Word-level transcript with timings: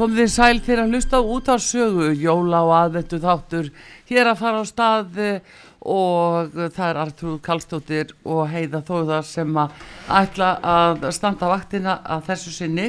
Kom 0.00 0.14
þið 0.16 0.30
sæl 0.32 0.58
fyrir 0.64 0.80
að 0.80 0.94
hlusta 0.94 1.18
út 1.20 1.48
á 1.52 1.60
sögu, 1.60 2.06
jóla 2.16 2.62
og 2.64 2.70
aðvendu 2.72 3.18
þáttur 3.20 3.66
hér 4.08 4.30
að 4.30 4.38
fara 4.40 4.62
á 4.62 4.64
stað 4.64 5.18
eh, 5.20 5.50
og 5.84 6.54
það 6.56 6.86
er 6.86 7.00
Artrúð 7.02 7.34
Kallstóttir 7.44 8.14
og 8.24 8.46
Heiða 8.48 8.80
Þóðar 8.88 9.26
sem 9.28 9.58
að 9.60 9.74
ætla 10.22 10.48
að 10.64 11.04
standa 11.12 11.50
vaktina 11.52 11.98
að 12.00 12.24
þessu 12.30 12.54
sinni. 12.54 12.86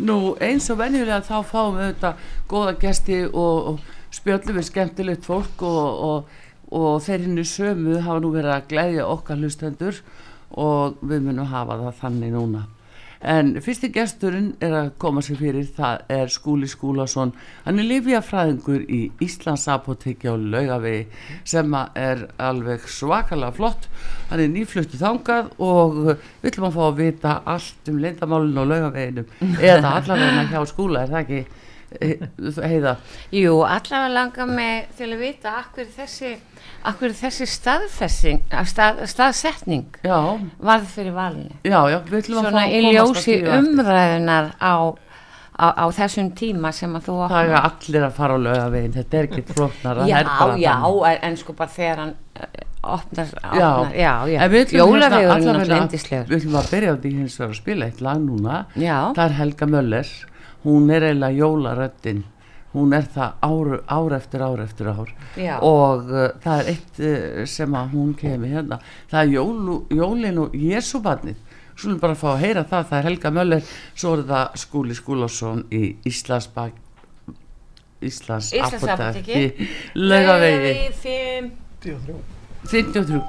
Nú 0.00 0.16
eins 0.40 0.70
og 0.72 0.80
venjulega 0.80 1.20
þá 1.28 1.36
fáum 1.50 1.76
við 1.76 1.84
auðvitað 1.90 2.24
góða 2.54 2.74
gesti 2.86 3.20
og, 3.28 3.68
og 3.74 4.16
spjöllum 4.16 4.56
við 4.62 4.68
skemmtilegt 4.70 5.28
fólk 5.28 5.68
og, 5.68 6.02
og, 6.08 6.32
og 6.72 6.90
þeir 7.04 7.26
hinnu 7.26 7.44
sömu 7.44 8.00
hafa 8.08 8.24
nú 8.24 8.32
verið 8.38 8.56
að 8.56 8.72
gleyðja 8.72 9.12
okkar 9.12 9.44
hlustendur 9.44 10.00
og 10.56 10.96
við 11.04 11.28
munum 11.28 11.52
hafa 11.52 11.76
það 11.84 12.04
þannig 12.06 12.36
núna. 12.38 12.64
En 13.18 13.56
fyrsti 13.58 13.88
gesturinn 13.90 14.52
er 14.62 14.74
að 14.78 14.90
koma 15.02 15.22
sér 15.26 15.40
fyrir, 15.40 15.66
það 15.74 16.02
er 16.14 16.30
Skúli 16.30 16.68
Skúlason, 16.70 17.32
hann 17.64 17.82
er 17.82 17.88
lifjafræðingur 17.88 18.84
í 18.86 19.00
Íslands 19.24 19.66
apotekki 19.72 20.30
á 20.30 20.38
Laugavegi 20.38 21.08
sem 21.42 21.74
er 21.98 22.28
alveg 22.38 22.86
svakalega 22.86 23.56
flott, 23.56 23.88
hann 24.30 24.44
er 24.44 24.52
nýfluttu 24.54 25.00
þangað 25.00 25.50
og 25.58 25.98
við 26.12 26.52
ætlum 26.52 26.68
að 26.70 26.78
fá 26.78 26.84
að 26.86 27.00
vita 27.02 27.34
allt 27.54 27.90
um 27.90 27.98
leindamálinu 28.04 28.62
á 28.62 28.70
Laugaveginum 28.70 29.56
eða 29.58 29.94
allavega 29.98 30.46
hjá 30.52 30.62
skúla, 30.70 31.02
er 31.02 31.16
það 31.16 31.24
ekki 31.24 31.66
heiða? 31.96 32.94
Jú, 33.32 33.54
allavega 33.64 34.08
langar 34.12 34.48
mig 34.50 34.88
til 34.98 35.08
að 35.14 35.22
vita 35.22 35.54
akkur 35.62 35.88
þessi, 35.96 36.34
akkur 36.88 37.14
þessi 37.16 37.48
staðfessing, 37.48 38.44
stað, 38.68 39.02
staðsetning 39.10 39.98
Já, 40.04 40.18
varð 40.60 40.88
fyrir 40.92 41.16
valinu. 41.16 41.58
já, 41.64 41.80
já, 41.92 41.98
Svona 42.28 42.66
í 42.68 42.84
ljósi 42.92 43.40
umræðunar 43.56 44.52
á, 44.60 44.74
á, 45.56 45.66
á 45.74 45.84
þessum 45.96 46.32
tíma 46.36 46.72
sem 46.76 46.94
að 46.98 47.08
þú 47.08 47.18
Það 47.32 47.52
er 47.52 47.58
allir 47.62 48.08
að 48.08 48.16
fara 48.20 48.36
á 48.36 48.44
Laugavegin, 48.46 48.96
þetta 49.00 49.18
er 49.20 49.28
ekki 49.30 49.44
flóknar, 49.52 50.02
Já, 50.08 50.22
já, 50.60 50.74
en, 51.12 51.20
en 51.30 51.38
sko 51.40 51.56
bara 51.58 51.72
þegar 51.72 52.02
hann 52.04 52.16
uh, 52.38 52.48
opnar, 52.88 53.32
Já. 53.42 53.68
opnar, 53.68 53.94
já, 53.96 54.14
já, 54.28 54.40
jólavegurinn 54.78 55.46
náttúrulega 55.48 55.82
endislegur. 55.82 56.28
Við 56.30 56.42
ætlum 56.42 56.58
að 56.60 56.72
byrja 56.72 56.92
á 56.92 56.96
því 57.02 57.14
hins 57.18 57.38
að 57.42 57.54
spila 57.58 57.88
eitt 57.88 58.02
lag 58.04 58.20
núna 58.22 58.64
Já, 58.78 58.98
Það 59.16 59.24
er 59.24 59.38
Helga 59.42 59.66
Möller 59.72 60.12
Hún 60.64 60.90
er 60.90 61.06
eiginlega 61.08 61.38
jólaröddin. 61.38 62.24
Hún 62.72 62.92
er 62.92 63.06
það 63.14 63.44
ár, 63.48 63.70
ár 63.88 64.14
eftir 64.18 64.42
ár 64.44 64.60
eftir 64.60 64.90
ár. 64.92 65.12
Já, 65.36 65.54
Og 65.64 66.10
uh, 66.12 66.24
það 66.44 66.62
er 66.62 66.72
eitt 66.74 66.98
uh, 67.00 67.44
sem 67.48 67.76
að 67.78 67.94
hún 67.94 68.10
kemur 68.18 68.52
hérna. 68.52 68.80
Það 69.10 69.22
er 69.22 69.32
jólu, 69.38 69.78
jólin 69.94 70.42
og 70.44 70.58
Jésúbarnið 70.58 71.44
Svo 71.78 71.92
við 71.92 72.00
bara 72.02 72.18
fá 72.18 72.32
að 72.32 72.40
heyra 72.42 72.64
það. 72.66 72.86
Það 72.90 72.98
er 72.98 73.06
Helga 73.06 73.30
Möller 73.30 73.72
Svo 73.94 74.14
er 74.16 74.24
það 74.26 74.56
Skúli 74.64 74.98
Skúlásson 74.98 75.64
í 75.70 75.82
Íslands 76.10 76.50
bak 76.54 76.84
Íslands 78.02 78.52
Íslandsapóteki. 78.54 79.68
Laugavegi. 79.94 80.90
Fimm, 81.02 81.52
53 82.70 83.22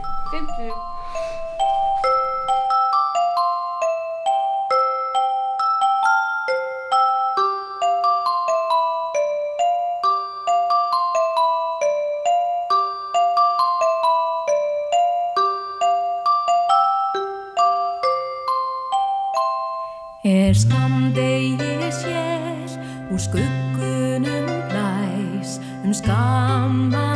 Er 20.30 20.54
skamdegi 20.54 21.90
sér 21.90 22.70
úr 23.10 23.18
skuggunum 23.18 24.46
blæs 24.70 25.58
um 25.84 25.94
skamman 25.94 27.09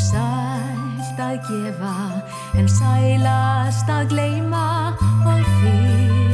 sælt 0.00 1.20
að 1.20 1.36
gefa 1.50 1.94
en 2.58 2.68
sælast 2.78 3.92
að 3.92 4.08
gleyma 4.14 4.66
og 5.28 5.46
fyrirgefa 5.60 6.29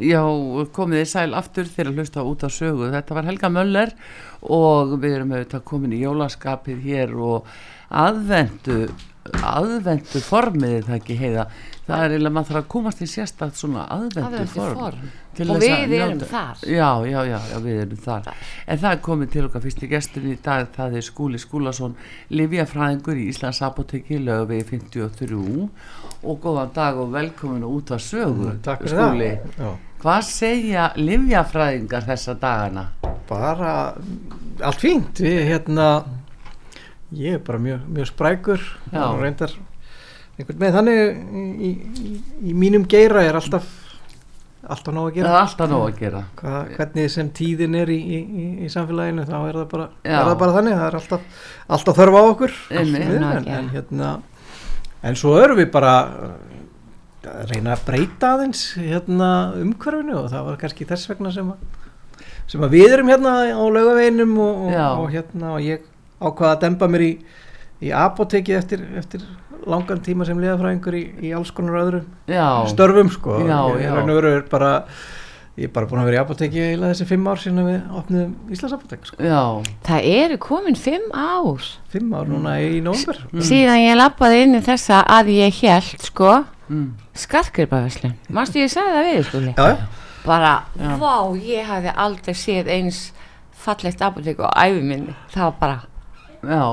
Já, 0.00 0.22
komið 0.72 1.02
þið 1.02 1.08
sæl 1.12 1.34
aftur 1.36 1.68
þegar 1.68 1.90
að 1.92 1.98
hlusta 2.00 2.22
út 2.24 2.44
á 2.46 2.48
sögu. 2.48 2.90
Þetta 2.94 3.14
var 3.18 3.28
Helga 3.28 3.50
Möller 3.52 3.92
og 4.48 4.94
við 5.02 5.16
erum 5.18 5.34
auðvitað 5.36 5.64
komin 5.68 5.92
í 5.92 6.00
jólaskapið 6.00 6.80
hér 6.86 7.12
og 7.20 7.50
aðvendu, 7.90 8.86
aðvendu 9.44 10.22
formið 10.24 10.76
er 10.78 10.86
það 10.88 10.96
ekki 11.00 11.16
heiða. 11.20 11.44
Það 11.90 12.04
er 12.04 12.12
eiginlega 12.14 12.32
maður 12.36 12.48
þarf 12.52 12.60
að 12.62 12.68
komast 12.70 13.00
í 13.02 13.08
sérstætt 13.10 13.58
svona 13.58 13.82
aðvendu 13.90 14.22
Aðvendu 14.28 14.54
form. 14.54 14.78
form. 14.78 15.10
Og 15.40 15.60
við 15.62 15.74
erum 15.74 16.14
njóta- 16.18 16.28
þar. 16.30 16.62
Já, 16.70 16.88
já, 17.10 17.20
já, 17.28 17.38
já, 17.50 17.58
við 17.64 17.80
erum 17.82 18.00
þar. 18.06 18.30
En 18.68 18.78
það 18.78 18.92
er 18.92 19.02
komið 19.08 19.30
til 19.32 19.44
okkar 19.48 19.64
fyrsti 19.66 19.88
gestin 19.90 20.30
í 20.32 20.36
dag, 20.42 20.68
það 20.76 20.96
er 20.96 21.06
Skúli 21.10 21.38
Skúlason, 21.42 21.94
Livjafræðingur 22.30 23.18
í 23.20 23.28
Íslands 23.32 23.60
apoteki, 23.66 24.18
lögvegi 24.24 24.64
53 24.70 25.68
og 26.22 26.40
góðan 26.40 26.72
dag 26.74 26.96
og 26.96 27.12
velkomin 27.12 27.64
út 27.68 27.90
að 27.90 28.00
sögu, 28.06 28.50
Mm, 28.54 28.62
Takk 28.62 28.82
fyrir 28.86 28.96
Skúli. 28.96 29.30
það. 29.36 29.58
Já. 29.58 29.76
Hvað 30.00 30.22
segja 30.24 30.84
livjafræðingar 30.96 32.06
þessa 32.06 32.32
dagana? 32.40 32.86
Bara 33.28 33.72
allt 34.64 34.80
fínt. 34.80 35.20
Við 35.20 35.42
hérna, 35.44 35.88
ég 37.12 37.36
er 37.36 37.42
bara 37.44 37.60
mjög, 37.60 37.82
mjög 37.92 38.08
sprækur 38.08 38.64
og 38.94 39.20
reyndar 39.20 39.52
einhvern 40.40 40.62
veginn 40.62 40.78
þannig 40.78 41.02
í, 41.68 41.70
í, 42.00 42.14
í 42.48 42.56
mínum 42.56 42.86
geira 42.88 43.26
er 43.28 43.36
alltaf 43.36 43.68
alltaf 44.70 44.94
nóg 44.94 45.10
að 45.10 45.18
gera. 45.18 45.34
er 45.34 45.42
alltaf 45.42 45.68
nóg 45.68 45.84
að 45.90 46.00
gera. 46.00 46.24
Hva, 46.40 46.56
hvernig 46.78 47.12
sem 47.12 47.28
tíðin 47.36 47.76
er 47.82 47.92
í, 47.92 47.98
í, 48.00 48.20
í, 48.24 48.48
í 48.64 48.72
samfélaginu 48.72 49.26
þá 49.28 49.36
er 49.40 49.58
það 49.60 49.66
bara, 49.74 49.88
er 50.00 50.30
það 50.30 50.36
bara 50.46 50.54
þannig. 50.56 50.78
Það 50.78 50.86
er 50.86 50.98
alltaf, 51.02 51.46
alltaf 51.76 52.00
þörf 52.00 52.16
á 52.16 52.22
okkur. 52.22 52.56
Að 52.70 52.96
en, 52.96 53.26
en, 53.58 53.68
hérna, 53.76 54.14
en 55.04 55.20
svo 55.20 55.36
erum 55.44 55.60
við 55.60 55.68
bara 55.76 55.94
að 57.28 57.52
reyna 57.52 57.74
að 57.74 57.84
breyta 57.88 58.32
aðeins 58.36 58.64
hérna, 58.78 59.28
umhverfinu 59.60 60.16
og 60.22 60.30
það 60.32 60.48
var 60.48 60.58
kannski 60.62 60.88
þess 60.88 61.10
vegna 61.10 61.32
sem 61.34 61.52
að, 61.52 62.24
sem 62.50 62.64
að 62.64 62.74
við 62.76 62.96
erum 62.96 63.12
hérna 63.12 63.34
á 63.52 63.64
laugaveginum 63.76 64.34
og, 64.40 64.64
og, 64.70 64.80
og, 65.04 65.06
hérna, 65.12 65.54
og 65.56 65.66
ég 65.66 65.86
ákvaða 66.20 66.54
að 66.54 66.64
demba 66.64 66.90
mér 66.92 67.06
í, 67.06 67.12
í 67.84 67.94
apoteki 67.96 68.56
eftir, 68.56 68.84
eftir 69.00 69.24
langan 69.68 70.02
tíma 70.04 70.26
sem 70.28 70.40
liðafræðingur 70.40 70.96
í, 70.96 71.06
í 71.28 71.32
alls 71.36 71.52
konar 71.54 71.82
öðrum 71.82 72.06
Já, 72.30 72.64
störfum 72.72 73.10
sko. 73.12 73.40
Já, 73.44 73.58
ég, 73.80 73.90
er 73.90 74.46
bara 74.50 74.70
ég 75.60 75.68
er 75.68 75.72
bara 75.74 75.88
búin 75.90 76.00
að 76.00 76.08
vera 76.08 76.20
í 76.20 76.22
apoteki 76.22 76.62
eiginlega 76.62 76.94
þessi 76.94 77.08
fimm 77.10 77.26
ár 77.28 77.42
síðan 77.42 77.66
við 77.66 77.98
opnum 78.00 78.30
Íslands 78.54 78.76
apotek 78.76 79.04
sko. 79.08 79.18
Það 79.86 80.08
eru 80.14 80.38
komin 80.40 80.78
fimm 80.78 81.10
ár. 81.12 81.66
Fimm 81.92 82.14
ár 82.16 82.30
núna 82.30 82.54
í 82.64 82.80
nómber 82.84 83.20
síðan 83.44 83.82
ég 83.82 83.98
lappaði 84.00 84.46
inn 84.46 84.56
í 84.56 84.62
þessa 84.64 85.02
að 85.18 85.34
ég 85.34 85.60
held 85.60 86.06
sko 86.06 86.38
mm. 86.70 86.86
skarkirbaverslun. 87.24 88.14
Manstu 88.30 88.62
ég 88.62 88.70
sagði 88.72 88.94
það 88.96 89.10
við 89.10 89.26
skuli? 89.28 89.52
já, 89.58 89.66
já. 89.74 90.06
Bara, 90.24 90.54
Já. 90.76 90.96
vá, 91.00 91.12
ég 91.40 91.64
hafði 91.64 91.92
aldrei 91.96 92.34
séð 92.36 92.66
eins 92.68 92.98
fallegt 93.60 94.02
apotek 94.04 94.40
á 94.44 94.48
æfi 94.66 94.82
minni. 94.84 95.14
Það 95.32 95.46
var 95.46 95.54
bara, 95.60 95.78
já, 96.44 96.64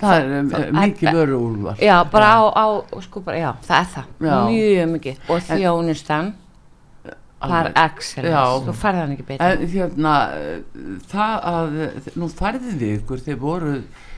það 0.00 0.16
er 0.16 0.32
um, 0.40 0.48
Það- 0.50 0.72
mikið 0.80 1.12
vöru 1.14 1.38
úlvar. 1.50 1.76
já, 1.78 1.94
bara 2.10 2.26
á, 2.34 2.42
á, 2.50 2.66
sko 3.06 3.20
bara, 3.22 3.38
já, 3.38 3.52
það 3.62 3.78
er 3.78 3.86
það. 3.94 4.10
Já. 4.20 4.34
Mjög 4.50 4.90
mikið. 4.96 5.20
Og 5.30 5.40
þjónustan, 5.50 6.32
par 7.46 7.70
excellence. 7.76 8.32
Já. 8.34 8.42
Þú 8.66 8.74
færði 8.82 8.98
hann 9.04 9.14
ekki 9.14 9.26
betur. 9.28 9.46
En 9.46 9.66
hérna, 9.76 10.14
eh, 10.34 10.60
það 11.06 11.48
að, 11.52 12.10
nú 12.16 12.28
færðið 12.42 12.76
þið 12.80 12.94
ykkur, 12.98 13.22
þið 13.26 13.38
voru 13.38 13.74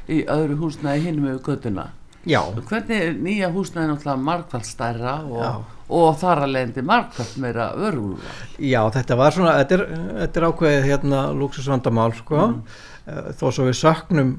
í 0.09 0.23
öðru 0.25 0.57
húsnæði 0.63 1.03
hinum 1.11 1.29
yfir 1.29 1.43
göttuna. 1.51 1.89
Já. 2.29 2.41
Hvernig 2.69 3.03
er 3.07 3.17
nýja 3.25 3.49
húsnæði 3.55 3.89
náttúrulega 3.93 4.25
margfald 4.29 4.69
stærra 4.69 5.15
og, 5.25 5.65
og 5.89 6.19
þar 6.21 6.45
að 6.45 6.53
leiðandi 6.55 6.85
margfald 6.91 7.35
meira 7.43 7.71
vörúlvar? 7.79 8.45
já, 8.61 8.81
þetta 8.99 9.17
var 9.23 9.37
svona 9.37 9.57
þetta 9.63 9.79
er, 9.79 9.85
þetta 10.23 10.41
er 10.43 10.49
ákveðið 10.51 10.89
hérna 10.93 11.25
luxusvandamál 11.41 12.13
sko 12.21 12.45
Mm. 12.49 12.63
Eh, 13.09 13.29
þó 13.41 13.47
svo 13.57 13.65
við 13.71 13.79
söknum 13.81 14.33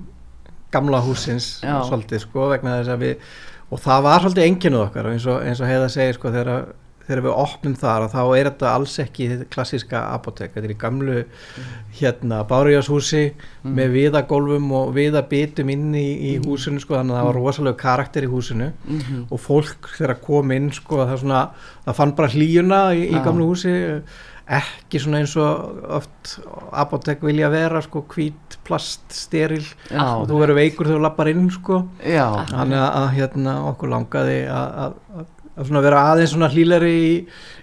gamla 0.70 1.00
húsins 1.02 1.56
svolítið 1.90 2.20
sko 2.28 2.50
vegna 2.52 2.76
þess 2.78 2.92
að 2.94 3.00
við 3.02 3.24
og 3.74 3.80
það 3.82 4.04
var 4.06 4.22
svolítið 4.22 4.46
enginuð 4.46 4.84
okkar 4.84 5.10
eins 5.10 5.26
og, 5.26 5.40
eins 5.46 5.62
og 5.62 5.70
heiða 5.70 5.88
segir 5.90 6.18
sko 6.20 6.30
þegar, 6.34 6.68
þegar 7.10 7.24
við 7.26 7.38
opnum 7.42 7.76
þar 7.82 8.06
þá 8.14 8.20
er 8.38 8.50
þetta 8.52 8.72
alls 8.78 8.96
ekki 9.02 9.28
klassíska 9.50 10.04
apotek, 10.14 10.54
þetta 10.54 10.70
er 10.70 10.76
í 10.76 10.80
gamlu 10.80 11.18
hérna 12.00 12.44
bárjárshúsi 12.48 13.24
með 13.66 13.96
viðagólfum 13.98 14.70
og 14.78 14.94
viðabitum 14.96 15.74
inn 15.74 15.90
í, 15.98 16.08
í 16.30 16.34
húsinu 16.46 16.80
sko 16.84 17.00
þannig 17.00 17.18
að 17.18 17.22
það 17.22 17.30
var 17.32 17.40
rosalega 17.42 17.82
karakter 17.82 18.28
í 18.28 18.32
húsinu. 18.32 18.72
Mhm. 18.86 19.26
og 19.34 19.40
fólk 19.42 19.90
þegar 19.98 20.20
kom 20.22 20.52
inn 20.56 20.72
sko 20.76 21.02
það, 21.04 21.16
svona, 21.24 21.44
það 21.86 21.98
fann 22.00 22.16
bara 22.18 22.34
hlýjuna 22.34 22.82
í, 22.94 23.08
í 23.10 23.16
Já. 23.18 23.24
gamlu 23.26 23.50
húsi. 23.50 23.74
Ekki 24.50 24.98
svona 24.98 25.20
eins 25.22 25.36
og 25.38 25.82
oft 25.94 26.32
apotek 26.74 27.22
vilja 27.22 27.52
vera 27.54 27.84
sko 27.86 28.02
hvít 28.10 28.56
plast 28.66 29.04
steril. 29.14 29.62
Já, 29.92 30.06
og 30.18 30.26
þú 30.30 30.40
verður 30.42 30.58
veikur 30.58 30.90
þegar 30.90 30.98
þú 30.98 31.04
lappar 31.06 31.30
inn 31.30 31.50
sko. 31.54 31.84
Já, 32.02 32.26
þannig 32.50 32.80
að, 32.82 32.90
að 33.02 33.10
hérna 33.20 33.54
okkur 33.70 33.94
langaði 33.94 34.40
að, 34.50 34.98
að, 35.60 35.82
vera 35.86 36.04
aðeins 36.12 36.34
svona 36.34 36.50
hlýleri 36.54 36.92
í, 36.96 37.12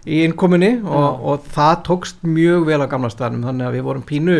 í 0.07 0.23
innkominni 0.27 0.73
og, 0.85 1.25
og 1.33 1.47
það 1.55 1.75
tókst 1.89 2.27
mjög 2.27 2.67
vel 2.69 2.81
á 2.85 2.93
gamla 2.93 3.11
staðnum 3.13 3.47
þannig 3.49 3.69
að 3.69 3.79
við 3.79 3.87
vorum 3.89 4.07
pínu 4.07 4.39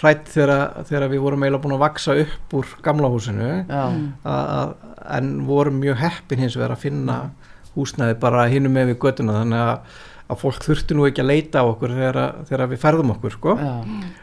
hrætt 0.00 0.30
þegar, 0.32 0.84
þegar 0.88 1.08
við 1.12 1.24
vorum 1.24 1.44
eiginlega 1.44 1.64
búin 1.64 1.76
að 1.76 1.84
vaksa 1.84 2.16
upp 2.22 2.56
úr 2.58 2.74
gamla 2.84 3.10
húsinu. 3.12 3.52
Já, 3.68 3.84
að, 4.24 4.50
að, 4.56 4.74
en 5.16 5.32
vorum 5.48 5.80
mjög 5.80 6.00
heppin 6.02 6.42
hins 6.44 6.58
vegar 6.58 6.76
að 6.76 6.84
finna 6.84 7.20
húsnæði 7.76 8.18
bara 8.20 8.46
hinum 8.50 8.74
með 8.76 8.92
við 8.92 9.00
göttuna 9.04 9.40
þannig 9.40 9.62
að, 9.62 9.96
að 10.26 10.40
fólk 10.42 10.64
þurfti 10.64 10.96
nú 10.96 11.08
ekki 11.08 11.24
að 11.24 11.30
leita 11.32 11.62
á 11.62 11.64
okkur 11.68 11.96
þegar, 11.96 12.20
þegar 12.48 12.70
við 12.72 12.82
ferðum 12.82 13.12
okkur 13.16 13.36
sko. 13.36 13.56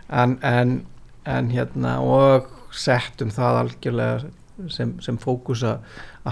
en, 0.10 0.38
en, 0.42 0.77
en 1.30 1.51
hérna 1.53 1.98
og 2.03 2.50
settum 2.74 3.30
það 3.34 3.60
algjörlega 3.62 4.32
sem, 4.72 4.96
sem 5.04 5.18
fókus 5.22 5.64
að 5.68 5.84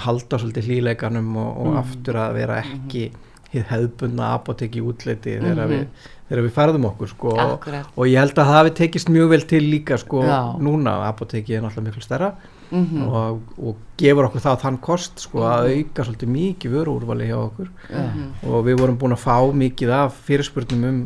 halda 0.05 0.39
svolítið 0.41 0.69
hlýleikanum 0.69 1.35
og, 1.41 1.51
og 1.63 1.77
aftur 1.81 2.19
að 2.21 2.39
vera 2.39 2.61
ekki 2.61 3.09
hið 3.51 3.67
hefðbundna 3.67 4.31
apotek 4.37 4.77
í 4.79 4.83
útleiti 4.85 5.35
þegar, 5.41 5.67
við, 5.67 6.09
þegar 6.29 6.45
við 6.45 6.53
ferðum 6.55 6.87
okkur 6.91 7.11
sko, 7.11 7.33
og, 7.35 7.67
og 7.97 8.07
ég 8.07 8.21
held 8.21 8.37
að 8.37 8.45
það 8.47 8.57
hafi 8.59 8.73
tekist 8.79 9.11
mjög 9.11 9.33
vel 9.33 9.41
til 9.49 9.61
líka 9.65 9.97
sko, 9.99 10.23
núna. 10.63 10.95
Apoteki 11.09 11.57
er 11.57 11.65
náttúrulega 11.65 11.89
miklu 11.89 12.05
stærra 12.05 12.31
mhm, 12.71 13.07
og, 13.07 13.39
og 13.59 13.75
gefur 14.01 14.25
okkur 14.29 14.41
það 14.41 14.59
þann 14.63 14.77
kost 14.81 15.19
sko, 15.25 15.43
að 15.45 15.67
auka 15.75 16.03
svolítið 16.07 16.29
mikið 16.33 16.71
vöruúrvali 16.75 17.27
hjá 17.29 17.35
okkur. 17.37 17.67
Já, 17.91 18.03
og 18.49 18.63
við 18.65 18.79
vorum 18.81 18.97
búin 18.97 19.13
að 19.13 19.21
fá 19.21 19.35
mikið 19.61 19.91
af 19.97 20.15
fyrirspurnum 20.25 20.85
um 20.89 21.01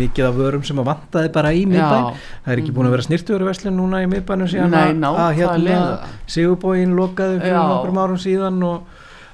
mikið 0.00 0.26
af 0.30 0.34
vörum 0.40 0.64
sem 0.66 0.80
að 0.82 0.88
vantaði 0.90 1.32
bara 1.36 1.52
í 1.54 1.62
miðbæn 1.70 2.08
það 2.16 2.54
er 2.56 2.62
ekki 2.64 2.74
búin 2.74 2.88
að 2.90 2.96
vera 2.96 3.06
snirtuveruverslun 3.08 3.76
núna 3.78 4.02
í 4.02 4.08
miðbænum 4.10 4.50
síðan 4.50 4.70
Nei, 4.74 4.88
að- 5.06 5.20
að 5.26 5.36
hérna, 5.38 5.78
Sigurbóin 6.26 6.96
lokaði 6.98 7.38
fyrir 7.44 7.54
Já. 7.54 7.62
nokkrum 7.70 7.98
árum 8.02 8.18
síðan 8.20 8.62
og 8.66 8.82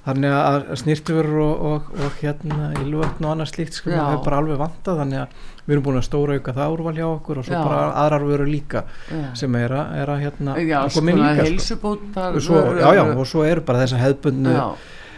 þannig 0.07 0.35
að 0.39 0.57
snirtuverur 0.81 1.39
og, 1.43 1.63
og, 1.71 1.87
og 2.07 2.19
hérna 2.23 2.69
ílvötn 2.83 3.25
og 3.27 3.33
annað 3.33 3.49
slíkt 3.53 3.75
sko, 3.81 3.91
það 3.91 4.13
er 4.15 4.21
bara 4.27 4.37
alveg 4.43 4.61
vantað 4.61 5.01
þannig 5.03 5.23
að 5.25 5.41
við 5.67 5.75
erum 5.75 5.85
búin 5.89 5.97
að 5.99 6.05
stóra 6.07 6.37
auka 6.39 6.53
það 6.55 6.75
úrval 6.77 6.93
hjá 6.95 7.07
okkur 7.09 7.41
og 7.41 7.47
svo 7.49 7.57
Já. 7.57 7.63
bara 7.67 7.81
aðrar 8.05 8.27
vörur 8.29 8.47
líka 8.51 8.83
já. 9.11 9.25
sem 9.41 9.57
er 9.59 9.75
að, 9.75 9.97
er 10.03 10.13
að 10.15 10.21
hérna 10.23 10.55
Já, 10.63 10.77
að 10.85 10.93
sko. 12.47 12.55
vörur- 12.61 12.79
já, 12.85 12.93
já, 13.01 13.03
og 13.17 13.27
svo 13.33 13.43
eru 13.49 13.65
bara 13.67 13.81
þessar 13.83 14.05
hefðbundnu 14.05 14.53
já, 14.55 14.63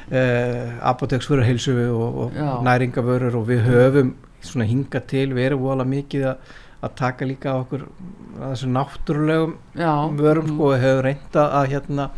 uh, 0.09 0.73
apoteksvörur 0.93 1.45
heilsu 1.45 1.75
og, 1.93 2.17
og 2.25 2.41
næringavörur 2.65 3.37
og 3.43 3.47
við 3.51 3.63
höfum 3.69 4.15
svona 4.41 4.65
hinga 4.71 5.01
til, 5.11 5.27
við 5.37 5.51
erum 5.51 5.67
vola 5.67 5.85
mikið 5.85 6.25
að, 6.33 6.57
að 6.87 6.97
taka 7.03 7.29
líka 7.29 7.53
á 7.53 7.57
okkur 7.61 7.85
að 8.39 8.53
þessum 8.55 8.73
náttúrulegum 8.79 9.55
vörum 10.17 10.49
sko, 10.55 10.73
við 10.73 10.85
höfum 10.87 11.05
reynda 11.11 11.47
að 11.61 11.71
hérna 11.75 12.09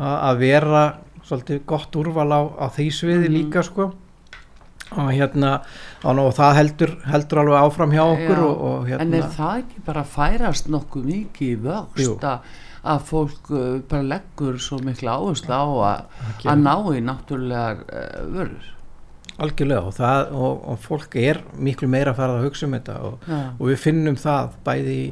að, 0.00 0.14
að 0.16 0.38
vera 0.42 0.84
svolítið 1.32 1.64
gott 1.66 1.96
úrval 1.96 2.28
á, 2.30 2.40
á 2.60 2.66
því 2.76 2.86
sviði 2.92 3.28
Mhm. 3.28 3.36
líka 3.40 3.62
sko 3.64 3.92
og 4.92 5.08
hérna 5.08 5.62
og, 6.04 6.34
það 6.36 6.54
heldur, 6.58 6.90
heldur 7.08 7.38
alveg 7.40 7.62
áfram 7.64 7.92
hjá 7.96 8.02
okkur 8.12 8.36
Já. 8.36 8.44
og, 8.44 8.60
og 8.68 8.88
hérna 8.90 9.00
En 9.06 9.14
er 9.14 9.22
það 9.32 9.62
ekki 9.62 9.80
bara 9.86 10.02
að 10.02 10.10
færast 10.12 10.68
nokkuð 10.68 11.06
mikið 11.08 11.48
í 11.48 11.56
vöxt 11.64 12.26
að, 12.84 13.00
fólk 13.08 13.50
uh, 13.54 13.78
bara 13.88 14.02
leggur 14.02 14.58
svo 14.60 14.78
mikla 14.84 15.14
áherslu 15.16 15.48
á 15.54 15.64
að, 15.64 16.04
ná 16.60 16.74
í 16.92 17.00
náttúrulegar 17.00 17.80
uh, 17.88 18.22
vörur? 18.36 18.68
algjörlega 19.42 19.80
og, 19.88 19.94
það, 19.96 20.32
og, 20.36 20.58
fólk 20.84 21.16
er 21.16 21.40
miklu 21.56 21.88
meira 21.88 22.12
að 22.12 22.18
fara 22.20 22.34
að 22.36 22.44
hugsa 22.50 22.66
um 22.68 22.74
þetta 22.76 22.96
og, 23.08 23.14
við 23.72 23.78
finnum 23.80 24.18
það 24.20 24.50
bæði 24.66 24.96
í, 24.98 25.06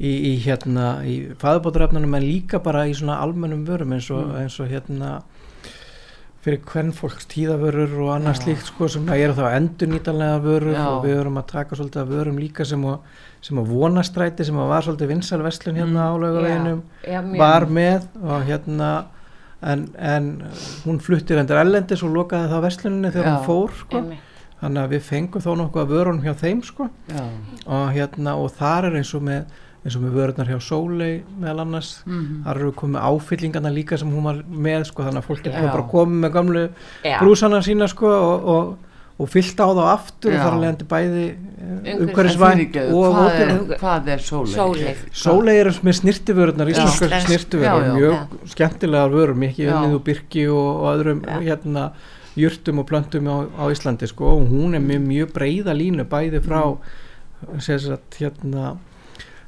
í, 0.00 0.12
í 0.30 0.32
hérna 0.46 0.86
í 1.04 1.18
fæðubótarefnunum 1.42 2.16
en 2.16 2.24
líka 2.24 2.62
bara 2.64 2.86
í 2.88 2.94
svona 2.96 3.18
almennum 3.20 3.66
vörum 3.68 3.92
eins 3.98 4.08
og, 4.10 4.24
Mm. 4.30 4.38
eins 4.46 4.56
og 4.64 4.70
hérna 4.72 5.10
fyrir 6.40 6.60
hvern 6.70 6.92
fólks 6.96 7.26
tíðavörur 7.28 7.90
og 8.00 8.10
annað 8.14 8.38
slíkt 8.40 8.64
sko 8.70 8.88
sem 8.88 9.04
það 9.04 9.18
eru 9.26 9.34
þá 9.36 9.56
endurnýtanlega 9.58 10.38
vörur 10.44 10.72
Já. 10.72 10.84
og 10.88 11.02
við 11.04 11.18
erum 11.20 11.36
að 11.36 11.46
taka 11.50 11.76
svolítið 11.76 12.00
af 12.00 12.08
vörum 12.14 12.38
líka 12.40 12.64
sem 12.64 12.86
að, 12.88 12.98
sem 13.44 13.58
að 13.60 13.68
vonastræti 13.74 14.46
sem 14.48 14.56
að 14.62 14.70
var 14.72 14.86
svolítið 14.86 15.12
vinsæl 15.12 15.42
vestlun 15.44 15.76
hérna 15.76 16.00
Mm. 16.00 16.08
á 16.08 16.10
laugaveginum 16.22 16.82
Já, 17.04 17.20
mjög- 17.22 17.38
var 17.38 17.66
með 17.66 18.08
og 18.24 18.42
hérna 18.48 18.90
en, 19.62 19.88
en 19.98 20.42
hún 20.86 20.98
fluttir 21.04 21.36
endur 21.36 21.60
ellendis 21.60 22.02
og 22.02 22.14
lokaði 22.16 22.48
það 22.48 22.62
vestluninni 22.64 23.10
þegar 23.12 23.26
Já. 23.26 23.36
hún 23.36 23.44
fór 23.44 23.70
sko 23.82 23.96
Einmitt. 24.00 24.18
þannig 24.62 24.82
að 24.86 24.90
við 24.96 25.00
fengum 25.10 25.42
þó 25.44 25.50
nokkuð 25.60 25.82
að 25.84 25.92
vörunum 25.92 26.22
hjá 26.24 26.34
þeim 26.40 26.62
sko 26.64 26.88
og 27.66 27.92
hérna 27.92 28.34
og 28.40 28.50
þar 28.56 28.88
er 28.88 28.96
eins 29.02 29.12
og 29.14 29.22
með 29.28 29.44
eins 29.84 29.96
og 29.96 30.02
með 30.04 30.12
vörurnar 30.18 30.48
hjá 30.50 30.58
Sólei 30.60 31.22
meðal 31.40 31.60
annars 31.64 32.02
Mhm. 32.06 32.42
þar 32.44 32.56
eru 32.60 32.72
komið 32.72 33.00
áfyllingarna 33.10 33.70
líka 33.72 33.96
sem 33.98 34.10
hún 34.12 34.22
var 34.28 34.42
með 34.44 34.84
sko 34.90 35.02
þannig 35.02 35.22
að 35.22 35.28
fólk 35.30 35.46
er 35.46 35.62
bara 35.72 35.88
komið 35.88 36.20
með 36.26 36.32
gamlu 36.32 36.68
Já. 37.04 37.18
brúsana 37.20 37.62
sína 37.64 37.88
sko 37.88 38.06
og, 38.06 38.44
og, 38.44 38.76
og 39.20 39.28
fyllt 39.28 39.56
á 39.60 39.68
þá 39.72 39.82
aftur 39.94 40.32
Já. 40.32 40.36
og 40.36 40.44
þar 40.44 40.52
að 40.52 40.60
leiðandi 40.60 40.86
bæði 40.90 41.24
Umhverfis- 41.60 42.00
umhverfisvænt 42.00 42.60
Fyrirgefðu, 42.60 42.94
og 42.94 43.14
hvað, 43.14 43.40
er, 43.40 43.76
hvað 43.80 44.08
er? 44.08 44.18
Sóleik. 44.18 44.96
Sólei 45.12 45.56
eru 45.60 45.70
með 45.84 45.96
snirtivörurnar, 46.00 46.68
íslenskar 46.72 47.10
já. 47.64 47.94
mjög 47.96 48.16
skemmtilegar 48.52 49.10
vörur, 49.10 49.34
mikið 49.36 49.72
unnið 49.72 49.94
úr 49.96 50.04
byrki 50.04 50.46
og, 50.48 50.70
og 50.80 50.88
öðrum 50.96 51.20
Já. 51.24 51.40
hérna 51.40 51.90
jurtum 52.36 52.78
og 52.78 52.86
plöntum 52.88 53.26
á, 53.28 53.36
á 53.58 53.64
Íslandi 53.72 54.06
sko 54.08 54.24
og 54.36 54.48
hún 54.48 54.74
er 54.76 54.80
með 54.80 55.00
mjög 55.08 55.32
breyða 55.32 55.72
línu 55.76 56.04
bæði 56.04 56.40
frá 56.44 56.76
sem 57.58 57.78
sagt 57.78 58.16
hérna 58.20 58.76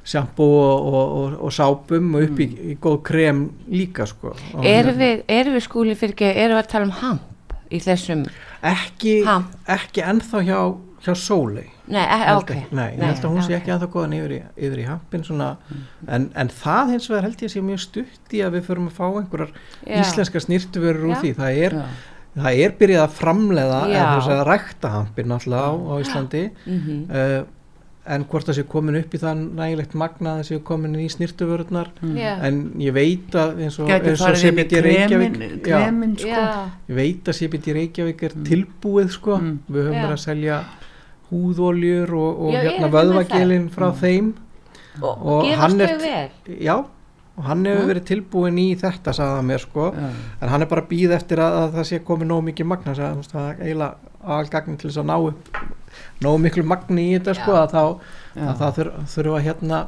sjampo 0.03 0.43
og, 0.43 0.87
og, 0.93 1.11
og, 1.17 1.35
og 1.47 1.51
sápum 1.55 2.09
og 2.17 2.25
upp 2.27 2.39
í, 2.43 2.47
í 2.73 2.77
góð 2.83 2.97
krem 3.07 3.43
líka 3.71 4.05
sko 4.09 4.33
Erum 4.33 4.63
hérna, 4.65 4.97
við, 4.99 5.21
erum 5.31 5.53
við 5.57 5.63
skúli 5.67 5.95
fyrir 5.95 6.13
ekki, 6.17 6.31
erum 6.43 6.57
við 6.57 6.63
að 6.65 6.71
tala 6.73 6.89
um 6.89 6.97
hamp 7.01 7.53
í 7.73 7.79
þessum, 7.81 8.25
ekki, 8.61 9.13
Ha. 9.25 9.37
ekki 9.77 10.03
ennþá 10.05 10.41
hjá, 10.45 10.57
hjá 11.05 11.13
Sólei 11.17 11.69
nei, 11.87 12.03
e, 12.03 12.17
Held 12.27 12.43
ok. 12.43 12.51
Nei, 12.75 12.89
ég 12.97 13.01
held 13.03 13.23
að 13.25 13.31
hún 13.33 13.41
sé 13.43 13.53
ok. 13.55 13.57
ekki 13.61 13.73
ennþá 13.73 13.89
góðan 13.95 14.13
yfir 14.19 14.35
í, 14.35 14.41
yfir 14.67 14.81
í 14.83 14.85
hampin 14.87 15.23
svona, 15.25 15.47
en, 16.07 16.27
en 16.39 16.51
það 16.53 16.91
hins 16.93 17.07
vegar 17.11 17.25
held 17.29 17.41
ég 17.47 17.51
sé 17.55 17.63
mjög 17.65 17.81
stutt 17.87 18.35
í 18.37 18.43
að 18.45 18.59
við 18.59 18.67
förum 18.69 18.91
að 18.91 18.99
fá 18.99 19.05
einhverjar 19.09 19.51
Já. 19.87 19.97
íslenska 20.03 20.43
snirtuverur 20.45 21.07
úr 21.09 21.15
Já. 21.15 21.21
því 21.23 21.33
það 21.39 21.59
er, 21.65 21.75
Já. 21.79 21.87
það 22.43 22.61
er 22.67 22.77
byrjað 22.83 23.03
að 23.07 23.17
framleiða 23.23 23.81
en 23.89 23.97
þess 24.13 24.31
að 24.37 24.45
rækta 24.51 24.93
hampin 24.99 25.31
náttúrulega 25.33 25.65
á, 25.67 25.73
á 25.73 25.93
Íslandi 26.05 26.43
Mhm. 26.67 27.03
uh, 27.09 27.43
en 28.05 28.25
hvort 28.27 28.43
það 28.49 28.57
sé 28.57 28.63
komin 28.67 28.97
upp 28.99 29.13
í 29.15 29.19
það 29.21 29.41
nægilegt 29.55 29.93
magna 29.95 30.33
að 30.33 30.39
það 30.41 30.47
sé 30.49 30.57
komin 30.67 30.95
í 30.99 31.05
snirtuverurnar 31.13 31.91
Já. 32.17 32.33
en 32.43 32.57
ég 32.83 32.91
veit 32.93 33.35
að 33.39 33.61
eins 33.63 33.77
og, 33.79 33.87
og 33.87 34.39
CBD 34.41 34.81
Reykjavík 34.83 35.37
kremin, 35.63 36.15
sko. 36.19 36.41
Ég 36.89 36.95
veit 36.97 37.23
að 37.31 37.37
CBD 37.39 37.75
Reykjavík 37.77 38.23
er 38.27 38.35
tilbúið 38.49 39.09
sko, 39.15 39.37
Mm. 39.39 39.59
við 39.71 39.87
höfum 39.87 40.01
verið 40.03 40.15
að 40.17 40.23
selja 40.25 40.57
húðoljur 41.31 42.11
og, 42.13 42.41
og 42.47 42.53
Já, 42.53 42.59
hérna 42.67 42.89
vöðvagelin 42.93 43.69
frá 43.73 43.87
þeim. 43.97 44.33
Og, 45.01 45.25
Og 45.25 45.47
hann 45.57 45.81
er- 45.81 46.29
já, 46.61 46.75
og 47.37 47.43
hann 47.47 47.63
hefur 47.65 47.87
verið 47.89 48.03
tilbúin 48.05 48.59
í 48.61 48.75
þetta 48.77 49.13
sagði 49.15 49.37
hann 49.39 49.47
mér 49.47 49.59
sko, 49.63 49.87
Já. 49.95 50.09
en 50.41 50.49
hann 50.49 50.61
er 50.61 50.65
bara 50.69 50.81
að 50.83 50.89
býða 50.91 51.15
eftir 51.17 51.37
að, 51.41 51.53
að 51.63 51.71
það 51.79 51.87
sé 51.89 51.99
komið 52.05 52.27
nógu 52.29 52.43
mikið 52.51 52.65
magna 52.65 52.93
það 52.93 53.49
er 53.49 53.63
eiginlega 53.63 53.95
aðalgagn 54.23 54.77
til 54.77 54.89
þess 54.91 55.01
að 55.01 55.05
ná 55.09 55.17
upp 55.27 55.49
nógu 56.25 56.41
miklu 56.45 56.63
magni 56.67 57.09
í 57.11 57.17
þetta 57.17 57.35
sko, 57.41 57.55
að 57.59 57.73
þá 57.75 57.83
að 58.49 58.55
það 58.61 58.77
þurfa 58.79 59.05
þurfa 59.13 59.41
hérna 59.47 59.81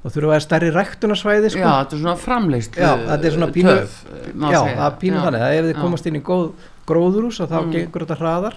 það 0.00 0.14
þurfa 0.14 0.26
að 0.26 0.32
vera 0.32 0.44
stærri 0.46 0.68
ræktunarsvæði 0.72 1.48
sko. 1.52 1.60
Já, 1.60 1.72
þetta 1.82 1.96
er 1.96 2.00
svona 2.04 2.16
framleist 2.22 2.78
Já, 2.80 2.90
þetta 3.04 3.26
er 3.28 3.34
svona 3.36 3.50
pínu 3.56 3.74
töf, 3.76 3.96
Já, 4.40 4.60
það 4.64 4.86
er 4.86 4.94
pínu 5.02 5.18
Já. 5.18 5.24
þannig 5.26 5.42
að 5.44 5.56
ef 5.58 5.66
þið 5.70 5.80
komast 5.82 6.08
inn 6.08 6.16
í 6.16 6.22
góð 6.30 6.46
gróðurús 6.88 7.40
að 7.44 7.50
þá 7.52 7.58
Mm. 7.60 7.72
gengur 7.74 8.04
þetta 8.06 8.16
hraðar 8.22 8.56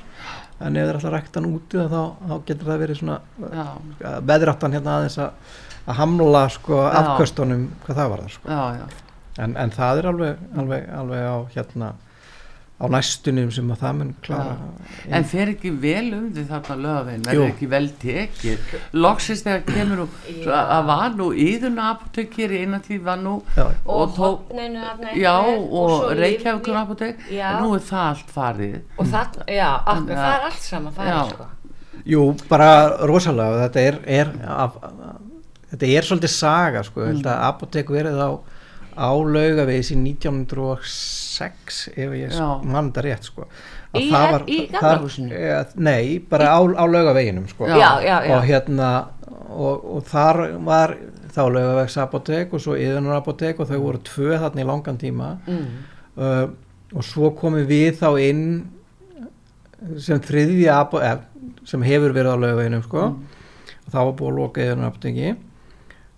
en 0.64 0.78
ef 0.80 0.86
þið 0.86 0.90
er 0.94 0.96
alltaf 1.00 1.14
ræktan 1.18 1.50
úti 1.50 1.84
þá, 1.92 2.02
þá 2.30 2.36
getur 2.48 2.70
það 2.72 2.80
verið 2.86 3.00
svona 3.02 3.18
Já, 3.52 3.66
veðráttan 4.32 4.78
hérna 4.78 4.96
aðeins 5.02 5.18
að, 5.20 5.52
að 5.88 6.00
hamla 6.00 6.44
sko 6.56 6.80
Já. 6.80 6.96
afkvöstunum 7.02 7.66
hvað 7.84 8.00
það 8.00 8.10
var 8.14 8.24
það 8.24 8.32
sko 8.38 8.50
já, 8.56 8.64
já. 8.80 8.86
en, 9.44 9.58
en 9.66 9.72
það 9.76 9.98
er 10.00 10.08
alveg, 10.14 10.44
alveg, 10.64 10.88
alveg 11.02 11.28
á 11.28 11.36
hérna 11.58 11.92
á 12.82 12.86
næstunum 12.90 13.52
sem 13.54 13.70
að 13.72 13.80
það 13.84 13.94
mun 14.00 14.10
klara 14.26 14.56
En 15.18 15.24
fer 15.30 15.52
ekki 15.54 15.70
vel 15.80 16.08
um 16.18 16.26
því 16.34 16.44
þarna 16.50 16.76
lögavinn, 16.84 17.22
verður 17.28 17.52
ekki 17.54 17.68
vel 17.70 17.88
tekið. 18.02 18.60
Loksist 18.94 19.46
þegar 19.46 19.62
kemur 19.70 20.02
nú, 20.02 20.08
svo 20.42 20.52
að 20.58 20.86
var 20.90 21.16
nú 21.20 21.28
íðuna 21.46 21.86
apotek 21.94 22.34
hér 22.40 22.56
í 22.58 22.62
eina 22.66 22.80
tíð 22.84 23.04
var 23.06 23.18
nú 23.22 23.36
Já, 23.56 23.68
og 23.86 24.18
Og 25.74 25.92
og 26.04 26.18
Lyfni- 26.18 26.76
apotek, 26.82 27.18
nú 27.62 27.74
er 27.78 27.80
það 27.80 28.08
allt 28.10 28.34
farið. 28.36 28.80
Og 28.98 29.06
það, 29.06 29.38
já, 29.48 29.70
að- 29.86 30.08
það 30.08 30.34
er 30.34 30.48
allt 30.50 30.62
saman 30.68 30.94
farið 30.94 31.30
sko. 31.34 31.46
Jú, 32.06 32.24
bara 32.50 32.98
rosalega. 33.08 33.54
Og 33.54 33.62
þetta 33.64 33.80
er, 33.88 34.00
er 34.06 34.34
af, 34.48 34.76
þetta 35.72 35.88
er 35.98 36.02
svolítið 36.10 36.34
saga 36.34 36.84
sko, 36.84 37.02
að 37.06 37.44
apotek 37.48 37.88
verið 37.88 38.20
á 38.20 38.30
á 38.98 39.10
laugavegis 39.14 39.92
í 39.94 39.98
1906 40.02 41.88
ef 41.96 42.14
ég 42.18 42.36
mann 42.66 42.92
þetta 42.92 43.04
rétt 43.06 43.28
sko. 43.30 43.48
Að 43.94 44.02
Í- 44.02 44.10
það 44.12 44.46
í 44.50 44.58
gamla 44.72 44.82
það- 44.82 45.02
húsinu? 45.04 45.32
eh, 45.34 45.66
Nei, 45.76 46.20
bara 46.20 46.48
á, 46.58 46.60
á 46.62 46.84
laugaveginum 46.90 47.48
sko. 47.48 47.68
Já. 47.68 47.78
Já, 47.78 48.02
já, 48.02 48.36
og 48.38 48.44
hérna 48.44 49.06
og, 49.50 49.86
og 49.98 50.04
þar 50.10 50.58
var 50.66 50.96
þá 51.34 51.42
laugavegs 51.54 51.98
apotek 51.98 52.54
og 52.54 52.60
svo 52.62 52.74
yðunar 52.78 53.18
apotek 53.22 53.60
og 53.60 53.68
þau 53.70 53.80
voru 53.82 53.98
tvö 54.02 54.38
þarna 54.40 54.62
í 54.62 54.66
langan 54.66 54.98
tíma. 54.98 55.38
Mm. 55.48 55.68
uh, 56.18 56.48
og 56.96 57.04
svo 57.04 57.32
komum 57.36 57.66
við 57.68 57.98
þá 57.98 58.20
inn 58.22 58.68
sem 60.00 60.20
þriðja 60.20 60.80
apotek 60.80 61.20
sem 61.66 61.82
hefur 61.82 62.14
verið 62.14 62.34
á 62.34 62.38
laugaveginum 62.38 62.84
sko. 62.84 63.06
Og 63.86 63.90
þá 63.92 63.98
var 64.06 64.14
búið 64.14 64.32
að 64.32 64.38
loka 64.40 64.62
yðunar 64.62 64.92
apoteki 64.92 65.36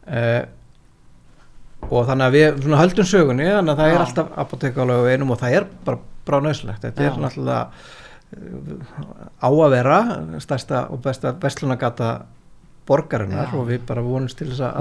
uh, 0.07 0.45
og 1.91 2.07
þannig 2.09 2.25
að 2.29 2.37
við 2.37 2.61
svona 2.65 2.81
höldum 2.81 3.09
sögunni 3.09 3.49
þannig 3.51 3.73
að 3.75 3.81
það 3.81 3.89
Já. 3.91 3.95
er 3.95 4.05
alltaf 4.05 4.31
apotek 4.45 4.77
á 4.79 4.83
laugaveginum 4.85 5.31
og 5.35 5.41
það 5.43 5.57
er 5.59 5.67
bara 5.85 5.99
bráðnauslegt 6.25 6.81
þetta 6.87 7.03
Já. 7.03 7.09
er 7.11 7.19
náttúrulega 7.25 7.67
uh, 8.35 8.85
á 9.41 9.49
að 9.49 9.75
vera 9.75 9.99
stærsta 10.43 10.85
og 10.91 11.03
besta 11.05 11.35
vestlunagata 11.41 12.13
borgarinnar 12.85 13.47
Já. 13.49 13.57
og 13.57 13.63
við 13.65 13.79
bara 13.89 14.01
vonumst 14.05 14.37
til 14.37 14.45
þess 14.51 14.61
að 14.61 14.75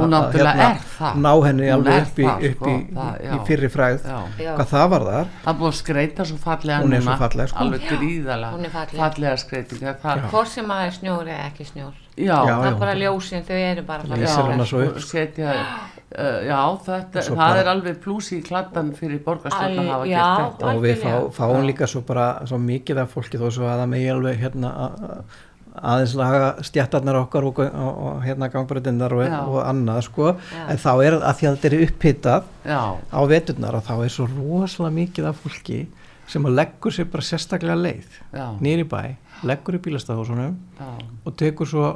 það. 0.99 1.15
ná 1.25 1.31
henni 1.47 1.69
Hún 1.71 1.75
alveg 1.79 2.03
upp 2.03 2.19
í, 2.21 2.27
það, 2.27 2.43
upp 2.51 2.59
sko, 2.59 2.73
í, 2.75 2.83
það, 2.99 3.15
í, 3.15 3.29
í 3.33 3.39
fyrri 3.49 3.71
fræð 3.73 4.05
Já. 4.05 4.19
Hvað 4.59 4.69
það 4.75 4.91
var 4.93 5.07
þar 5.09 5.31
Það 5.47 5.57
búið 5.63 5.71
að 5.71 5.79
skreita 5.79 6.27
svo 6.29 6.37
fallega 6.43 6.81
Hún 6.83 6.93
er 6.99 7.01
svo 7.01 7.09
núna, 7.09 7.17
falleg, 7.23 7.49
sko. 7.49 7.65
alveg 7.65 7.87
gríðalega 7.89 8.73
fallega 8.93 9.37
skreitingar. 9.41 9.97
Það, 10.05 10.27
Hvort 10.35 10.53
sem 10.53 10.75
að 10.77 10.85
er 10.85 10.95
snjór 10.99 11.31
eða 11.33 11.47
ekki 11.49 11.69
snjór. 11.71 11.95
já, 12.15 12.37
Já, 12.37 12.53
það 12.61 12.69
er 12.69 12.79
bara 12.85 12.95
ljósin, 13.01 13.47
þau 13.49 13.57
eru 13.57 13.83
bara 13.89 14.03
Já. 14.05 14.09
falleg. 14.11 14.27
lýsir 14.29 14.51
hana 14.53 14.67
svo 14.69 14.83
sko, 14.85 14.91
upp, 14.91 15.01
sko. 15.01 15.11
setja, 15.17 15.57
uh, 16.19 16.41
já, 16.47 16.61
þetta, 16.87 17.23
það 17.29 17.37
bara- 17.41 17.63
er 17.63 17.71
alveg 17.75 17.99
pluss 18.05 18.33
í 18.33 18.43
kladdan 18.47 18.93
fyrir 18.99 19.23
borgarstjórn 19.25 19.81
að 19.83 19.91
hafa 19.93 20.07
já. 20.11 20.21
gert 20.21 20.45
þetta. 20.59 20.75
og 20.75 20.85
við 20.85 21.03
fá, 21.03 21.11
fáum 21.41 21.67
líka 21.67 21.89
svo 21.91 22.05
bara 22.07 22.29
svo 22.47 22.59
mikið 22.59 23.03
af 23.05 23.17
fólki 23.17 23.41
þó 23.41 23.49
svo 23.51 23.67
að 23.69 23.83
það 23.83 23.91
megi 23.95 24.13
alveg 24.15 24.39
hérna 24.45 24.73
aðeins 25.75 26.13
laga 26.15 26.51
stjættarnar 26.63 27.17
okkar 27.25 27.49
og, 27.49 27.59
og, 27.59 27.97
og 28.07 28.23
hérna 28.23 28.47
gangbreytinnar 28.53 29.13
og, 29.17 29.25
og 29.51 29.57
annað 29.67 30.05
sko 30.07 30.29
Já. 30.37 30.61
en 30.71 30.79
þá 30.79 30.91
er 31.03 31.17
að 31.19 31.41
því 31.41 31.49
að 31.49 31.57
þetta 31.57 31.71
er 31.71 31.87
upphittað 31.89 32.45
á 33.11 33.21
veturnar 33.33 33.79
að 33.81 33.89
þá 33.89 33.95
er 34.05 34.13
svo 34.15 34.29
rosalega 34.31 34.95
mikið 35.01 35.29
af 35.33 35.41
fólki 35.43 35.81
sem 36.31 36.47
að 36.47 36.55
leggur 36.61 36.95
sér 36.95 37.11
bara 37.11 37.27
sérstaklega 37.27 37.75
leið 37.77 38.21
nýri 38.63 38.87
bæ, 38.89 39.01
leggur 39.51 39.77
í 39.77 39.83
bílastafhúsunum 39.83 40.55
já, 40.79 40.93
og 41.27 41.35
tekur 41.43 41.69
svo 41.69 41.89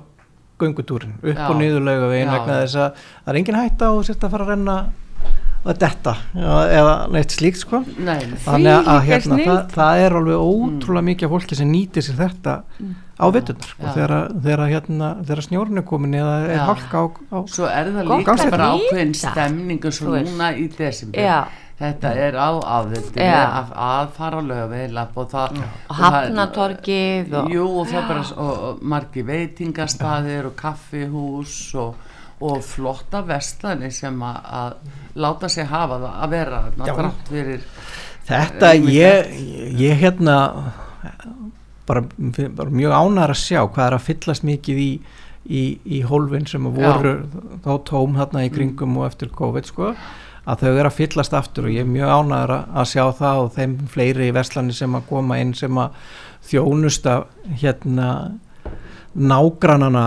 göngutúrin 0.61 1.19
upp 1.23 1.35
Já. 1.35 1.45
og 1.49 1.59
niður 1.61 1.85
laugavegin 1.89 2.31
Já. 2.31 2.35
vegna 2.37 2.63
þess 2.63 2.81
að 2.85 3.05
það 3.05 3.35
er 3.35 3.43
engin 3.43 3.61
hætta 3.63 3.91
á 3.91 3.95
sérst 4.09 4.25
að 4.25 4.35
fara 4.35 4.47
að 4.49 4.53
renna 4.55 4.79
að 5.69 5.81
detta 5.83 6.15
eða, 6.39 6.59
eða 6.79 6.95
neitt 7.13 7.35
slíkt 7.35 7.61
sko 7.65 7.81
nei, 7.99 8.21
þannig 8.45 8.89
að 8.93 9.01
hérna, 9.09 9.39
það, 9.43 9.61
það 9.75 10.03
er 10.05 10.17
alveg 10.21 10.47
ótrúlega 10.49 11.07
mikið 11.11 11.29
af 11.29 11.35
fólki 11.35 11.59
sem 11.59 11.71
nýtir 11.73 12.07
sér 12.07 12.19
þetta 12.21 12.55
á 13.19 13.27
veturnar 13.35 13.73
sko, 13.73 13.93
þegar, 13.97 14.15
þegar, 14.47 14.63
hérna, 14.71 15.09
þegar 15.27 15.45
snjórn 15.49 15.81
er 15.83 15.87
komin 15.89 16.19
eða 16.21 16.37
er 16.47 16.55
Já. 16.55 16.63
hálka 16.69 17.03
á, 17.03 17.05
á 17.35 17.39
svo 17.51 17.71
er 17.71 17.91
það 17.97 18.13
líka 18.13 18.37
bara 18.55 18.69
ákveðin 18.77 19.17
stemningu 19.19 19.93
svo 19.95 20.15
núna 20.15 20.53
í 20.55 20.69
desember. 20.79 21.19
Já. 21.79 21.85
Þetta 21.87 22.11
er 22.19 22.35
á 22.35 22.51
aðvöldu 22.59 23.23
Já. 23.23 23.43
að, 23.47 23.69
að 23.87 24.09
fara 24.17 24.39
á 24.39 24.43
lögveilab 24.43 25.19
og 25.19 25.29
það 25.31 25.59
Og 25.59 26.01
og 26.03 26.73
og... 27.39 27.77
Og 27.79 27.93
og, 28.43 28.81
margi 28.83 29.23
veitingastaðir 29.23 30.51
og 30.51 30.57
kaffihús 30.59 31.55
og, 31.79 31.95
og 32.43 32.59
flotta 32.67 33.23
vestlani 33.23 33.93
sem 33.95 34.19
að, 34.23 34.41
að 34.63 35.23
láta 35.23 35.49
sig 35.49 35.71
hafa 35.71 36.01
að 36.11 36.35
vera 36.35 36.65
Já. 36.75 36.93
þrátt 36.99 37.31
fyrir 37.31 37.65
þetta 38.27 38.75
Einmitt 38.75 38.95
ég, 38.99 39.33
ég 39.79 40.03
hérna 40.03 40.37
bara, 41.87 42.03
bara 42.59 42.75
mjög 42.75 42.99
ánægður 42.99 43.37
að 43.37 43.43
sjá 43.45 43.63
hvað 43.63 43.87
er 43.87 43.97
að 44.01 44.07
fyllast 44.11 44.47
mikið 44.47 44.83
í 44.83 44.93
í, 45.49 45.63
í 45.87 46.01
hólfin 46.05 46.47
sem 46.49 46.67
voru 46.75 47.15
þá 47.65 47.71
tóm 47.89 48.17
þarna 48.19 48.45
í 48.47 48.51
kringum 48.53 48.99
og 49.01 49.09
eftir 49.09 49.31
COVID 49.35 49.69
sko 49.71 49.93
að 50.49 50.63
þau 50.63 50.71
eru 50.71 50.89
að 50.89 50.97
fyllast 50.97 51.37
aftur 51.37 51.69
og 51.69 51.75
ég 51.75 51.85
er 51.85 51.91
mjög 51.91 52.13
ánægður 52.15 52.55
að, 52.57 52.87
sjá 52.89 53.05
það 53.19 53.43
og 53.43 53.51
þeim 53.57 53.75
fleiri 53.93 54.29
í 54.29 54.35
verslani 54.37 54.77
sem 54.77 54.97
að 54.97 55.09
koma 55.11 55.39
inn 55.43 55.55
sem 55.57 55.81
að 55.81 55.99
þjónusta 56.49 57.19
hérna 57.61 58.09
nágranana 59.19 60.07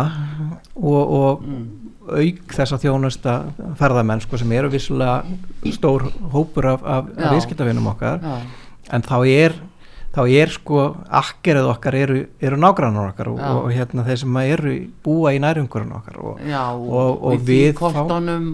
og, 0.75 1.01
og 1.01 1.43
auk 2.11 2.55
þess 2.55 2.73
að 2.73 2.85
þjónusta 2.87 3.35
ferðamenn 3.79 4.23
sko 4.23 4.39
sem 4.41 4.53
eru 4.55 4.71
vissulega 4.73 5.21
stór 5.75 6.07
hópur 6.33 6.71
af, 6.73 6.85
af, 6.85 7.11
viðskiptavinum 7.21 7.91
okkar. 7.93 8.23
Já, 8.23 8.39
en 8.91 9.05
þá 9.05 9.17
er 9.29 9.55
þá 10.11 10.21
er 10.41 10.49
sko 10.51 10.79
akkerið 11.21 11.67
okkar 11.71 11.95
eru, 11.95 12.17
eru 12.43 12.57
nágrannar 12.59 13.13
okkar 13.13 13.29
og, 13.31 13.39
og 13.39 13.69
hérna 13.71 14.03
þeir 14.03 14.17
sem 14.19 14.37
eru 14.43 14.73
búa 15.05 15.31
í 15.31 15.39
nærumhverjum 15.39 15.93
okkar 16.01 16.17
og, 16.19 16.41
Já, 16.49 16.63
og, 16.75 17.23
Og- 17.31 17.45
við 17.47 17.79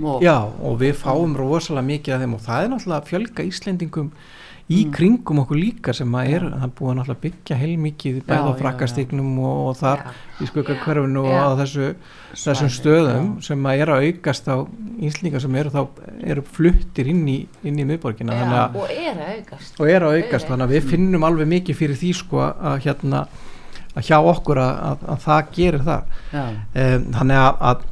og, 0.06 0.22
Já, 0.22 0.38
og 0.62 0.78
við 0.84 0.93
fáum 1.02 1.34
rosalega 1.39 1.88
mikið 1.89 2.13
af 2.13 2.22
þeim 2.26 2.36
og 2.38 2.43
það 2.46 2.63
er 2.63 2.70
náttúrulega 2.76 3.02
að 3.02 3.10
fjölga 3.10 3.48
Íslendingum 3.50 4.12
í 4.67 4.82
Mm. 4.84 4.91
kringum 4.91 5.38
okkur 5.39 5.56
líka 5.56 5.93
sem 5.95 6.12
að 6.19 6.30
er, 6.36 6.43
það 6.43 6.63
er 6.67 6.71
náttúrulega 6.97 7.13
að 7.13 7.21
byggja 7.23 7.56
heilmikið 7.62 8.17
bæða 8.27 8.36
Já, 8.36 8.43
á 8.43 8.51
já, 8.51 8.58
frakkastignum 8.60 9.30
og, 9.39 9.60
og 9.69 9.77
þar 9.80 10.01
Já. 10.03 10.12
í 10.43 10.47
skuggakverfinu 10.49 11.21
og 11.23 11.30
Já. 11.32 11.39
á 11.39 11.49
þessu, 11.62 11.86
þessum 12.34 12.71
stöðum 12.75 13.30
sem 13.47 13.63
að 13.71 13.84
er 13.86 13.91
að 13.95 14.08
aukast 14.10 14.49
á 14.51 14.56
Íslendinga 14.97 15.39
sem 15.39 15.56
eru 15.62 15.71
þá 15.71 15.82
eru 16.34 16.43
fluttir 16.58 17.08
inn 17.13 17.21
í, 17.32 17.38
inn 17.63 17.80
í 17.80 17.86
miðborgina 17.88 18.36
þannig 18.36 18.60
að 18.60 18.75
og 18.82 18.91
er 18.91 19.21
að 19.21 19.32
aukast 19.38 19.80
og 19.80 19.91
er 19.93 20.06
að 20.10 20.17
aukast 20.19 20.51
þannig 20.51 20.67
að 20.67 20.75
við 20.75 20.89
finnum 20.91 21.23
alveg 21.30 21.47
mikið 21.53 21.80
fyrir 21.80 22.01
því 22.01 22.12
sko 22.19 22.43
að 22.49 22.77
hérna 22.89 23.23
að 23.97 24.03
hjá 24.12 24.17
okkur 24.19 24.60
að, 24.62 24.73
að, 24.89 25.08
að 25.15 25.23
það 25.30 25.47
gerir 25.56 25.88
það 25.88 26.19
Já, 26.36 26.43
um, 26.43 27.08
þannig 27.15 27.39
að, 27.45 27.63
að 27.71 27.88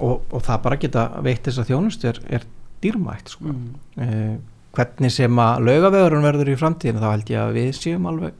og, 0.00 0.24
og 0.32 0.42
það 0.48 0.64
bara 0.64 0.80
geta 0.86 1.04
veitt 1.28 1.44
þess 1.46 1.60
að 1.62 1.68
þjónustu 1.74 2.08
er, 2.10 2.18
er 2.40 2.48
dýrmætt 2.82 3.36
sko. 3.36 3.52
mm, 3.52 3.70
uh, 4.00 4.34
hvernig 4.76 5.12
sem 5.14 5.38
að 5.44 5.62
laugavegurinn 5.68 6.26
verður 6.26 6.50
í 6.54 6.58
framtíðinu 6.60 7.02
þá 7.04 7.08
held 7.14 7.30
ég 7.34 7.40
að 7.44 7.54
við 7.58 7.70
séum 7.78 8.06
alveg, 8.10 8.34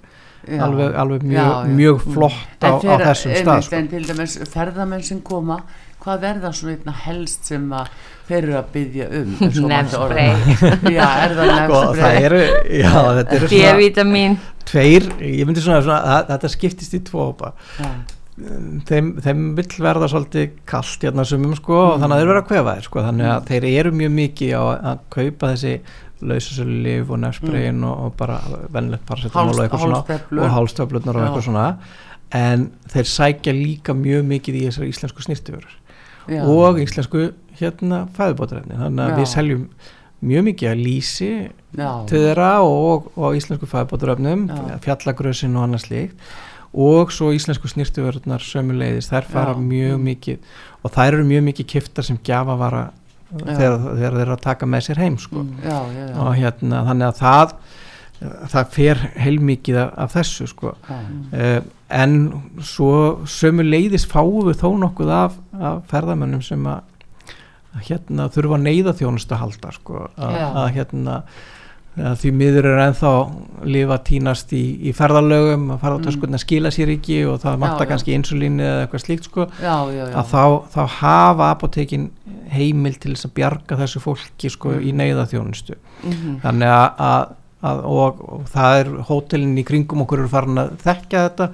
já. 0.49 0.59
alveg, 0.67 0.95
alveg 1.05 1.23
mjög, 1.31 1.41
Já, 1.41 1.49
já. 1.65 1.75
mjög 1.81 2.05
Mm. 2.05 2.13
flott 2.19 2.65
á, 2.67 2.73
á 2.75 2.97
þessum 3.09 3.35
stað 3.41 3.63
sko. 3.69 3.77
En 3.81 3.89
til 3.89 4.05
dæmis 4.09 4.39
ferðamenn 4.53 5.03
sem 5.07 5.21
koma 5.25 5.61
hvað 6.05 6.21
verða 6.21 6.51
svona 6.53 6.75
einna 6.77 6.93
helst 7.07 7.47
sem 7.49 7.63
að 7.73 7.87
þeir 8.29 8.43
eru 8.43 8.57
að 8.59 8.67
byggja 8.75 9.07
um 9.21 9.31
Nefspray. 9.71 10.35
það. 10.99 11.63
Sko, 11.65 11.81
eru, 12.27 12.43
D-vitamin 13.55 14.37
tveir, 14.69 15.07
ég 15.21 15.47
myndi 15.49 15.61
svona, 15.65 15.81
svona 15.85 16.01
að, 16.19 16.27
þetta 16.35 16.51
skiptist 16.53 16.95
í 16.99 17.01
tvo 17.09 17.31
hópa 17.31 17.55
þeim, 18.35 19.11
þeim 19.23 19.43
vill 19.59 19.69
verða 19.85 20.09
svolítið 20.11 20.57
kallt 20.67 21.05
hérna 21.07 21.27
sumum 21.29 21.55
sko 21.59 21.77
og 21.79 22.01
þannig 22.03 22.17
að 22.17 22.23
þeir 22.23 22.31
verða 22.31 22.43
að 22.43 22.49
kvefa 22.49 22.75
þeir 22.79 22.89
sko 22.89 23.05
þannig 23.05 23.31
að 23.31 23.51
þeir 23.51 23.67
eru 23.71 23.93
mjög 24.01 24.17
mikið 24.17 24.55
á 24.59 24.63
að 24.65 25.05
kaupa 25.15 25.51
þessi 25.53 25.75
lausasölu 26.25 26.81
lif 26.83 27.13
og 27.13 27.21
nefnspreyin 27.23 27.85
og, 27.87 28.03
og 28.07 28.17
bara 28.19 28.41
vennlegt 28.75 29.07
paracetamol 29.07 29.55
og 29.55 29.63
eitthvað 29.65 29.85
svona 29.85 30.45
og 30.47 30.55
hálstöflurnar 30.57 31.19
og 31.19 31.27
eitthvað 31.27 31.47
svona 31.49 31.67
en 32.35 32.69
þeir 32.91 33.11
sækja 33.13 33.55
líka 33.55 33.95
mjög 33.97 34.25
mikið 34.31 34.59
í 34.59 34.63
þessar 34.69 34.89
íslensku 34.91 35.27
snýrtiförur 35.27 35.77
og 36.49 36.81
íslensku 36.83 37.29
hérna 37.61 38.07
fæðubótarefni 38.17 38.81
þannig 38.81 39.05
að 39.05 39.13
Já. 39.13 39.19
við 39.21 39.31
seljum 39.35 39.69
mjög 40.25 40.47
mikið 40.49 40.71
að 40.73 40.83
lýsi 40.89 41.31
til 42.09 42.25
þeirra 42.25 42.51
og, 42.65 43.13
og 43.15 43.39
íslensku 43.39 43.69
fæðubótarefnum 43.71 44.49
fjallagrösin 44.83 45.55
og 45.59 45.69
annað 45.69 45.87
slíkt 45.87 46.35
og 46.75 47.13
svo 47.15 47.31
íslensku 47.35 47.71
snýrtiförurnar 47.71 48.43
sömuleiðis, 48.43 49.11
þær 49.13 49.31
fara 49.31 49.55
Já. 49.55 49.63
mjög 49.63 50.03
mikið 50.09 50.59
og 50.83 50.95
þær 50.95 51.13
eru 51.13 51.29
mjög 51.29 51.47
mikið 51.51 51.71
kiftar 51.75 52.07
sem 52.07 52.19
gjafa 52.27 52.59
vara 52.61 52.85
þegar, 53.31 53.79
þegar 53.85 54.19
þeir 54.19 54.21
eru 54.25 54.37
að 54.37 54.45
taka 54.45 54.69
með 54.71 54.87
sér 54.89 55.01
heim 55.05 55.17
sko. 55.19 55.43
Mm, 55.43 55.63
já, 55.65 55.79
já, 55.95 56.05
já. 56.05 56.19
og 56.23 56.37
hérna 56.39 56.85
þannig 56.91 57.09
að 57.09 57.21
það 57.23 57.57
það 58.25 58.69
fer 58.73 59.01
heilmikið 59.21 59.79
af, 59.83 60.15
þessu 60.15 60.47
sko 60.49 60.73
Já. 60.87 60.99
uh, 61.35 61.61
en 61.95 62.15
svo 62.65 62.93
sömu 63.29 63.67
leiðis 63.67 64.07
fáum 64.09 64.47
við 64.49 64.63
þó 64.63 64.69
nokkuð 64.81 65.11
af, 65.13 65.39
af 65.59 65.83
ferðamönnum 65.91 66.43
sem 66.45 66.69
að 66.71 66.83
að 67.75 67.89
hérna 67.89 68.29
þurfa 68.31 68.59
neyða 68.63 68.95
þjónustu 68.95 69.35
að 69.35 69.41
halda 69.43 69.73
sko, 69.75 70.05
að, 70.15 70.37
að 70.63 70.69
hérna 70.77 71.17
að 71.95 72.17
því 72.25 72.31
miður 72.35 72.67
er 72.73 72.81
ennþá 72.89 73.11
lifa 73.71 73.97
tínast 74.03 74.51
í, 74.57 74.63
í 74.89 74.93
ferðalögum 74.97 75.69
að 75.77 75.79
ferðartöskurna 75.85 76.41
skila 76.43 76.73
sér 76.75 76.91
ekki 76.97 77.21
og 77.31 77.39
það 77.45 77.55
Mm. 77.55 77.63
já. 77.85 77.89
kannski 77.93 78.15
insulínu 78.19 78.65
eða 78.67 78.81
eitthvað 78.87 79.05
slíkt 79.05 79.25
sko 79.29 79.47
já, 79.63 79.77
já, 79.95 80.05
já. 80.11 80.17
að 80.19 80.27
þá, 80.33 80.43
þá 80.75 80.81
hafa 80.99 81.51
apotekin 81.55 82.11
heimil 82.51 82.97
til 82.99 83.15
þess 83.15 83.29
að 83.29 83.35
bjarga 83.39 83.79
þessu 83.79 84.03
fólki 84.03 84.51
sko 84.51 84.75
í 84.81 84.91
neyða 84.93 85.29
þjónustu 85.31 85.77
Mhm. 86.05 86.41
þannig 86.43 86.69
að, 86.69 86.91
að, 86.99 87.29
að 87.65 87.85
og, 87.89 88.19
og 88.29 88.43
það 88.53 88.81
er 88.81 88.91
hótelin 89.09 89.55
í 89.57 89.65
kringum 89.65 90.03
okkur 90.05 90.19
eru 90.25 90.29
farin 90.35 90.59
að 90.59 90.75
þekka 90.83 91.23
þetta 91.29 91.49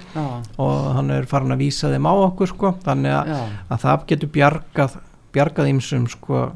og 0.59 0.95
hann 0.97 1.11
er 1.11 1.29
farin 1.31 1.53
að 1.53 1.59
vísa 1.67 1.93
þeim 1.93 2.09
á 2.09 2.15
okkur 2.27 2.49
sko, 2.49 2.73
þannig 2.83 3.13
að, 3.13 3.31
að 3.71 3.85
það 3.85 4.07
getur 4.07 4.33
bjargað 4.35 4.97
bjargað 5.37 5.69
ímsum 5.71 6.09
sko 6.11 6.49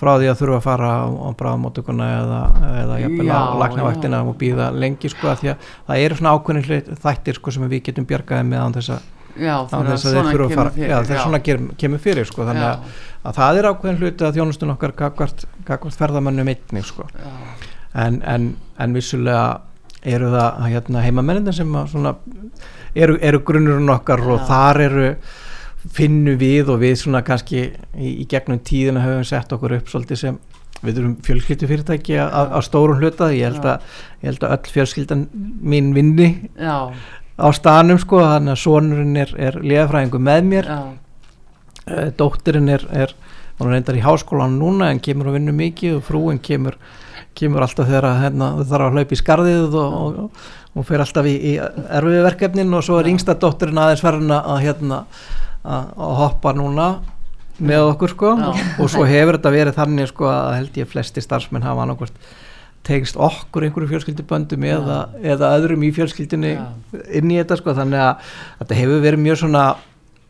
frá 0.00 0.12
því 0.20 0.30
að 0.30 0.38
þurfa 0.40 0.56
að 0.58 0.64
fara 0.66 0.92
á, 0.92 1.04
á 1.06 1.28
bráðamóttökuna 1.40 2.06
eða, 2.20 2.40
eða 2.82 2.96
jafnvel 3.02 3.26
á 3.26 3.36
Já, 3.36 3.58
lagnavaktina 3.62 4.22
já. 4.22 4.28
og 4.30 4.38
býða 4.40 4.70
lengi 4.74 5.10
sko 5.12 5.30
að 5.32 5.42
því 5.42 5.52
að 5.52 5.68
það 5.90 6.06
eru 6.06 6.18
svona 6.20 6.32
ákveðin 6.36 6.96
þættir 7.04 7.38
sko 7.40 7.54
sem 7.56 7.68
við 7.70 7.84
getum 7.90 8.08
bjargaði 8.08 8.48
með 8.50 8.64
án 8.64 8.76
þess 8.76 8.94
að, 8.96 9.12
já 9.36 9.54
þeir 9.72 10.00
svona 10.02 10.32
þurfa 10.32 10.48
að 10.48 10.56
fara 10.60 10.74
já, 10.80 10.96
þess 11.10 11.22
svona 11.22 11.42
ger, 11.50 11.62
kemur 11.82 12.02
fyrir 12.06 12.28
sko 12.30 12.48
þannig 12.48 12.68
að, 12.70 12.98
að 13.22 13.38
það 13.40 13.60
er 13.60 13.70
ákveðin 13.70 14.02
hluti 14.02 14.28
að 14.28 14.40
þjónustun 14.40 14.74
okkar 14.76 14.96
gagvart 15.02 15.46
ferðamönnum 16.00 16.52
einnig 16.54 16.88
sko 16.88 17.08
já, 17.12 17.32
en, 18.06 18.20
en, 18.24 18.50
en 18.80 18.96
vissulega 18.96 19.46
eru 20.06 20.30
það 20.30 20.66
hérna, 20.70 21.02
heimamennin 21.02 21.54
sem 21.54 21.78
svona 21.90 22.14
eru, 22.96 23.16
eru 23.20 23.42
grunnurinn 23.46 23.90
okkar 23.92 24.22
og 24.24 24.42
Já. 24.42 24.46
þar 24.50 24.82
eru 24.86 25.08
finnum 25.92 26.38
við 26.40 26.72
og 26.72 26.80
við 26.82 26.96
svona 27.00 27.22
kannski 27.26 27.62
í, 27.66 28.12
í 28.22 28.26
gegnum 28.30 28.60
tíðina 28.64 29.04
höfum 29.04 29.26
sett 29.28 29.52
okkur 29.54 29.76
upp 29.78 29.90
svolítið 29.92 30.22
sem 30.22 30.38
við 30.84 31.00
erum 31.00 31.14
fjölskyldu 31.24 31.68
fyrirtæki 31.70 32.18
að 32.20 32.58
stórum 32.66 33.00
hluta. 33.00 33.30
Ég 33.32 33.48
held, 33.48 33.64
að, 33.64 33.86
ég 34.20 34.30
held 34.30 34.44
að 34.44 34.56
öll 34.56 34.74
fjölskyldan 34.74 35.24
mín 35.64 35.94
vinni 35.96 36.28
já, 36.58 36.92
á 36.92 37.48
stanum 37.56 38.00
sko 38.02 38.20
þannig 38.24 38.56
að 38.56 38.62
sonurinn 38.62 39.22
er, 39.22 39.32
er 39.48 39.58
liðafræðingu 39.62 40.20
með 40.26 40.50
mér. 40.50 40.70
Já, 40.70 40.82
uh, 41.86 42.04
dóttirinn 42.18 42.70
er, 42.76 42.84
er 42.92 43.16
hún 43.56 43.72
reyndar 43.72 43.96
í 43.96 44.04
háskólan 44.04 44.58
núna 44.60 44.92
en 44.92 45.00
kemur 45.00 45.30
að 45.30 45.38
vinna 45.38 45.56
mikið 45.56 45.98
og 45.98 46.06
frúin 46.10 46.42
kemur 46.44 46.76
kemur 47.36 47.64
alltaf 47.64 47.88
þegar 47.88 48.08
að, 48.08 48.20
hérna, 48.24 48.50
þarf 48.64 48.86
að 48.86 48.94
hlaupa 48.96 49.12
í 49.12 49.18
skarðið 49.20 49.74
og, 49.80 49.96
og, 49.96 50.44
og, 50.72 50.86
fer 50.88 51.02
alltaf 51.04 51.28
í, 51.28 51.34
í 51.36 51.52
erfiðu 51.60 52.22
verkefnin 52.24 52.76
og 52.76 52.84
svo 52.86 53.00
er 53.00 53.10
yngsta 53.10 53.36
dóttirinn 53.40 53.80
aðeins 53.82 54.04
að, 54.08 54.22
að, 54.38 54.62
hérna, 54.64 55.00
að, 55.66 55.92
að 56.06 56.16
hoppa 56.22 56.52
núna 56.56 56.88
með 57.58 57.86
okkur 57.92 58.12
sko. 58.12 58.32
Já. 58.36 58.50
og 58.82 58.90
svo 58.92 59.06
hefur 59.08 59.38
þetta 59.38 59.52
verið 59.54 59.78
þannig 59.78 60.10
sko 60.10 60.28
að 60.28 60.50
held 60.58 60.80
ég 60.82 60.90
flesti 60.90 61.22
starfsmenn 61.24 61.64
hafa 61.64 61.86
annarkvort 61.86 62.18
tegst 62.86 63.16
okkur 63.18 63.66
einhverju 63.66 63.88
fjölskylduböndum 63.90 64.62
eða, 64.68 64.98
eða 65.24 65.48
öðrum 65.58 65.82
í 65.82 65.90
fjölskyldunni 65.96 66.52
Já. 66.54 66.66
inn 67.18 67.32
í 67.34 67.38
þetta 67.40 67.58
sko. 67.58 67.74
Þannig 67.74 68.02
að 68.04 68.28
þetta 68.60 68.78
hefur 68.78 69.02
verið 69.02 69.24
mjög 69.24 69.40
svona 69.42 69.64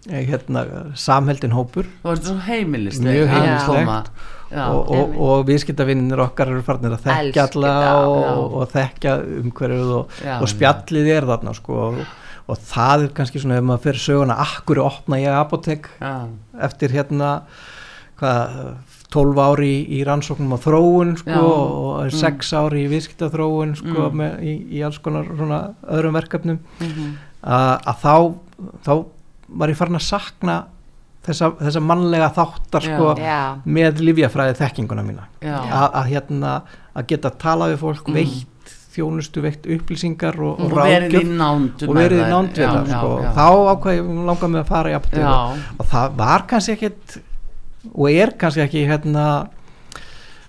eh, 0.09 0.22
hérna, 0.31 0.62
samheldin 0.96 1.53
hópur. 1.57 1.90
Þú 2.01 2.14
veist 2.14 2.31
svo 2.31 2.38
heimilist 2.46 3.05
Mjög 3.05 3.29
heimilislegt. 3.35 4.12
já, 4.46 4.62
og, 4.70 4.92
og, 4.94 5.16
og 5.27 5.44
viðskiptavinnir 5.51 6.22
okkar 6.29 6.55
eru 6.55 6.62
farnir 6.64 6.94
að 6.96 7.09
þekkja 7.11 7.49
alla 7.51 7.75
og, 8.07 8.57
og 8.62 8.70
þekkja 8.72 9.16
umhverfið 9.42 9.92
og, 9.99 10.20
Já, 10.25 10.37
og 10.38 10.53
spjallið 10.55 11.12
er 11.18 11.29
þarna 11.29 11.57
sko. 11.59 11.81
Og, 11.90 12.01
og 12.48 12.59
það 12.62 13.06
er 13.06 13.14
kannski 13.16 13.40
svona 13.42 13.56
ef 13.59 13.64
maður 13.66 13.85
fyrir 13.88 14.02
söguna 14.04 14.37
akkur 14.44 14.78
opna 14.85 15.18
ég 15.18 15.35
apotek 15.35 15.88
já, 16.00 16.12
eftir 16.68 16.94
hérna 16.94 17.30
hvað 18.20 18.76
12 19.16 19.38
ári 19.40 19.66
í, 19.70 19.80
í 19.98 20.04
rannsóknum 20.06 20.54
á 20.56 20.59
þróun 20.61 21.12
sko 21.20 21.42
og 21.42 22.09
6 22.12 22.52
ári 22.59 22.85
í 22.87 22.88
viðskiptaþróun 22.90 23.74
sko 23.78 24.09
Mm. 24.11 24.16
með, 24.20 24.32
í, 24.42 24.54
í 24.78 24.82
alls 24.85 24.98
konar 25.02 25.28
svona 25.30 25.61
öðrum 25.87 26.16
verkefnum. 26.18 26.59
Mhm, 26.82 27.12
að, 27.42 27.74
að 27.87 28.00
þá, 28.02 28.14
þá 28.87 28.92
var 29.62 29.68
ég 29.70 29.76
farin 29.78 29.98
að 30.00 30.06
sakna 30.09 30.56
þessa, 31.26 31.52
þessa 31.61 31.80
mannlega 31.82 32.32
þáttar 32.35 32.82
sko 32.87 33.12
með 33.78 34.02
livjafræði 34.02 34.56
þekkinguna 34.59 35.04
mína. 35.06 35.28
Já, 35.40 35.54
að, 35.62 35.88
að 36.00 36.11
hérna 36.12 36.52
að 36.96 37.06
geta 37.14 37.30
tala 37.30 37.70
við 37.72 37.78
fólk 37.85 38.06
Mm. 38.11 38.14
veitt 38.18 38.46
þjónustu, 38.96 39.44
veitt 39.44 39.68
upplýsingar 39.76 40.38
og, 40.40 40.59
og 40.59 40.72
og 40.72 40.76
ráðgjöf 40.80 41.88
og 41.88 41.94
verið 41.96 42.22
í 42.22 42.28
nánd 42.32 42.56
við 42.56 42.66
það 42.72 42.90
sko. 42.94 43.12
þá 43.37 43.46
ákvað 43.72 43.98
ég 43.98 44.11
langar 44.30 44.52
mig 44.52 44.62
að 44.64 44.72
fara 44.72 44.92
í 44.92 44.96
apotegu 44.98 45.26
já, 45.26 45.68
og 45.76 45.90
það 45.92 46.16
var 46.22 46.46
kannski 46.50 46.76
ekkit 46.76 47.18
og 47.92 48.09
er 48.11 48.35
kannski 48.40 48.64
ekki 48.64 48.87
hérna 48.88 49.26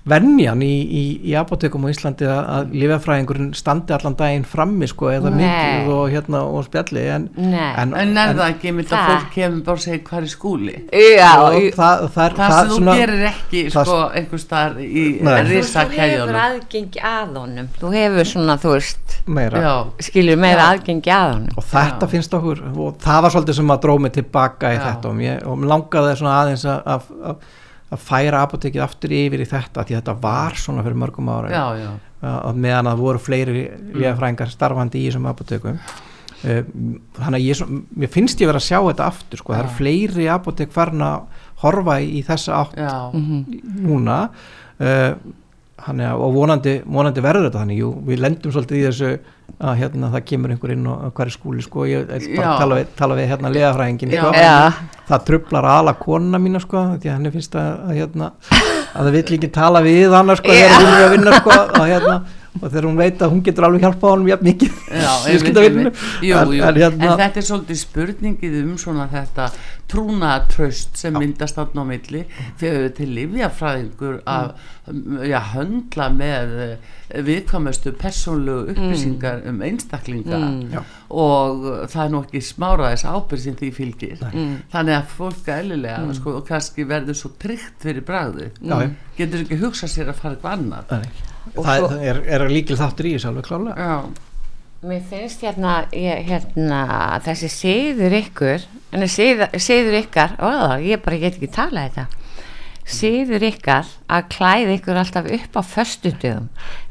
venjan 0.08 0.62
í, 0.64 0.70
í, 0.88 1.02
í 1.30 1.34
apotekum 1.40 1.84
á 1.84 1.92
Íslandi 1.92 2.28
að, 2.30 2.40
að 2.56 2.76
lifjafræðingurinn 2.82 3.50
standi 3.58 3.94
allan 3.96 4.16
daginn 4.20 4.46
frammi 4.48 4.88
sko 4.88 5.10
eða 5.12 5.32
mikið 5.36 5.90
og 5.94 6.06
hérna 6.14 6.42
og 6.48 6.64
spjalli 6.68 7.04
en, 7.12 7.26
en, 7.38 7.92
en 7.94 8.14
er 8.24 8.32
það 8.38 8.44
ekki 8.54 8.74
mynd 8.78 8.94
að 8.96 9.10
fólk 9.12 9.28
kemur 9.36 9.64
bara 9.68 9.82
og 9.82 9.84
segir 9.84 10.04
hvað 10.08 10.22
er 10.24 10.32
skúli? 10.32 10.76
Já, 11.18 11.32
og 11.44 11.58
í- 11.60 11.74
það, 11.76 12.06
það, 12.16 12.24
er- 12.30 12.38
það 12.40 12.56
sem 12.58 12.72
þú 12.72 12.78
svona- 12.80 12.96
gerir 13.02 13.26
ekki 13.34 13.64
það- 13.76 13.90
sko 13.92 14.00
einhver 14.22 14.44
staðar 14.46 14.80
í 14.86 15.06
Nei. 15.28 15.34
þú, 15.52 15.84
hefur 15.98 16.40
aðgengi 16.46 17.04
að 17.12 17.36
honum. 17.42 17.70
Þú 17.82 17.94
hefur 17.98 18.32
svona, 18.32 18.58
þú 18.64 18.74
veist 18.78 19.18
meira. 19.28 19.62
Já, 19.68 19.74
skilur 20.08 20.40
meira 20.40 20.62
Já. 20.64 20.72
aðgengi 20.78 21.12
að 21.18 21.30
honum. 21.34 21.54
Og 21.58 21.68
þetta 21.74 22.08
Já. 22.08 22.12
finnst 22.16 22.34
okkur 22.40 22.64
og 22.78 22.98
það 23.04 23.22
var 23.28 23.36
svolítið 23.36 23.60
sem 23.60 23.72
að 23.76 23.82
dróð 23.86 24.02
mig 24.08 24.14
tilbaka 24.18 24.72
í 24.72 24.78
Já. 24.78 24.84
þetta 24.88 25.10
og, 25.12 25.16
mér, 25.20 25.46
og 25.48 25.58
mér 25.62 25.72
langaði 25.74 26.16
svona 26.22 26.36
aðeins 26.42 26.66
að, 26.72 27.08
að, 27.92 28.00
færa 28.02 28.42
apotekið 28.48 28.84
aftur 28.84 29.14
yfir 29.16 29.44
í 29.44 29.48
þetta 29.48 29.84
því 29.88 29.96
að 29.96 30.02
þetta 30.02 30.18
var 30.28 30.58
svona 30.60 30.84
fyrir 30.86 31.00
mörgum 31.04 31.30
ára 31.32 31.52
já, 31.54 31.64
já, 31.86 31.90
að 32.28 32.62
meðan 32.66 32.90
að 32.92 33.02
voru 33.06 33.20
fleiri 33.22 33.64
líðafræðingar 33.96 34.52
starfandi 34.54 35.02
í 35.04 35.10
þessum 35.10 35.32
apotekum 35.34 35.80
Uh, 36.38 36.60
þannig 37.18 37.40
að 37.40 37.46
ég, 37.48 37.56
svo- 37.58 37.66
mér 37.98 38.10
finnst 38.14 38.38
ég 38.44 38.46
vera 38.46 38.60
að 38.62 38.66
sjá 38.68 38.78
þetta 38.86 39.06
aftur 39.10 39.40
sko, 39.42 39.54
það 39.56 39.62
eru 39.64 39.72
fleiri 39.74 40.28
apotek 40.30 40.70
farin 40.76 41.02
að 41.02 41.24
horfa 41.64 41.96
í, 42.04 42.12
í 42.20 42.22
þessa 42.28 42.60
átt 42.60 42.76
já, 42.78 42.92
núna. 43.82 44.18
Uh, 44.78 45.16
hann 45.86 46.00
er, 46.02 46.14
og 46.18 46.34
vonandi, 46.34 46.80
vonandi 46.86 47.22
verður 47.24 47.48
þetta 47.48 47.62
þannig, 47.62 47.82
jú, 47.84 47.90
við 48.08 48.22
lendum 48.24 48.54
svolítið 48.54 48.80
í 48.80 48.86
þessu 48.88 49.12
að 49.58 49.78
hérna 49.82 50.10
það 50.14 50.24
kemur 50.30 50.54
einhver 50.54 50.74
inn 50.74 50.88
og 50.92 51.22
er 51.24 51.32
skúli 51.34 51.64
sko, 51.66 51.86
ég 51.90 52.08
vil 52.10 52.26
bara 52.36 52.50
Já. 52.50 52.58
tala 52.62 52.80
við, 52.80 52.90
tala 52.98 53.18
við 53.18 53.30
hérna 53.32 53.52
leðafræðingin 53.54 54.16
sko. 54.18 54.32
Það 55.08 55.24
trublar 55.30 55.68
ala 55.72 55.94
konuna 55.98 56.42
mína 56.42 56.62
sko, 56.62 56.84
því 56.98 57.12
að 57.12 57.16
henni 57.16 57.32
finnst 57.34 57.56
að, 57.58 57.70
að 57.88 58.02
hérna 58.02 58.32
að 58.98 59.08
það 59.08 59.14
vill 59.18 59.38
ekki 59.38 59.52
tala 59.56 59.84
við 59.86 60.18
hana 60.18 60.36
sko, 60.40 60.58
þegar 60.58 60.76
hún 60.78 60.92
er 60.92 61.06
að 61.06 61.16
vinna 61.16 61.40
sko, 61.40 61.58
og 61.68 61.88
hérna 61.88 62.18
og 62.62 62.68
þegar 62.72 62.88
hún 62.90 63.00
veit 63.00 63.22
að 63.22 63.34
hún 63.34 63.44
getur 63.46 63.68
alveg 63.68 63.86
hjálpað 63.86 64.14
honum 64.16 64.30
jafn 64.32 64.50
mikið 64.50 64.78
Já, 64.92 65.14
En- 66.42 66.54
jú. 66.54 66.64
en 66.64 66.76
hérna- 66.82 67.12
en 67.12 67.20
þetta 67.24 67.42
er 67.42 67.48
svolítið 67.50 67.82
spurningið 67.84 68.60
um 68.64 68.78
svona 68.78 69.08
þetta 69.12 69.50
trúnaðatraust 69.88 70.98
sem 71.00 71.16
myndast 71.16 71.56
þarna 71.58 71.84
á 71.84 71.86
milli 71.88 72.24
fyrir 72.60 72.90
til 72.98 73.08
livjafræðingur 73.16 74.20
að 74.28 74.52
já, 75.28 75.40
höndla 75.54 76.08
með 76.16 76.54
eh, 76.66 77.22
viðkvæmustu 77.28 77.94
persónlegu 78.00 78.74
upplýsingar 78.74 79.46
um 79.48 79.62
einstaklinga. 79.64 80.40
Já. 80.72 80.82
og 81.10 81.64
það 81.88 82.02
er 82.04 82.12
nú 82.12 82.22
ekki 82.26 82.42
smáraðis 82.44 83.06
ábyrð 83.08 83.44
sem 83.46 83.56
því 83.56 83.72
fylgir. 83.76 84.18
Mm. 84.34 84.58
þannig 84.74 84.98
að 84.98 85.14
fólk 85.16 85.48
eðlilega 85.56 86.14
sko, 86.18 86.36
og 86.42 86.48
kannski 86.48 86.88
verður 86.88 87.16
svo 87.16 87.32
tryggt 87.40 87.80
fyrir 87.84 88.04
Já, 88.62 88.82
já. 88.84 88.90
getur 89.18 89.44
ekki 89.46 89.62
hugsað 89.62 89.94
sér 89.94 90.12
að 90.12 90.20
fara 90.22 90.36
eitthvað. 90.36 90.86
Og 90.92 91.27
það 91.56 91.84
svo- 91.84 92.00
er, 92.12 92.22
er 92.38 92.48
líkil 92.52 92.78
þáttur 92.80 93.10
í 93.10 93.14
þessu 93.16 93.30
alveg 93.32 93.48
klálega 93.48 93.88
já, 93.88 93.98
mér 94.88 95.02
finnst 95.10 95.42
hérna, 95.46 95.76
ég, 95.96 96.26
hérna 96.28 96.82
þessi 97.26 97.50
siður 97.54 98.18
ykkur 98.22 98.68
en 98.94 99.08
siður, 99.12 99.50
siður 99.60 100.00
ykkar 100.04 100.36
ó, 100.40 100.78
ég 100.84 101.02
bara 101.06 101.18
get 101.24 101.38
ekki 101.40 101.50
talað 101.56 101.90
þetta 101.90 102.08
siður 102.88 103.44
ykkar 103.50 103.88
að 104.08 104.28
klæða 104.32 104.76
ykkur 104.78 105.00
alltaf 105.02 105.26
upp 105.38 105.58
á 105.60 105.62
föstudöfum 105.76 106.46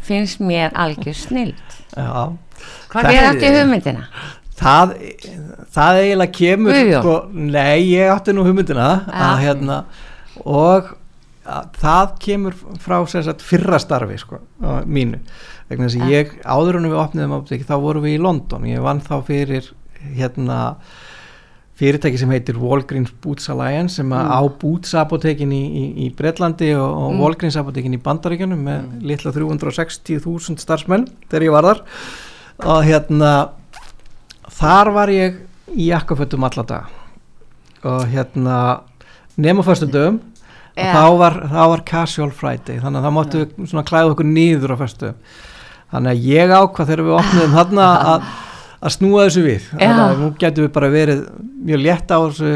finnst 0.04 0.42
mér 0.44 0.74
algjör 0.76 1.16
snild 1.16 1.78
Já. 1.96 2.32
Hvað 2.92 3.06
gerið 3.12 3.28
átti 3.30 3.46
þið? 3.46 3.56
hugmyndina? 3.62 4.02
það, 4.56 4.92
það 5.76 5.98
eiginlega 6.02 6.34
kemur 6.36 6.76
sko, 6.98 7.14
nei, 7.32 7.80
ég 7.94 8.12
átti 8.12 8.34
nú 8.36 8.44
hugmyndina 8.44 8.86
að 9.08 9.40
hérna 9.46 9.78
og 10.44 10.92
það 11.80 12.14
kemur 12.22 12.56
frá 12.82 12.98
sagt, 13.10 13.44
fyrra 13.44 13.78
starfi 13.82 14.18
sko, 14.20 14.40
mínu. 14.86 15.20
Vegna 15.70 15.88
þess 15.88 16.02
að 16.02 16.14
ég, 16.14 16.32
áður 16.46 16.80
en 16.80 16.88
við 16.90 17.02
opniðum 17.02 17.36
apoteki, 17.38 17.66
þá 17.66 17.76
vorum 17.82 18.06
við 18.06 18.16
í 18.16 18.22
London. 18.22 18.66
Ég 18.70 18.84
vann 18.84 19.02
þá 19.02 19.16
fyrir 19.26 19.70
hérna 20.16 20.60
fyrirtæki 21.76 22.20
sem 22.20 22.30
heitir 22.32 22.56
Walgreens 22.60 23.12
Boots 23.22 23.50
Alliance 23.52 23.98
sem 23.98 24.08
mm. 24.08 24.30
á 24.32 24.40
Boots 24.60 24.94
apotekin 24.96 25.50
í, 25.52 25.60
í, 25.60 25.84
í 26.06 26.10
Bretlandi 26.16 26.70
og, 26.78 26.86
og 26.86 27.18
Walgreens 27.20 27.58
apotekin 27.60 27.96
í 27.98 28.00
Bandaríkjunum 28.00 28.62
með 28.64 28.86
litla 29.10 29.32
360.000 29.34 30.62
starfsmenn 30.62 31.08
þegar 31.26 31.46
ég 31.48 31.56
var 31.56 31.68
þar. 31.68 31.82
Og 32.64 32.80
hérna 32.86 33.32
þar 34.56 34.92
var 34.96 35.12
ég 35.12 35.42
í 35.76 35.90
jakkafötum 35.90 36.46
alla 36.48 36.64
dag 36.64 37.84
og 37.86 38.06
hérna 38.08 38.56
nema 39.36 39.64
föstum 39.66 39.92
dögum 39.92 40.22
Já. 40.76 40.90
þá 40.92 41.04
var, 41.20 41.38
þá 41.48 41.62
var 41.72 41.84
casual 41.88 42.32
friday 42.36 42.80
þannig 42.82 43.00
að 43.00 43.06
það 43.06 43.14
máttu 43.16 43.42
við 43.42 43.70
svona 43.70 43.86
klæða 43.88 44.10
okkur 44.12 44.28
nýður 44.28 44.74
á 44.74 44.82
föstu. 44.82 45.12
Þannig 45.94 46.12
að 46.12 46.26
ég 46.26 46.52
ákvað 46.52 46.90
þegar 46.90 47.06
við 47.06 47.16
opniðum 47.20 47.56
þarna 47.56 47.86
að, 48.12 48.28
að 48.80 48.94
snúa 48.98 49.24
þessu 49.24 49.46
við. 49.46 49.70
Þannig 49.72 50.04
að 50.04 50.20
nú 50.20 50.30
getum 50.42 50.66
við 50.66 50.74
bara 50.76 50.92
verið 50.92 51.24
mjög 51.66 51.82
létt 51.86 52.12
á 52.12 52.18
þessu 52.18 52.52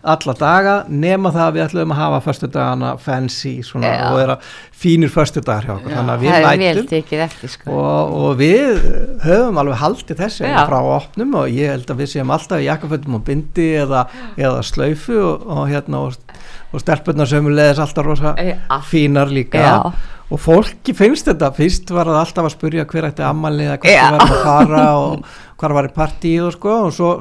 alla 0.00 0.34
daga 0.38 0.74
nema 0.88 1.30
það 1.34 1.42
að 1.44 1.56
við 1.56 1.62
ætlum 1.66 1.92
að 1.92 1.98
hafa 2.00 2.20
föstu 2.24 2.48
dagana 2.48 2.92
fancy 3.00 3.52
svona, 3.66 3.90
og 4.08 4.16
vera 4.16 4.36
fínir 4.80 5.12
föstu 5.12 5.42
dagar 5.44 5.66
hjá 5.66 5.72
okkur. 5.74 5.92
Þannig 5.92 6.14
að 6.14 6.22
við 6.22 6.30
eftir 7.26 7.52
sko. 7.52 7.74
Og, 7.76 8.14
og 8.20 8.38
við 8.40 8.86
höfum 9.26 9.60
alveg 9.60 9.80
haldið 9.82 10.22
þessu 10.22 10.46
Já. 10.48 10.56
frá 10.70 10.78
opnum 10.80 11.36
og 11.42 11.52
ég 11.52 11.74
held 11.74 11.92
að 11.92 12.00
við 12.00 12.12
séum 12.14 12.32
alltaf 12.32 12.62
í 12.62 12.68
jakkafötum 12.70 13.18
og 13.18 13.24
bindi 13.28 13.68
eða, 13.82 14.06
eða 14.40 14.64
slaufu 14.70 15.20
og, 15.20 15.44
og 15.58 15.68
hérna 15.68 16.04
og, 16.06 16.16
og 16.70 16.82
stelpunnar 16.82 17.28
sömulegis 17.30 17.80
alltaf 17.82 18.06
rosa 18.06 18.34
Já. 18.38 18.56
fínar 18.86 19.30
líka. 19.32 19.58
Já. 19.58 19.92
og 20.30 20.38
fólki 20.38 20.94
finnst 20.94 21.26
þetta. 21.26 21.50
Fyrst 21.56 21.90
var 21.90 22.06
það 22.06 22.20
alltaf 22.22 22.46
að 22.46 22.54
spurja 22.54 22.86
hver 22.86 23.08
ætti 23.10 23.24
ammali 23.26 23.66
eða 23.66 23.78
Já. 23.82 24.10
við 24.10 24.18
varum 24.18 24.34
að 24.34 24.44
fara 24.44 24.84
og 24.98 25.24
hvar 25.58 25.74
var 25.78 25.88
í 25.88 25.94
partíð 25.94 26.44
og 26.46 26.52
sko. 26.54 26.76
Og 26.86 26.92
svo, 26.94 27.14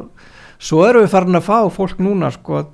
svo 0.59 0.83
erum 0.85 1.07
við 1.07 1.15
farin 1.15 1.39
að 1.39 1.47
fá 1.49 1.57
fólk 1.73 2.03
núna 2.03 2.29
sko 2.35 2.67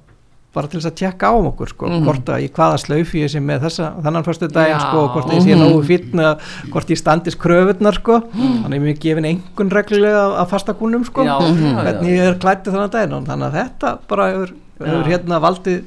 bara 0.56 0.70
til 0.72 0.80
þess 0.80 0.88
að 0.88 1.00
tjekka 1.02 1.30
á 1.32 1.34
um 1.36 1.50
okkur 1.50 1.68
sko, 1.68 1.90
hvort 2.06 2.30
að 2.32 2.46
í 2.46 2.50
hvaða 2.56 2.78
slaufi 2.80 3.24
ég 3.26 3.32
sé 3.34 3.42
með 3.44 3.66
þessa, 3.66 3.90
þannan 4.06 4.24
fyrstu 4.24 4.48
daginn 4.56 4.80
sko, 4.80 5.02
hvort 5.12 5.34
ég 5.36 5.44
sé 5.44 5.58
nógu 5.60 5.82
fítn 5.84 6.22
eða 6.24 6.38
hvort 6.72 6.94
ég 6.94 7.00
standist 7.02 7.40
kröfurnar 7.44 7.98
sko, 8.00 8.22
þannig 8.32 8.78
er 8.78 8.86
mér 8.86 9.02
gefin 9.04 9.28
einhvern 9.28 9.74
reglulega 9.76 10.22
að 10.40 10.54
fasta 10.54 10.76
kúnum 10.80 11.04
sko, 11.08 11.26
hvernig 11.28 12.14
ég 12.14 12.30
er 12.30 12.40
klættið 12.40 12.78
þannig 12.78 12.94
daginn. 12.96 13.28
Þannig 13.28 13.50
að 13.50 13.58
þetta 13.60 13.92
bara 14.08 14.30
hefur 14.32 14.56
Já. 14.80 14.96
hérna 15.10 15.42
valdið 15.44 15.84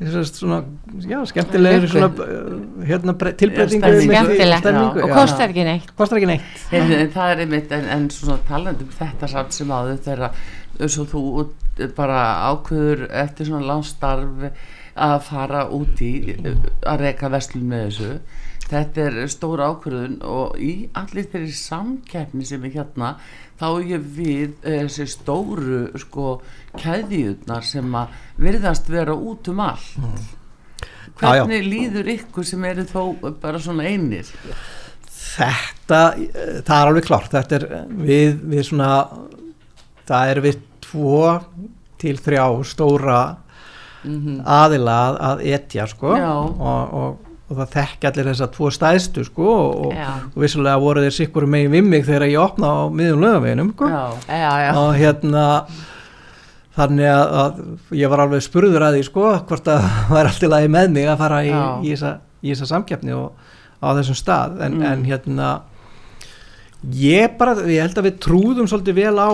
svona, 0.00 0.62
já, 1.04 1.18
skemmtilegri 1.28 1.88
svona, 1.92 2.08
uh, 2.08 2.84
hérna 2.88 3.12
bre- 3.20 3.34
tilbreytingu 3.36 3.90
stemningu, 4.00 5.02
og 5.04 5.12
kostar 5.12 5.52
ekki 5.52 5.66
neitt. 5.66 5.92
Kostar 5.98 6.20
ekki 6.20 6.30
neitt. 6.30 6.66
En, 6.72 6.92
en 6.96 7.10
það 7.12 7.34
er 7.34 7.42
einmitt, 7.44 7.72
en, 7.76 7.88
en 7.96 8.10
svona 8.14 8.38
talandi 8.48 8.86
um 8.86 8.94
þetta 8.96 9.28
samt 9.28 9.56
sem 9.56 9.70
áður 9.70 10.00
þegar 10.06 10.30
eins 10.80 10.98
og 11.02 11.10
þú 11.12 11.24
bara 11.96 12.20
ákveður 12.50 13.06
eftir 13.22 13.50
svona 13.50 13.68
langstarf 13.68 14.48
að 15.00 15.18
fara 15.28 15.66
út 15.72 16.00
í 16.04 16.12
að 16.88 17.04
reyka 17.04 17.30
vestlun 17.32 17.68
með 17.70 17.84
þessu. 17.88 18.14
Þetta 18.70 19.04
er 19.08 19.20
stór 19.32 19.62
ákveðun 19.66 20.18
og 20.22 20.58
í 20.62 20.72
allir 20.94 21.26
þeirri 21.32 21.54
samkeppni 21.58 22.44
sem 22.46 22.64
er 22.68 22.74
hérna 22.76 23.16
þá 23.60 23.66
er 23.68 23.88
ég 23.90 24.04
við 24.16 24.52
eh, 24.62 24.84
þessi 24.86 25.06
stóru 25.10 25.80
sko 26.00 26.36
keðjurnar 26.78 27.64
sem 27.66 27.96
að 27.98 28.20
virðast 28.38 28.90
vera 28.92 29.14
út 29.16 29.48
um 29.52 29.64
allt 29.66 29.96
Mm. 30.00 30.28
Já, 31.20 31.34
já. 31.36 31.42
hvernig 31.44 31.66
líður 31.68 32.06
ykkur 32.14 32.46
sem 32.48 32.62
eru 32.64 32.84
þó 32.88 33.32
bara 33.42 33.58
svona 33.60 33.84
einir 33.84 34.28
Þetta, 35.10 35.98
eh, 36.16 36.60
það 36.64 36.76
er 36.78 36.90
alveg 36.90 37.08
þetta 37.34 37.56
er 37.58 37.66
við, 37.92 38.38
við 38.54 38.64
svona 38.70 38.90
það 40.08 40.30
er 40.32 40.40
við 40.46 40.60
tvo 40.80 41.40
til 42.00 42.16
þrjá 42.16 42.46
stóra 42.64 43.18
aðila 44.00 44.94
að, 45.10 45.18
að 45.28 45.42
etja 45.52 45.86
sko 45.90 46.14
Já. 46.16 46.30
og, 46.32 46.62
og, 46.96 47.28
og 47.50 47.58
það 47.60 47.72
þekki 47.74 48.08
allir 48.10 48.30
þess 48.30 48.44
að 48.46 48.52
tvo 48.56 48.70
stæðstu 48.72 49.24
sko 49.28 49.50
og, 49.52 49.92
Já. 49.92 50.08
og 50.32 50.40
vissulega 50.40 50.80
voru 50.80 51.04
þeir 51.04 51.16
sikkur 51.18 51.46
megin 51.50 51.74
við 51.74 51.88
mig 51.92 52.06
þegar 52.08 52.30
ég 52.30 52.40
opna 52.40 52.72
á 52.72 52.80
miðjum 52.88 53.24
lögaveginum 53.26 53.72
sko 53.76 53.90
já, 53.92 54.04
já, 54.24 54.52
já, 54.64 54.70
og 54.80 54.90
hérna 54.96 55.44
þannig 56.76 57.08
að, 57.10 57.32
að 57.42 57.96
ég 57.98 58.10
var 58.12 58.22
alveg 58.24 58.42
spurður 58.46 58.84
að 58.86 58.96
því 58.98 59.04
sko 59.08 59.24
hvort 59.48 59.70
að 59.72 59.80
það 59.86 60.12
var 60.14 60.30
allt 60.30 60.44
í 60.46 60.50
lagi 60.52 60.68
með 60.76 60.92
mig 60.96 61.08
að 61.10 61.18
fara 61.24 61.40
í, 61.46 61.50
í, 61.88 61.94
þessa, 61.94 62.12
í 62.42 62.52
þessa 62.54 62.70
samkeppni 62.74 63.16
og 63.16 63.48
á 63.80 63.88
þessum 63.96 64.18
stað. 64.20 64.60
En, 64.66 64.76
Mm. 64.80 64.84
en 64.92 65.04
hérna 65.08 65.48
ég 66.96 67.34
bara, 67.38 67.54
ég 67.68 67.82
held 67.84 67.98
að 68.00 68.06
við 68.08 68.18
trúðum 68.24 68.68
svolítið 68.70 68.96
vel 69.02 69.16
á 69.20 69.30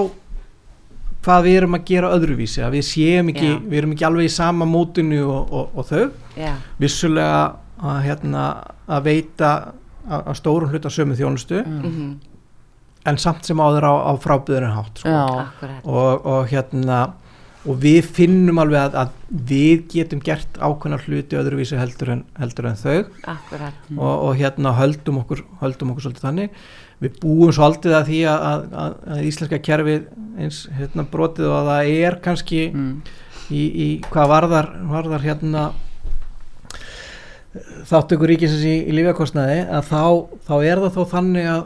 hvað 1.27 1.42
við 1.46 1.57
erum 1.61 1.75
að 1.75 1.85
gera 1.88 2.11
öðruvísi 2.14 2.62
að 2.62 2.75
við 2.77 2.85
séum 2.87 3.31
ekki, 3.33 3.49
Já. 3.51 3.59
við 3.66 3.79
erum 3.81 3.92
ekki 3.96 4.07
alveg 4.07 4.29
í 4.29 4.33
sama 4.35 4.66
mótinu 4.70 5.20
og, 5.27 5.53
og, 5.59 5.72
og 5.83 5.87
þau. 5.88 6.05
Já, 6.38 6.53
vissulega 6.79 7.40
að, 7.83 7.99
hérna, 8.07 8.44
að 8.87 9.03
veita 9.09 9.51
að, 10.07 10.20
að 10.31 10.37
stórum 10.38 10.70
hluta 10.70 10.92
sömu 10.94 11.16
þjónustu 11.18 11.62
mhm, 11.66 12.09
en 13.11 13.18
samt 13.22 13.46
sem 13.46 13.59
áður 13.62 13.87
á, 13.90 13.94
á 14.07 14.12
fráböðurinn 14.22 14.75
hátt 14.77 15.03
sko. 15.03 15.16
Og, 15.87 16.27
og 16.27 16.46
hérna 16.51 17.01
og 17.66 17.79
við 17.83 18.09
finnum 18.16 18.61
alveg 18.62 18.81
að, 18.87 18.96
að 19.02 19.38
við 19.50 19.85
getum 19.92 20.22
gert 20.24 20.59
ákveðnar 20.59 21.05
hluti 21.07 21.38
öðruvísi 21.38 21.79
heldur 21.81 22.12
en, 22.14 22.24
heldur 22.38 22.68
en 22.70 22.79
þau. 22.81 22.98
Akkurat, 23.35 23.87
og, 23.96 24.12
og 24.12 24.35
hérna 24.38 24.74
höldum 24.79 25.20
okkur, 25.24 25.42
höldum 25.62 25.92
okkur 25.92 26.07
svolítið 26.07 26.29
þannig. 26.29 26.61
Við 27.02 27.18
búum 27.20 27.52
svolítið 27.52 27.96
að 27.98 28.11
því 28.11 28.20
að, 28.33 28.44
að, 28.50 28.66
að, 28.85 28.94
að 29.14 29.24
íslenska 29.31 29.61
kerfið 29.66 30.07
eins 30.40 30.62
hérna 30.79 31.07
brotið 31.11 31.50
og 31.50 31.57
að 31.59 31.72
það 31.72 31.90
er 32.07 32.18
kannski 32.24 32.62
mm, 32.70 32.94
í, 33.50 33.64
í 33.66 33.88
hvað 34.07 34.33
varðar, 34.33 34.70
varðar 34.92 35.26
hérna 35.26 35.66
þáttökur 37.88 38.33
ríkisins 38.33 38.64
í, 38.66 38.74
í 38.88 38.96
lífjakostnaði 38.96 39.62
að 39.66 39.90
þá, 39.90 40.02
þá 40.48 40.55
er 40.59 40.83
það 40.85 40.96
þó 40.96 41.02
þannig 41.12 41.48
að, 41.52 41.62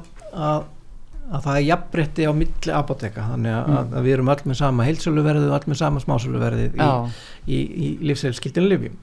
að, 1.30 1.36
að 1.36 1.44
það 1.46 1.56
er 1.60 1.64
jafnbretti 1.68 2.26
á 2.26 2.32
milli 2.34 2.72
apoteka 2.74 3.26
þannig 3.30 3.54
að, 3.54 3.68
Mm. 3.70 3.94
að 3.94 4.02
við 4.08 4.12
erum 4.16 4.28
öll 4.34 4.42
með 4.50 4.56
sama 4.60 4.84
heilsöluverðið 4.88 5.48
og 5.50 5.56
öll 5.60 5.70
með 5.72 5.78
sama 5.80 6.00
smásöluverðið 6.00 6.74
í, 6.74 6.78
Já. 6.78 7.08
í, 7.46 7.58
í 7.60 7.88
lífsæðilskildinu 8.10 8.68
lifjum 8.72 8.98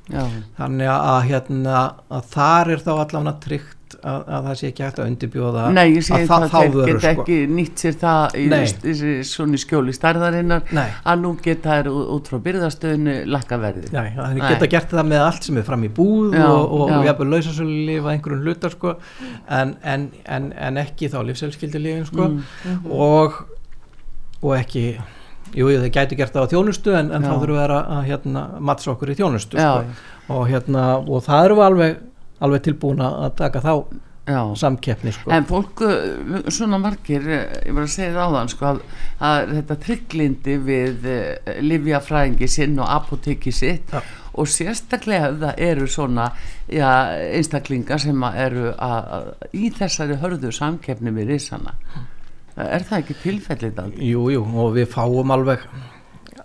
þannig 0.57 0.87
að, 0.91 1.21
hérna, 1.31 1.81
að 2.11 2.23
þar 2.35 2.71
er 2.75 2.83
þá 2.85 2.91
allavega 2.97 3.35
tryggt 3.47 3.76
að, 4.03 4.21
að 4.37 4.45
það 4.47 4.55
sé 4.59 4.67
ekki 4.71 4.83
hægt 4.85 4.99
að 5.01 5.07
undirbjóða 5.11 5.63
Nei, 5.73 5.83
ég 5.95 6.03
segi 6.05 6.21
að 6.23 6.27
það, 6.31 6.45
þá 6.51 6.57
þeir 6.57 6.87
geta 6.91 6.99
sko. 7.13 7.23
ekki 7.23 7.37
nýtt 7.57 7.83
sér 7.83 7.97
það 8.01 8.37
í 8.37 8.45
þessi 8.53 9.13
svona 9.31 9.59
skjóli 9.63 9.95
stærðarinnar 9.97 10.71
Nei. 10.77 10.85
að 11.13 11.23
nú 11.25 11.31
geta 11.47 11.77
þær 11.79 11.89
út 12.17 12.31
frá 12.31 12.39
byrðastöðinu 12.47 13.15
lakka 13.33 13.59
verði. 13.63 13.91
Nei, 13.95 14.09
Nei. 14.15 14.41
geta 14.47 14.69
gert 14.75 14.93
það 14.95 15.09
með 15.11 15.25
allt 15.25 15.49
sem 15.49 15.57
er 15.61 15.67
fram 15.67 15.83
í 15.87 15.91
búð 15.97 16.37
Já, 16.37 16.45
og, 16.51 16.77
og 16.81 16.93
já. 16.93 16.97
jafnvel 17.09 17.29
lausasölu 17.35 17.77
lifa 17.91 18.13
einhverjum 18.15 18.45
hlutar 18.47 18.75
sko, 18.77 18.95
en, 19.59 19.75
en, 19.83 20.07
en, 20.25 20.49
en 20.69 20.81
ekki 20.83 21.09
þá 21.13 21.19
lífsælskildi 21.31 21.83
lifin 21.83 22.05
sko, 22.09 22.27
Mm. 22.67 22.91
og, 22.91 23.33
og 24.43 24.51
ekki 24.57 24.81
jú, 25.55 25.67
jú, 25.71 25.77
þeir 25.81 25.91
gætu 25.95 26.17
gert 26.19 26.33
það 26.35 26.43
á 26.45 26.51
þjónustu 26.51 26.93
en, 26.97 27.09
en 27.15 27.23
þá 27.23 27.31
þurfum 27.39 27.55
við 27.55 27.63
að, 27.63 27.73
að 27.97 28.01
hérna, 28.09 28.41
matsa 28.67 28.91
okkur 28.93 29.11
í 29.13 29.15
þjónustu 29.17 29.57
sko. 29.57 29.85
og, 30.35 30.41
hérna, 30.51 30.83
og 31.07 31.23
það 31.25 31.45
eru 31.47 31.57
við 31.59 31.65
alveg, 31.69 31.97
alveg 32.43 32.67
tilbúin 32.67 33.01
að 33.03 33.31
taka 33.39 33.61
þá 33.63 33.73
já. 34.27 34.41
samkeppni 34.55 35.13
sko. 35.15 35.31
En 35.33 35.47
fólk, 35.47 35.81
uh, 35.81 36.49
svona 36.53 36.79
margir, 36.81 37.23
uh, 37.25 37.41
ég 37.65 37.75
var 37.75 37.85
að 37.85 37.93
segja 37.93 38.13
það 38.15 38.27
áðan, 38.27 38.51
sko, 38.53 38.69
að, 38.71 38.81
að 39.29 39.53
þetta 39.55 39.79
trygglindi 39.85 40.57
við 40.67 41.09
uh, 41.13 41.51
livjafræðingi 41.63 42.49
sinn 42.51 42.77
og 42.83 42.91
apoteki 42.97 43.53
sitt 43.55 43.93
Já. 43.93 44.01
og 44.37 44.51
sérstaklega 44.51 45.31
það 45.41 45.63
eru 45.69 45.89
svona 45.89 46.29
já, 46.69 46.89
einstaklingar 47.39 48.01
sem 48.03 48.29
eru 48.33 48.71
að, 48.73 49.11
að, 49.17 49.29
í 49.57 49.71
þessari 49.77 50.19
hörðu 50.21 50.53
samkeppni 50.53 51.13
við 51.15 51.33
risana. 51.35 51.77
Er 52.57 52.81
það 52.81 53.03
ekki 53.03 53.15
tilfellið 53.21 53.75
það? 53.77 53.99
Jú, 54.01 54.23
jú, 54.33 54.41
og 54.57 54.73
við 54.77 54.89
fáum 54.89 55.33
alveg 55.33 55.65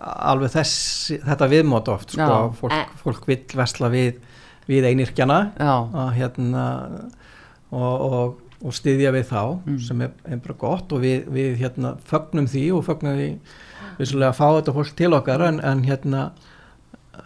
alveg 0.03 0.51
þess, 0.51 1.13
þetta 1.23 1.47
viðmót 1.51 1.89
oft 1.93 2.13
sko, 2.15 2.37
fólk, 2.57 2.95
fólk 2.99 3.27
vill 3.29 3.43
vesla 3.55 3.89
við, 3.93 4.17
við 4.69 4.87
einirkjana 4.91 5.39
að 5.59 6.09
hérna 6.17 6.63
og, 7.73 7.93
og, 8.07 8.39
og 8.63 8.75
styðja 8.75 9.11
við 9.15 9.27
þá 9.31 9.43
sem 9.87 10.05
er, 10.05 10.15
er 10.29 10.41
bara 10.43 10.57
gott. 10.59 10.93
Og 10.95 11.03
við, 11.03 11.27
við 11.33 11.59
hérna 11.63 11.95
fögnum 12.09 12.47
því 12.51 12.65
og 12.77 12.85
fögnum 12.87 13.19
því 13.19 13.31
að 14.23 14.37
fá 14.39 14.47
þetta 14.47 14.75
fólk 14.77 14.95
til 14.97 15.13
okkar 15.13 15.47
en, 15.49 15.59
en 15.63 15.83
hérna 15.87 16.27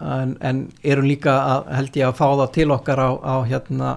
en, 0.00 0.34
en 0.44 0.64
erum 0.84 1.06
líka 1.08 1.34
að, 1.34 1.70
held 1.78 1.96
ég 1.96 2.08
að 2.08 2.18
fá 2.18 2.26
það 2.26 2.50
til 2.58 2.68
okkar 2.74 3.00
á, 3.00 3.10
á 3.18 3.36
hérna 3.48 3.94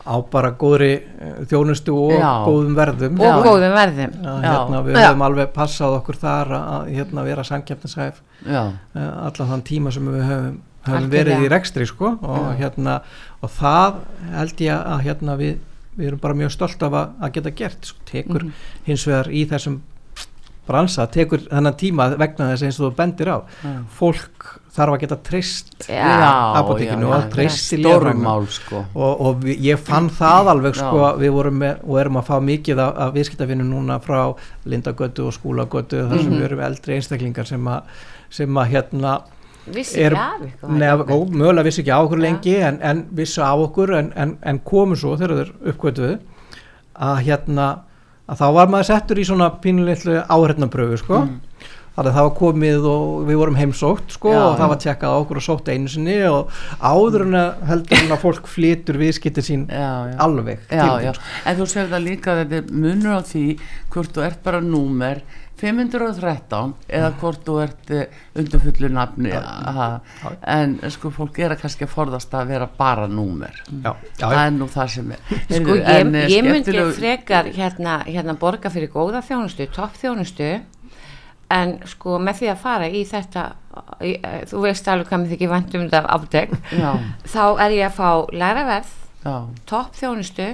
á 0.00 0.16
bara 0.32 0.52
góðri 0.58 0.92
eh, 0.96 1.42
þjónustu 1.50 1.92
og 1.94 2.14
Já. 2.16 2.30
góðum 2.46 2.74
verðum. 2.78 3.20
Og 3.20 3.44
góðum 3.44 3.74
verðum. 3.76 4.16
Að, 4.24 4.46
hérna, 4.46 4.80
við 4.86 4.98
höfum 4.98 5.24
alveg 5.26 5.52
passað 5.54 5.96
okkur 6.00 6.18
þar 6.20 6.54
að 6.56 6.90
hérna, 6.96 7.24
vera 7.28 7.44
samkeppnishæf 7.46 8.22
já, 8.46 8.62
uh, 8.72 9.10
allan 9.28 9.52
þann 9.52 9.64
tíma 9.68 9.92
sem 9.94 10.08
við 10.08 10.24
höfum, 10.26 10.56
Algjörlega. 10.96 11.24
verið 11.24 11.44
í 11.46 11.50
rekstri 11.54 11.86
sko, 11.86 12.18
og, 12.22 12.38
Já. 12.38 12.56
hérna, 12.64 13.00
og 13.42 13.50
það 13.60 13.94
held 14.34 14.56
ég 14.66 14.86
að 14.94 15.04
hérna, 15.06 15.36
við, 15.40 15.56
við 15.98 16.06
erum 16.10 16.18
bara 16.22 16.34
mjög 16.34 16.50
stolt 16.56 16.82
af 16.82 16.92
að, 16.92 17.08
að 17.22 17.32
geta 17.38 17.50
gert 17.50 17.84
sko, 17.84 17.98
tekur 18.10 18.42
Mhm. 18.44 18.52
hins 18.86 19.06
vegar 19.06 19.26
í 19.30 19.46
þessum 19.50 19.80
bransa, 20.70 21.06
tekur 21.10 21.40
þennan 21.50 21.74
tíma 21.74 22.04
vegna 22.16 22.52
þess 22.52 22.62
eins 22.62 22.76
og 22.80 22.92
þú 22.92 22.96
bendir 22.96 23.26
á 23.26 23.38
já. 23.42 23.70
fólk 23.90 24.60
þarf 24.70 24.92
að 24.94 25.00
geta 25.02 25.16
treyst 25.26 25.88
Já, 25.88 26.54
apótekinu 26.60 27.08
og 27.08 27.14
að 27.16 27.24
treysti 27.32 27.80
Stórmál, 27.82 28.46
sko. 28.46 28.84
og, 28.94 29.20
og 29.20 29.40
vi, 29.42 29.56
ég 29.66 29.80
fann 29.82 30.06
það 30.14 30.46
alveg 30.52 30.74
sko, 30.78 31.08
við 31.18 31.32
vorum 31.34 31.58
með 31.58 31.82
og 31.82 31.98
erum 31.98 32.20
að 32.20 32.28
fá 32.30 32.36
mikið 32.40 32.78
af, 32.84 32.94
af 33.08 33.12
viðskiptafinu 33.18 33.66
núna 33.66 33.98
frá 34.04 34.20
Lindagötu 34.70 35.26
og 35.26 35.34
Skúlagötu 35.34 36.04
þar 36.06 36.22
sem 36.22 36.36
við 36.38 36.46
erum 36.52 36.60
eldri 36.68 36.94
einstaklingar 37.00 37.46
sem 37.50 37.66
að, 37.66 37.82
sem 38.30 38.54
að 38.62 38.70
hérna 38.76 39.16
vissi 39.74 40.02
er, 40.04 40.16
ekki 40.16 40.84
af 40.86 41.04
ykkur 41.04 41.34
mögulega 41.34 41.66
vissi 41.68 41.82
ekki 41.84 41.94
á 41.94 42.00
okkur 42.04 42.18
Ja. 42.20 42.24
lengi 42.28 42.56
en, 42.70 42.78
en 42.82 43.04
vissu 43.16 43.42
á 43.42 43.52
okkur 43.54 43.94
en, 43.98 44.12
en, 44.16 44.36
en 44.42 44.58
komu 44.64 44.96
svo 44.96 45.16
þegar 45.20 45.36
þeir 45.44 45.52
uppgötuðu 45.74 46.18
að 47.00 47.20
hérna 47.26 47.68
að 48.30 48.40
þá 48.40 48.46
var 48.54 48.68
maður 48.72 48.88
settur 48.92 49.18
í 49.20 49.24
svona 49.26 49.50
pínulitlu 49.62 50.20
áhörnapröfu 50.30 50.98
sko 51.02 51.20
Mm. 51.24 51.38
þannig 51.96 52.12
að 52.12 52.16
það 52.16 52.26
var 52.28 52.36
komið 52.38 52.84
og 52.86 53.24
við 53.28 53.36
vorum 53.40 53.56
heimsótt 53.58 54.12
sko 54.14 54.30
Já, 54.32 54.38
og 54.46 54.54
það 54.60 54.68
var 54.70 54.78
tjekkað 54.84 55.10
á 55.10 55.20
okkur 55.20 55.40
og 55.40 55.42
sótt 55.44 55.68
einu 55.72 55.88
sinni 55.90 56.14
og 56.30 56.52
áður 56.80 57.24
en 57.26 57.34
að 57.40 57.64
heldur 57.68 57.98
en 58.04 58.14
að 58.14 58.22
fólk 58.22 58.46
flytur 58.48 58.96
viðskipti 59.00 59.42
sín 59.44 59.64
Já, 59.68 60.06
já. 60.08 60.14
alveg 60.22 60.62
sko. 60.70 61.20
en 61.50 61.58
þú 61.58 61.66
sér 61.72 61.90
það 61.90 62.04
líka 62.06 62.36
þetta 62.44 62.62
munur 62.72 63.18
á 63.18 63.20
því 63.26 63.44
hvort 63.90 64.14
þú 64.16 64.24
ert 64.28 64.40
bara 64.46 64.60
númer 64.62 65.20
513 65.60 66.74
eða 66.88 67.10
hvort 67.20 67.44
þú 67.46 67.56
ert 67.64 67.92
uh, 67.94 68.18
undir 68.40 68.62
fullu 68.64 68.90
nafni 68.92 69.32
en 70.48 70.76
sko 70.94 71.12
fólk 71.14 71.40
er 71.44 71.54
að 71.54 71.62
kannski 71.64 71.86
að 71.86 71.94
forðast 71.94 72.34
að 72.36 72.52
vera 72.54 72.68
bara 72.78 73.06
númer. 73.10 73.62
Já, 73.68 73.92
já, 74.18 74.26
það 74.26 74.42
er 74.42 74.52
nú 74.56 74.68
það 74.70 74.92
sem 74.96 75.14
er. 75.14 75.24
Sko 75.50 75.78
ég, 75.78 75.86
en, 75.94 76.14
eh, 76.18 76.28
ég 76.32 76.46
myndi 76.48 76.84
frekar 76.96 77.50
hérna, 77.54 78.00
hérna 78.08 78.36
borga 78.40 78.72
fyrir 78.72 78.92
góða 78.92 79.22
þjónustu, 79.26 79.68
topp 79.74 79.98
þjónustu. 80.00 80.52
En 81.50 81.80
sko 81.90 82.20
með 82.22 82.42
því 82.42 82.52
að 82.52 82.60
fara 82.62 82.86
í 82.86 83.02
þetta 83.08 83.48
í, 84.02 84.14
eh, 84.22 84.42
þú 84.50 84.64
veist 84.64 84.88
alveg 84.90 85.10
hvað 85.10 85.22
mér 85.22 85.32
þykir 85.34 85.52
vænt 85.52 85.76
um 85.76 85.84
þetta 85.86 86.02
afdeg 86.16 86.54
Já, 86.70 86.90
þá 87.26 87.44
er 87.66 87.76
ég 87.76 87.86
að 87.88 87.96
fá 87.98 88.10
læra 88.34 88.64
verð 88.68 88.92
já, 89.24 89.34
topp 89.70 89.98
þjónustu 89.98 90.48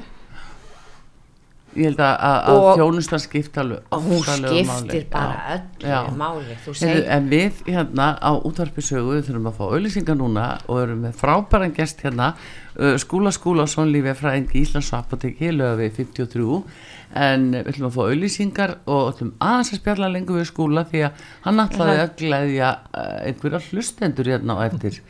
ég 1.77 1.91
held 1.91 2.01
að, 2.01 2.49
Og- 2.55 2.79
þjónustan 2.81 3.21
skipta 3.23 3.61
alveg 3.63 3.83
og 3.93 4.03
hún 4.09 4.21
skiptir 4.25 4.67
máli. 4.69 5.01
bara 5.13 5.57
öllu 5.57 5.91
Já. 5.93 6.01
máli. 6.17 6.57
Segir 6.73 7.05
en 7.17 7.29
við 7.31 7.63
hérna 7.69 8.07
á 8.19 8.31
útvarpisögu 8.41 9.21
þurfum 9.27 9.49
að 9.51 9.59
fá 9.61 9.65
auðlýsingar 9.71 10.17
núna 10.21 10.47
og 10.69 10.83
erum 10.83 11.03
með 11.07 11.17
frábæran 11.21 11.75
gest 11.77 12.01
hérna. 12.07 12.35
Uh, 12.77 12.97
Skúla 13.01 13.31
Skúlason 13.33 13.89
lífið 13.93 14.19
fræðingi 14.21 14.61
Íslands 14.61 14.93
apoteki 14.93 15.49
lögum 15.57 15.81
við 15.81 15.95
53 15.97 16.63
en 17.17 17.47
við 17.55 17.71
ætlum 17.73 17.87
að 17.89 17.95
fá 17.97 18.03
auðlýsingar 18.05 18.75
og 18.87 19.13
ætlum 19.15 19.31
aðeins 19.41 19.73
að 19.73 19.81
spjalla 19.81 20.11
lengur 20.13 20.37
við 20.43 20.49
skúla 20.51 20.83
því 20.91 21.05
að 21.07 21.23
hann 21.47 21.63
ætlaði 21.65 22.01
að 22.03 22.17
glæðja 22.21 22.71
uh, 22.93 23.19
einhverja 23.31 23.63
hlustendur 23.71 24.29
hérna 24.33 24.59
á 24.61 24.69
eftir. 24.69 25.01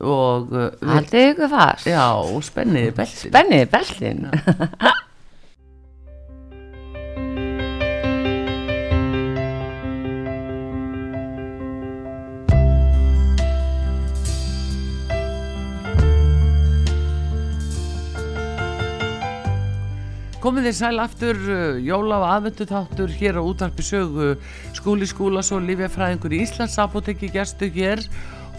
Og 0.00 0.48
uh, 0.54 0.70
við, 0.80 0.88
haldið 0.94 1.26
ykkur 1.34 1.50
fast. 1.52 1.86
Já, 1.90 2.06
spenniði 2.48 2.94
beltin 2.96 3.32
spenniði 3.34 3.70
beltin 3.74 4.26
Komið 20.40 20.66
þið 20.70 20.76
sæl 20.78 21.00
aftur, 21.02 21.38
uh, 21.52 21.78
jóla 21.84 22.16
og 22.22 22.26
aðvendu 22.30 22.66
þáttur 22.70 23.10
hér 23.12 23.36
á 23.36 23.42
útarpi 23.44 23.84
sögu 23.84 24.28
skúli 24.76 25.04
skúlas 25.08 25.50
og 25.52 25.66
lífjafræðingur 25.68 26.32
í 26.32 26.38
Íslands 26.46 26.78
apoteki 26.80 27.28
gerstu 27.34 27.68
hér. 27.74 28.00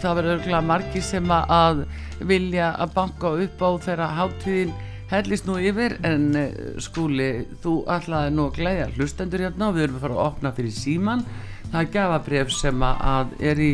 Það 0.02 0.14
verður 0.18 0.36
örgulega 0.36 0.60
margir 0.66 1.02
sem 1.02 1.26
að- 1.34 1.84
vilja 2.22 2.68
að 2.78 2.92
banka 2.94 3.32
upp 3.44 3.58
á 3.66 3.70
þeirra 3.82 4.08
hátíðin 4.14 4.70
hellist 5.10 5.46
nú 5.46 5.56
yfir 5.58 5.96
en 6.06 6.28
uh, 6.36 6.78
skúli, 6.78 7.46
þú 7.64 7.74
ætlaði 7.90 8.30
nú 8.36 8.46
að 8.46 8.54
glæðja 8.60 8.86
hlustendur 8.94 9.42
hérna 9.42 9.68
og 9.68 9.74
við 9.74 9.82
erum 9.88 9.98
að 9.98 10.06
fara 10.06 10.14
að 10.20 10.26
opna 10.30 10.52
fyrir 10.54 10.70
síman. 10.78 11.26
Það 11.72 11.80
er 11.82 11.92
gafabref 11.98 12.52
sem 12.54 12.78
að- 12.86 13.34
er 13.42 13.56
í 13.58 13.72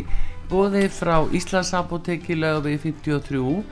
bóði 0.49 0.89
frá 0.89 1.29
Íslands 1.37 1.75
apoteki 1.77 2.41
lögum 2.41 2.73
53 2.81 3.63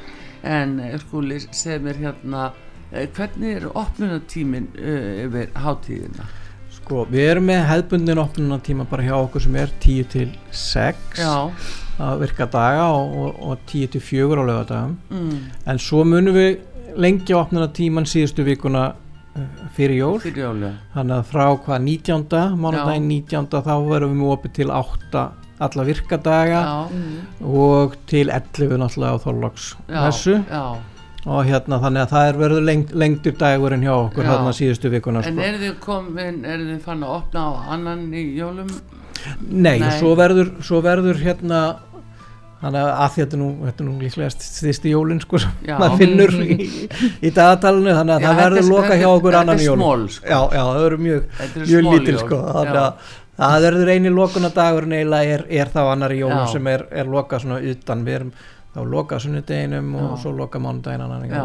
en 0.44 0.78
uh, 0.80 0.92
skúli 1.00 1.40
sem 1.56 1.86
er 1.88 1.94
hérna 2.04 2.50
Eh, 2.52 2.65
Hvernig 2.90 3.56
er 3.56 3.70
opnunatímin 3.74 4.68
uh, 4.78 5.24
yfir 5.26 5.54
hátíðina? 5.58 6.28
sko, 6.86 7.02
við 7.10 7.30
erum 7.32 7.48
með 7.50 7.64
hefðbundin 7.66 8.20
opnunartíma 8.22 8.86
bara 8.90 9.06
hjá 9.06 9.16
okkur 9.16 9.42
sem 9.42 9.56
er 9.58 9.72
10 9.82 10.06
til 10.12 10.28
6 10.54 11.18
Já, 11.18 11.32
að 12.06 12.22
virka 12.22 12.46
daga 12.52 12.86
og, 12.94 13.16
og, 13.22 13.40
og 13.42 13.64
10 13.66 13.90
til 13.96 14.04
4 14.04 14.38
á 14.38 14.44
lögadagum 14.46 14.94
mm, 15.10 15.40
en 15.72 15.82
svo 15.82 16.04
munum 16.06 16.36
við 16.36 16.60
lengja 16.96 17.40
opnunartíman 17.40 18.06
síðustu 18.08 18.46
vikuna 18.46 18.84
eh, 19.34 19.64
fyrir 19.76 19.98
jól 19.98 20.20
fyrir 20.22 20.46
jólu. 20.46 20.70
þannig 20.94 21.18
að 21.18 21.32
frá 21.32 21.46
hvað 21.66 21.88
19. 21.88 22.60
mánudaginn 22.62 23.10
19. 23.10 23.50
þá 23.66 23.74
verðum 23.90 24.22
við 24.22 24.36
opið 24.36 24.56
til 24.60 24.70
8 24.78 25.26
alla 25.66 25.86
virkadaga 25.88 26.60
Já, 26.60 26.76
og 27.48 27.96
til 28.06 28.28
11 28.28 28.76
náttúrulega 28.78 29.16
á 29.16 29.24
þorlags 29.24 29.72
já, 29.88 30.02
messu 30.04 30.38
já. 30.44 30.64
Og 31.26 31.40
hérna 31.48 31.80
þannig 31.82 32.04
að 32.04 32.12
það 32.14 32.28
er 32.30 32.36
verður 32.42 32.66
lengt, 32.68 32.92
lengtur 32.94 33.34
dagurinn 33.40 33.82
hjá 33.82 33.94
okkur 33.96 34.24
Já. 34.24 34.30
hérna 34.30 34.52
síðustu 34.54 34.90
vikuna 34.92 35.22
En 35.26 35.34
sko. 35.34 35.42
eru 35.48 35.58
þið 35.64 35.74
komin, 35.82 36.44
eru 36.46 36.68
þið 36.70 36.84
fann 36.86 37.02
að 37.02 37.16
opna 37.16 37.42
á 37.42 37.50
annan 37.74 38.04
í 38.14 38.22
jólum? 38.38 38.70
Nei, 39.50 39.78
Nei. 39.82 39.90
Svo, 39.98 40.12
verður, 40.18 40.52
svo 40.62 40.78
verður 40.84 41.18
hérna 41.24 41.60
þannig 42.62 42.86
að, 42.86 43.10
þetta 43.16 43.36
er 43.36 43.40
nú, 43.42 43.48
þetta 43.66 43.82
er 43.82 43.88
nú 43.88 43.96
líklega 44.00 44.30
styrsti 44.32 44.92
jólin 44.94 45.20
sko 45.20 45.40
sem 45.42 45.52
maður 45.66 45.98
finnur 46.00 46.32
í, 46.46 46.56
í 47.20 47.32
dagatalinu 47.36 47.92
þannig 47.98 48.14
að 48.16 48.22
Já, 48.22 48.26
það 48.30 48.40
verður 48.44 48.62
er- 48.62 48.70
loka 48.70 48.96
hjá 49.02 49.06
okkur 49.10 49.36
annan 49.42 49.58
er 49.60 49.66
jól 49.66 49.76
small, 49.76 50.06
sko. 50.14 50.26
já, 50.30 50.38
já, 50.56 50.62
það 50.62 50.80
verður 50.86 51.02
mjög, 51.06 51.22
mjög 51.66 51.88
lítil 51.90 52.18
sko 52.22 52.38
þannig 52.56 52.80
að 52.86 53.14
það 53.36 53.64
verður 53.66 53.90
eini 53.92 54.12
lokunadagurinn 54.16 54.94
eiginlega 54.96 55.34
er, 55.36 55.42
er 55.60 55.72
þá 55.74 55.80
annari 55.92 56.20
jólum 56.22 56.38
Já. 56.46 56.52
sem 56.54 56.70
er, 56.72 56.86
er 57.02 57.10
loka 57.12 57.40
svona 57.42 57.58
utan 57.74 58.04
við 58.06 58.14
erum 58.20 58.30
þá 58.76 58.82
loka 58.92 59.16
sunnudeginum 59.22 59.94
og 59.96 60.10
Já. 60.10 60.16
svo 60.22 60.30
loka 60.36 60.58
mánudaginn 60.60 61.04
annan 61.06 61.30
Já, 61.30 61.44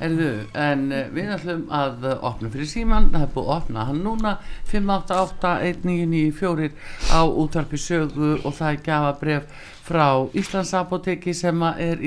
erðu, 0.00 0.28
en 0.56 0.86
uh, 0.88 0.96
við 1.12 1.26
ætlum 1.34 1.66
að 1.76 2.04
uh, 2.08 2.14
opna 2.30 2.48
fyrir 2.52 2.68
síman, 2.70 3.10
það 3.12 3.24
er 3.26 3.30
búið 3.34 3.46
að 3.46 3.56
opna 3.58 3.80
hann 3.90 4.00
núna. 4.06 4.32
588-1994 4.70 6.70
á 7.12 7.20
útvarpi 7.28 7.78
sögu 7.80 8.30
og 8.38 8.52
það 8.56 8.70
er 8.70 8.78
gjafa 8.86 9.12
bref 9.20 9.44
frá 9.90 10.06
Íslandsapoteki 10.40 11.32
sem 11.36 11.58
er 11.74 11.96
í, 12.00 12.02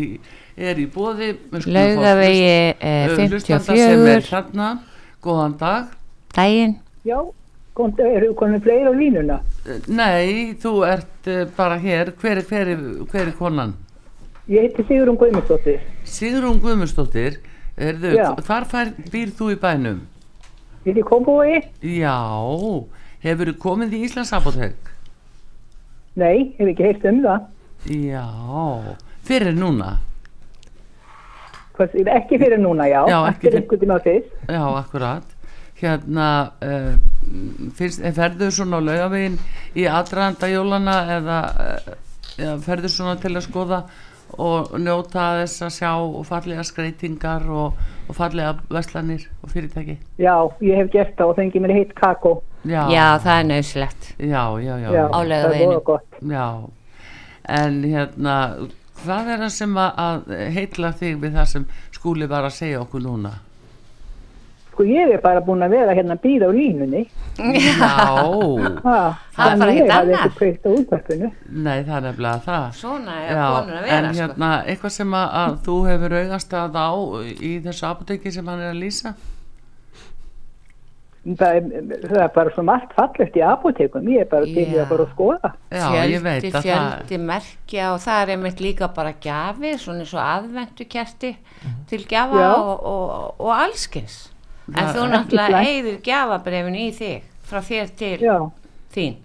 er 0.57 0.75
í 0.81 0.85
bóði 0.89 1.29
eh, 1.29 1.37
er 2.79 3.13
54 3.19 4.31
hérna, 4.31 4.67
góðan 5.21 5.53
dag. 5.61 5.83
Daginn. 6.33 6.73
Já, 7.05 7.21
kom, 7.77 7.93
eru 8.01 8.33
konum 8.39 8.61
fleiri 8.65 8.89
á 8.89 8.93
línuna? 8.97 9.37
Uh, 9.67 9.77
Nei, 9.93 10.57
þú 10.57 10.81
ert 10.89 11.21
uh, 11.29 11.45
bara 11.53 11.77
hér, 11.77 12.17
hver 12.17 12.41
er, 12.41 12.45
hver 12.49 12.65
er, 12.73 12.81
hver 13.11 13.27
er 13.27 13.37
konan? 13.37 13.77
Ég 14.51 14.59
heiti 14.65 14.83
Sigrun 14.87 15.15
Guðmundsdóttir. 15.19 15.79
Sigrún 16.03 16.57
Guðmundsdóttir, 16.63 17.37
erðu, 17.79 18.11
hvar 18.43 18.65
fær, 18.67 18.89
býr 19.13 19.31
þú 19.37 19.53
í 19.53 19.59
bænum? 19.61 20.01
Ég 20.83 20.89
heiti 20.91 21.05
Kópavogi? 21.07 21.61
Já, 21.95 22.17
hefur 23.23 23.53
þú 23.53 23.55
komið 23.63 23.95
í 23.95 24.01
Íslands 24.09 24.33
apotek? 24.35 24.91
Nei, 26.19 26.51
hef 26.59 26.73
ekki 26.73 26.89
heyrt 26.89 27.07
um 27.09 27.21
það. 27.23 27.47
Já, 27.93 28.25
fyrir 29.25 29.55
núna? 29.55 29.93
Hvers, 31.73 31.95
ekki 32.19 32.37
fyrir 32.43 32.59
núna, 32.61 32.85
já. 32.91 32.99
Já, 33.09 33.17
ekki 33.31 33.47
fyrir- 33.47 33.61
einhvern 33.63 33.79
tíma 33.81 34.01
fyrst. 34.03 34.35
Já, 34.51 34.61
akkurat. 34.83 35.23
Hérna, 35.79 36.27
uh, 36.61 36.93
fyrst, 37.75 38.03
ferðu 38.15 38.51
svona 38.53 38.77
á 38.79 38.81
laugavegin 38.91 39.39
í 39.75 39.87
aðdraðanda 39.89 40.51
jólana 40.51 40.97
eða, 41.17 41.39
uh, 41.59 41.95
eða 42.37 42.57
ferðu 42.67 42.91
svona 42.91 43.15
til 43.19 43.33
að 43.33 43.47
skoða 43.47 43.79
og 44.41 44.71
njóta 44.79 45.25
þess 45.41 45.61
að 45.67 45.73
sjá 45.77 45.91
og 46.01 46.23
fallega 46.27 46.63
skreitingar 46.67 47.45
og, 47.51 47.79
og 48.09 48.15
fallega 48.17 48.55
veslanir 48.73 49.27
og 49.43 49.51
fyrirtæki? 49.53 49.97
Já, 50.21 50.35
ég 50.61 50.79
hef 50.81 50.91
gert 50.93 51.15
það 51.17 51.33
og 51.33 51.37
fengið 51.41 51.65
mér 51.65 51.75
heitt 51.77 51.93
kakó. 51.99 52.35
Já, 52.63 52.85
já 52.89 53.07
það 53.19 53.39
er 53.39 53.47
nöðsilegt 53.51 54.11
já, 54.19 54.43
já, 54.63 54.75
já, 54.79 54.89
Já, 54.93 55.03
Á 55.03 55.11
það 55.11 55.23
er 55.23 55.29
Laugaveginum. 55.33 55.73
góða 55.73 55.83
gott. 55.83 56.19
Já, 56.31 56.47
en 57.59 57.79
hérna, 57.83 58.35
hvað 59.03 59.31
er 59.33 59.41
það 59.43 59.49
sem 59.57 59.73
að, 59.83 59.97
að 60.07 60.37
heitla 60.55 60.93
þig 61.01 61.17
við 61.25 61.33
það 61.39 61.49
sem 61.53 61.65
skúli 61.91 62.29
var 62.31 62.47
að 62.47 62.55
segja 62.61 62.81
okkur 62.85 63.03
núna? 63.03 63.33
Sko 64.73 64.83
ég 64.89 65.11
er 65.13 65.19
bara 65.21 65.41
búin 65.45 65.61
að 65.61 65.69
vera 65.75 65.93
hérna 65.93 66.15
að 66.17 66.23
býða 66.23 66.47
á 66.49 66.51
línunni. 66.57 67.03
Já, 67.37 67.89
Það 67.93 68.63
er 68.63 68.79
bara 68.83 69.13
þannig 69.33 69.69
ekkert 69.69 69.83
ég 69.83 69.91
hafði 69.93 70.15
ekki 70.17 70.31
kveikt 70.39 70.65
á 70.65 70.69
útvarpinu. 70.73 71.29
nei 71.49 71.83
það 71.83 71.95
er 71.99 72.03
nefnilega 72.07 72.41
það. 72.47 72.65
svona 72.79 73.19
er 73.21 73.29
Já, 73.37 73.45
konur 73.53 73.77
að 73.77 73.85
vera 73.85 73.97
en 73.99 74.07
sko. 74.09 74.21
hérna, 74.23 74.49
eitthvað 74.73 74.95
sem 74.97 75.13
að, 75.19 75.27
að 75.43 75.55
þú 75.67 75.77
hefur 75.89 76.15
augast 76.23 76.57
að 76.63 76.75
á 76.81 76.89
í 77.37 77.53
þessu 77.67 77.87
apoteki 77.91 78.33
sem 78.33 78.49
hann 78.51 78.65
er 78.65 78.73
að 78.73 78.81
lýsa? 78.81 79.13
Það 81.23 81.55
er, 81.55 81.67
það 82.03 82.17
er 82.19 82.31
bara 82.35 82.51
svo 82.51 82.63
margt 82.67 82.91
fallegt 82.97 83.37
í 83.39 83.43
apotekum. 83.47 84.07
Ég 84.11 84.25
er 84.25 84.27
bara 84.27 84.43
til 84.49 84.65
í 84.65 84.73
Já. 84.75 84.81
að 84.83 84.89
fara 84.89 85.05
að 85.05 85.13
skoða. 85.13 85.51
Já, 85.71 85.85
fjöldi, 85.85 86.11
ég 86.17 86.25
veit 86.25 86.47
að 86.49 86.65
fjöldi 86.65 87.19
merkja 87.29 87.85
og 87.93 88.01
það 88.03 88.23
er 88.25 88.31
einmitt 88.35 88.59
líka 88.65 88.89
bara 88.97 89.13
gjafir, 89.23 89.77
svona 89.79 90.03
eins 90.03 90.11
og 90.17 90.23
aðvendukerti 90.25 91.31
til 91.87 92.01
gjafa 92.11 92.41
Já. 92.43 92.49
og, 92.57 92.83
og, 92.91 93.39
og 93.39 93.53
allskins 93.55 94.17
en 94.71 94.89
þú 94.95 95.05
náttúrulega 95.11 95.61
eigður 95.67 95.97
gjafabrefin 96.05 96.75
í 96.79 96.87
þig 96.95 97.29
frá 97.49 97.59
þér 97.67 97.93
til 97.99 98.17
Já, 98.23 98.37
þín. 98.95 99.15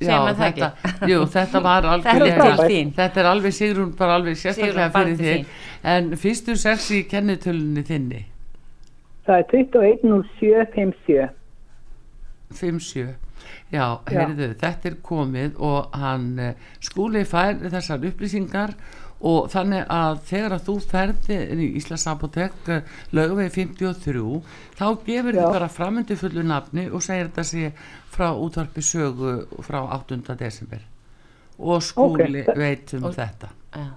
Já, 0.00 0.16
þetta, 0.32 0.68
jú, 1.10 1.24
þetta 1.28 1.60
var 1.60 1.84
þín. 2.70 2.92
þetta 2.96 3.20
er 3.20 3.26
alveg 3.28 3.52
Sigrún 3.52 3.90
bara 3.98 4.14
alveg 4.16 4.38
sérstaklega 4.40 4.86
fyrir 4.94 5.18
þig, 5.20 5.50
en 5.92 6.14
fyrstu 6.16 6.54
sex 6.56 6.86
í 6.96 7.02
kennitölunni 7.10 7.82
þinni, 7.84 8.22
það 9.26 9.42
er 9.42 9.50
21.07.57. 9.52 11.28
5-7, 12.56 13.04
já, 13.74 13.84
heyrðu, 14.08 14.48
þetta 14.62 14.88
er 14.90 14.96
komið 15.06 15.60
og 15.62 15.92
hann 16.00 16.24
eh, 16.42 16.54
skúli 16.82 17.22
fær 17.28 17.60
þessar 17.70 18.08
upplýsingar 18.08 18.72
og 19.20 19.50
þannig 19.52 19.84
að 19.92 20.20
þegar 20.30 20.54
að 20.56 20.66
þú 20.68 20.74
ferði 20.90 21.38
í 21.52 21.70
Íslands 21.80 22.06
apotek 22.08 22.70
lögvegi 23.12 23.50
53 23.58 24.22
þá 24.78 24.86
gefur 25.06 25.36
þið 25.36 25.48
bara 25.52 25.68
framöndu 25.68 26.16
fullu 26.16 26.44
nafni 26.46 26.86
og 26.88 27.04
segir 27.04 27.28
þetta 27.28 27.44
sé 27.44 27.72
frá 28.10 28.30
útvarpi 28.32 28.84
sögu 28.84 29.34
frá 29.66 29.82
8. 29.98 30.22
desember 30.40 30.86
og 31.60 31.82
skúli 31.84 32.46
Ok. 32.46 32.56
veit 32.56 32.94
um 32.96 33.10
þetta 33.12 33.52
Já. 33.76 33.88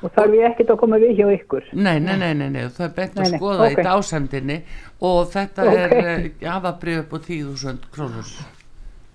Og 0.00 0.12
þarf 0.16 0.32
ég 0.32 0.46
ekkert 0.48 0.70
að 0.72 0.78
koma 0.80 0.96
við 0.96 1.10
hjá 1.18 1.26
ykkur. 1.34 1.66
Nei, 1.76 1.98
nei, 2.00 2.14
nei, 2.16 2.30
nei, 2.32 2.48
nei, 2.48 2.62
það 2.72 2.86
er 2.86 2.92
beint 2.96 3.18
að 3.20 3.34
skoða 3.34 3.66
ok. 3.66 3.72
í 3.72 3.84
dásendinni 3.84 4.56
og 5.04 5.18
þetta 5.28 5.66
Ok. 5.66 5.74
er 5.76 5.92
uh, 6.00 6.28
jafabrið 6.40 7.00
upp 7.02 7.12
á 7.12 7.18
10.000 7.26 7.90
krónur. 7.92 8.30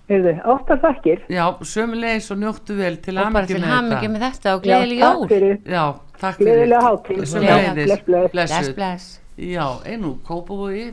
Heyrðu, 0.10 0.34
áttar 0.54 0.80
þakkir. 0.84 1.22
Já, 1.34 1.46
sömulegis 1.66 2.28
og 2.32 2.38
njóttu 2.44 2.76
vel 2.78 2.98
til 3.02 3.18
og 3.18 3.24
bara 3.34 3.42
hamingju 3.42 3.56
til 3.56 3.62
með 3.64 3.72
þetta. 3.74 4.10
með 4.14 4.26
þetta 4.26 4.52
og 4.56 4.60
Já, 4.62 4.78
gleðileg 4.78 5.00
takk 5.02 5.16
jól 5.18 5.28
fyrir. 5.32 5.56
Já, 5.66 5.86
takk 6.22 6.38
fyrir. 6.38 6.50
Gleðilega 6.52 6.82
hátíð. 6.86 7.22
Sömuleiðis. 7.32 7.88
Já, 7.90 8.04
bless, 8.06 8.32
bless. 8.36 8.70
bless 8.78 9.22
Já, 9.36 9.66
einu 9.84 10.12
kópavói, 10.24 10.84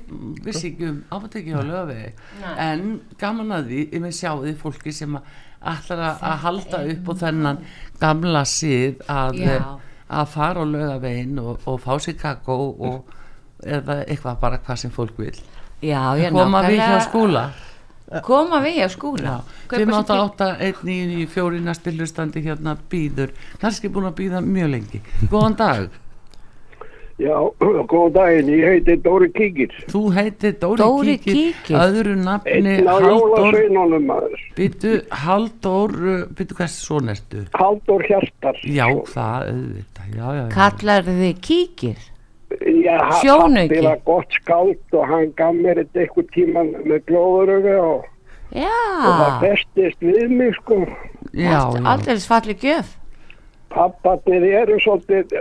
vissi 0.42 0.72
ekki 0.72 0.88
um 0.88 0.96
apotekki 1.14 1.52
á 1.54 1.62
lögvegi, 1.62 2.08
en 2.58 3.00
gaman 3.20 3.52
að 3.54 3.68
því, 3.68 3.82
ég 3.92 4.00
með 4.02 4.16
sjáði 4.18 4.54
fólki 4.58 4.92
sem 4.92 5.14
að 5.14 5.22
ætlar 5.62 6.00
að- 6.08 6.24
að 6.26 6.38
halda 6.42 6.80
upp 6.90 7.06
á 7.06 7.14
þennan 7.22 7.58
gamla 8.00 8.42
síð 8.42 8.96
að, 9.06 9.38
Já. 9.38 9.78
að 10.10 10.26
fara 10.26 10.58
á 10.58 10.66
lögavegin 10.66 11.38
og, 11.38 11.60
og 11.68 11.78
fá 11.84 11.94
sér 12.02 12.16
kakó 12.18 12.56
og 12.80 13.04
eða 13.62 14.00
eitthvað 14.08 14.40
bara 14.40 14.58
hvað 14.58 14.76
sem 14.78 14.90
fólk 14.90 15.16
vil. 15.18 15.38
já, 15.82 16.02
já, 16.18 16.30
Koma 16.32 16.62
við 16.66 16.80
hjá 16.80 16.98
nákvæmlega. 16.98 17.50
Koma 18.26 18.60
við 18.64 18.78
hjá 18.80 18.88
skúla. 18.92 19.38
Kaupa 19.72 20.02
sér 20.02 20.72
588-194 20.82 21.64
næsti 21.64 21.96
hlustandi 21.96 22.44
hérna 22.44 22.76
býður 22.92 23.32
kannski 23.62 23.88
búin 23.88 24.10
að 24.10 24.18
býða 24.20 24.44
mjög 24.44 24.72
lengi. 24.76 25.02
Góðan 25.30 25.56
dag, 25.56 25.90
Já, 27.22 27.36
góðan 27.60 28.12
daginn, 28.16 28.48
ég 28.50 28.64
heiti 28.66 28.94
Dóri 29.04 29.28
Kíkir. 29.30 29.72
þú 29.92 30.00
heitir 30.16 30.54
Dóri, 30.58 30.80
Dóri 30.80 31.16
Kíkir, 31.18 31.52
Kíkir. 31.62 31.76
öðru 31.76 32.14
nafni 32.18 32.72
á 32.82 32.94
Halldór 32.98 33.58
býtu 34.56 34.94
Halldór 35.10 35.92
býtu 36.34 36.56
hvað 36.56 36.72
svona 36.72 37.12
ertu? 37.14 37.44
Halldór 37.54 38.02
Hjartar. 38.08 38.56
já 38.64 38.86
það 39.12 39.52
auðvitað. 39.52 40.08
Já, 40.16 40.26
já, 40.26 40.42
já. 40.42 40.48
kallar 40.56 41.02
þið 41.06 41.40
kíkir 41.40 41.98
Sjónauki. 43.20 43.68
Pabbi 43.74 43.84
var 43.86 44.00
gott 44.04 44.32
skáld 44.40 44.96
og 44.96 45.06
hann 45.08 45.30
gaf 45.38 45.54
mér 45.54 45.82
þetta 45.82 46.02
eitthvað 46.04 46.32
tíman 46.36 46.72
með 46.86 47.04
glóðurögu 47.10 47.76
og, 47.82 48.08
og 48.54 49.12
það 49.20 49.38
festist 49.46 50.02
við 50.04 50.34
mig 50.40 50.56
sko. 50.60 50.82
aldrei 51.84 52.18
falli 52.20 52.58
gjöf 52.60 52.98
Papparnir 53.72 54.44
eru 54.44 54.76
svolítið 54.84 55.32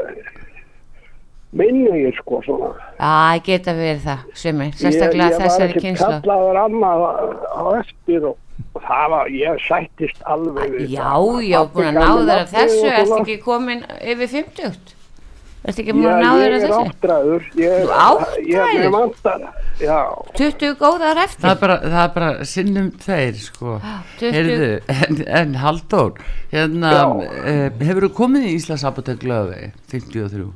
minnugir 1.51 2.15
sko 2.15 2.39
svona. 2.45 2.69
já, 2.95 3.41
geta 3.43 3.73
verið 3.75 4.05
það 4.05 4.21
sumir, 4.39 4.71
sérstaklega 4.79 5.25
ég, 5.25 5.33
ég 5.33 5.41
þessari 5.41 5.65
var 5.67 5.73
ekki 5.73 5.83
kynslu 5.85 6.07
kallaður 6.13 6.59
annað 6.61 7.03
á 7.51 7.63
eftir 7.81 8.27
og, 8.29 8.37
og 8.71 8.85
það 8.87 9.05
var, 9.15 9.33
ég 9.35 9.65
sættist 9.67 10.23
alveg 10.31 10.77
já, 10.87 11.11
það. 11.11 11.43
já, 11.49 11.59
búin 11.75 11.89
að 11.91 11.99
gaf 11.99 11.99
ná 11.99 12.07
mér 12.07 12.15
þér 12.15 12.23
að 12.23 12.31
nafnið 12.31 12.55
þessu 12.55 12.79
svona. 12.87 13.19
ekki 13.19 13.37
komin 13.43 13.83
yfir 13.99 14.33
50 14.37 14.95
ertu 15.65 15.83
ekki 15.83 15.95
búin 15.95 16.07
að 16.09 16.21
ná 16.21 16.29
þér 16.31 16.41
ég 16.41 16.41
að 16.41 16.55
er 16.55 16.63
þessu 16.63 16.79
áttræður. 16.81 17.45
Ég, 17.61 17.75
Þú 17.81 17.99
áttræður? 18.05 18.89
Vantar, 18.95 19.45
já. 19.81 19.99
20 20.39 20.73
góðar 20.81 21.19
Það, 21.19 21.21
eftir 21.25 21.51
er 21.51 21.61
bara, 21.61 21.77
það 21.85 22.01
er 22.05 22.15
bara 22.15 22.31
sinnum 22.53 22.89
þeir 23.05 23.37
sko. 23.43 23.77
20. 24.23 24.33
Heyrðu, 24.37 24.71
en, 24.95 25.21
en 25.41 25.55
Halldór 25.61 26.25
hérna, 26.55 26.95
eh, 27.45 27.63
hefur 27.85 28.07
þú 28.07 28.11
komið 28.23 28.49
í 28.49 28.57
Íslands 28.57 28.87
apotek 28.89 29.23
lögvegi 29.27 29.71
53 29.93 30.49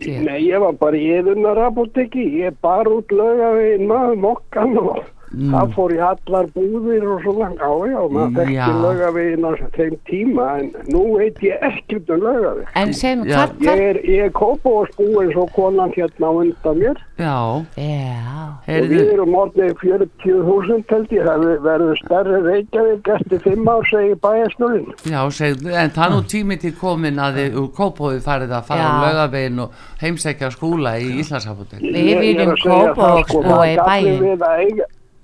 Já. 0.00 0.16
Nei, 0.24 0.38
ég 0.48 0.62
var 0.62 0.72
bara 0.80 0.96
í 0.96 1.08
yðurnar 1.12 1.58
apoteki, 1.66 2.22
ég 2.40 2.54
bar 2.64 2.88
út 2.88 3.10
lögavegin 3.12 3.84
maður 3.90 4.14
mokkan 4.22 4.78
og 4.80 5.02
það 5.30 5.72
fór 5.76 5.90
í 5.94 5.98
allar 6.02 6.46
búðir 6.54 7.04
og 7.06 7.20
svona, 7.22 7.48
já, 7.54 7.70
já, 7.90 8.00
maður 8.10 8.50
Já. 8.50 8.66
þekkti 8.66 8.82
laugavegin 8.82 9.44
á 9.46 9.50
þeim 9.76 9.94
tíma, 10.10 10.46
en 10.58 10.66
nú 10.90 11.02
veit 11.18 11.38
ég 11.46 11.54
ekkert 11.70 12.10
um 12.10 12.20
laugaveg. 12.26 12.66
En 12.74 12.88
Já. 13.30 13.36
hvað, 13.36 13.50
Ég 13.60 13.78
er, 13.90 13.96
er 14.26 14.30
kópavóðsbúin 14.34 15.30
svo 15.32 15.46
konan 15.54 15.90
hérna 15.94 16.26
á 16.26 16.32
undan 16.42 16.76
mér 16.80 16.96
Já, 17.20 17.36
já, 17.76 18.80
og 18.80 18.86
við 18.90 19.12
erum 19.12 19.34
orðið 19.36 19.74
40.000 19.82 20.84
held 20.90 21.10
ég, 21.14 21.22
það 21.26 21.40
verður 21.64 21.96
stærri 22.00 22.38
Reykjavík 22.46 23.04
eftir 23.16 23.38
5 23.44 23.68
ár, 23.70 23.82
segir 23.90 24.16
bæjarstjórinn. 24.24 24.88
já, 25.04 25.20
segðu, 25.30 25.68
en 25.74 25.90
það 25.90 26.04
er 26.06 26.10
nú 26.16 26.22
tími 26.34 26.56
til 26.60 26.74
komin 26.80 27.18
að 27.22 27.34
þið 27.40 27.50
úr 27.62 27.70
kópóði 27.76 28.20
farið 28.24 28.50
að 28.58 28.64
fara 28.70 28.80
Já. 28.80 28.84
á 28.90 28.92
laugavegin 29.06 29.58
og 29.66 29.70
heimsækja 30.00 30.48
skúla 30.54 30.90
í 30.98 31.00
Íslandsapotek. 31.20 31.80
Við 31.80 31.94
Ég- 31.94 32.24
ég 32.24 32.40
er 32.40 32.46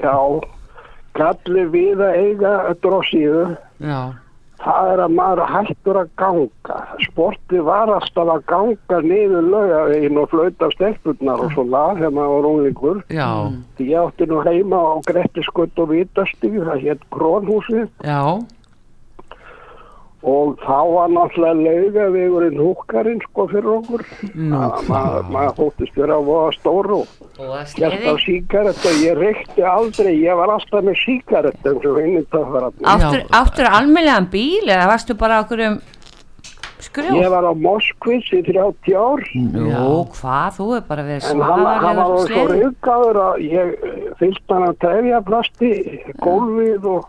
viljum 0.01 0.41
að 0.41 0.43
segja 0.43 0.43
það, 0.43 0.43
Kópavogs 0.43 0.47
sko, 0.47 1.21
búa 1.21 1.47
í 1.47 1.47
það 1.47 1.47
galli 1.47 1.65
bæinn. 1.65 1.73
við 1.73 1.99
að 2.01 2.15
eiga- 2.17 2.47
Já, 2.47 2.57
að 2.57 2.77
eiga 2.77 2.81
drossíðu, 2.81 3.57
Já, 3.81 4.13
það 4.59 4.93
er 4.93 4.99
að 4.99 5.15
maður 5.15 5.47
hættur 5.47 5.97
að 5.97 6.09
ganga. 6.17 6.77
Sporti 7.07 7.59
var 7.65 7.89
alltaf 7.89 8.29
að 8.29 8.45
ganga 8.47 9.01
niður 9.03 9.51
laugavegin 9.51 10.19
og 10.19 10.29
flauta 10.31 10.71
stelpurnar 10.73 11.41
og 11.45 11.53
svona 11.53 11.95
þegar 11.97 12.13
maður 12.13 12.35
var 12.37 12.51
unglingur. 12.51 13.03
já, 13.09 13.53
ég 13.79 13.97
átti 13.97 14.27
nú 14.27 14.43
heima 14.45 14.77
á 14.77 14.95
Grettiskutt 15.07 15.79
og 15.79 15.89
Vítastíð, 15.89 16.65
það 16.65 16.83
hétt 16.83 17.03
Krónhúsið 17.11 17.89
já, 18.05 18.21
og 20.27 20.57
þá 20.59 20.79
var 20.91 21.09
náttúrulega 21.15 21.65
laugavegurinn 21.67 22.59
húkarinn 22.59 23.21
sko 23.29 23.45
fyrir 23.53 23.69
okkur. 23.79 24.03
Nú, 24.35 24.61
Það- 24.89 25.31
Maður 25.31 25.55
þóttist 25.61 25.95
vera 26.01 26.17
að 26.19 26.25
voða 26.31 26.53
stóru 26.57 26.97
og 27.01 27.09
og 27.39 27.51
að 27.61 27.75
Gert 27.79 27.93
á 27.95 28.15
sleði. 28.17 28.25
síkaretta, 28.27 28.95
ég 29.07 29.19
reykti 29.21 29.63
aldrei, 29.63 30.15
ég 30.25 30.37
var 30.37 30.49
alltaf 30.57 30.83
með 30.83 30.97
síkaretta 31.05 31.71
eins 31.71 31.85
og 31.87 31.99
einu 32.03 32.23
töffararni. 32.33 33.23
Áttur, 33.31 33.67
almennlegan 33.71 34.27
bíl 34.33 34.67
eða 34.67 34.89
varstu 34.91 35.15
bara 35.17 35.43
okkur 35.45 35.61
um 35.69 35.79
Ég 36.77 36.83
skrjó? 36.93 37.31
var 37.31 37.45
á 37.45 37.53
Moskvits 37.57 38.29
í 38.33 38.43
30 38.45 38.95
ár, 38.95 39.21
Jú, 39.33 40.07
hvað, 40.13 40.51
þú 40.59 40.67
er 40.77 40.81
bara 40.89 41.03
verið 41.03 41.31
en 41.31 41.41
hann, 41.41 41.65
hann 41.67 41.97
var 41.97 42.27
svo 42.27 42.43
raukaður 42.51 43.17
að 43.17 43.35
ég 43.51 44.17
fyllt 44.19 44.49
hann 44.49 44.67
að 44.69 44.79
trefjaplasti, 44.85 45.71
gólfið 46.21 46.85
og, 46.85 47.07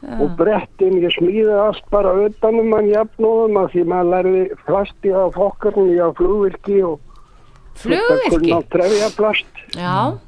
og 0.00 0.30
brettin, 0.38 0.96
ég 1.02 1.12
smíði 1.12 1.52
allt 1.60 1.84
bara 1.92 2.14
utanum 2.24 2.72
hann 2.72 2.88
jafnóðum 2.88 3.58
að 3.60 3.70
því 3.74 3.82
maður 3.90 4.10
lærði 4.14 4.42
plasti 4.66 5.12
á 5.12 5.24
fokkarni 5.34 5.98
á 6.00 6.08
flugvirki 6.16 6.80
og 6.88 6.98
Flugvirki? 7.80 8.50
á 8.56 8.60
trefjaplast. 8.72 9.60
Já, 9.76 10.18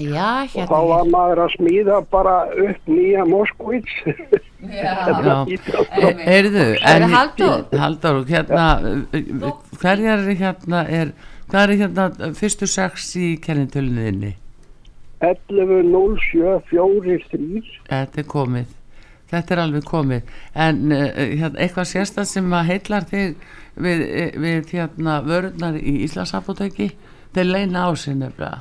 já, 0.00 0.48
Og 0.56 0.68
þá 0.68 0.78
var 0.88 1.04
hérna. 1.04 1.10
maður 1.12 1.40
að 1.44 1.54
smíða 1.58 1.98
bara 2.10 2.34
upp 2.48 2.88
nýja 2.88 3.24
Moskvits. 3.28 3.94
já. 4.64 4.94
já. 5.22 5.46
Heyrðu, 6.26 6.66
Er 6.80 7.06
Halldór? 7.12 7.64
Halldór, 7.76 8.22
hérna, 8.28 8.66
hverjar 9.80 10.18
er 10.24 10.34
hérna, 10.40 10.84
er, 10.88 11.12
hvað 11.52 11.62
er 11.68 11.76
hérna 11.84 12.32
fyrstu 12.40 12.66
sex 12.66 13.12
í 13.20 13.34
kennintölunniðinni? 13.44 14.34
11.07.43 15.22 17.62
Þetta 17.88 18.20
er 18.22 18.26
komið, 18.26 18.66
þetta 19.30 19.54
er 19.54 19.60
alveg 19.62 19.84
komið, 19.86 20.22
en 20.66 20.76
uh, 20.90 20.96
eitthvað 21.52 21.86
sérstað 21.92 22.26
sem 22.32 22.46
að 22.58 22.68
heillar 22.72 23.04
þig 23.12 23.28
við, 23.76 24.00
eh, 24.08 24.32
við 24.42 24.72
hérna 24.74 25.12
vörurnar 25.26 25.74
í 25.78 26.02
Íslandsapoteki, 26.08 26.88
þeir 27.32 27.48
leina 27.48 27.78
á 27.88 27.90
sinni 27.96 28.26
nefnilega. 28.26 28.58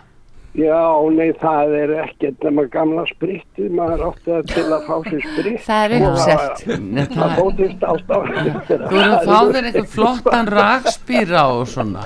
Já, 0.51 0.83
nei, 1.15 1.29
það 1.39 1.69
er 1.79 1.91
ekkert 2.03 2.41
nema 2.43 2.65
gamla 2.73 3.05
sprittið, 3.07 3.69
maður 3.77 4.01
átti 4.09 4.25
það 4.33 4.49
til 4.51 4.63
að 4.75 4.81
fá 4.89 4.95
sér 5.05 5.21
spritt. 5.29 5.61
Það 5.67 5.93
er. 5.95 6.81
Nei, 6.81 7.05
Það 7.05 7.21
það- 7.21 7.37
fótist 7.37 7.85
alltaf. 7.87 8.25
Þú 8.67 8.99
eru 8.99 9.05
að 9.05 9.29
fá 9.29 9.37
þér 9.53 9.69
eitthvað 9.69 9.87
flottan 9.93 10.49
rakspýra 10.51 11.43
og 11.55 11.63
svona, 11.71 12.03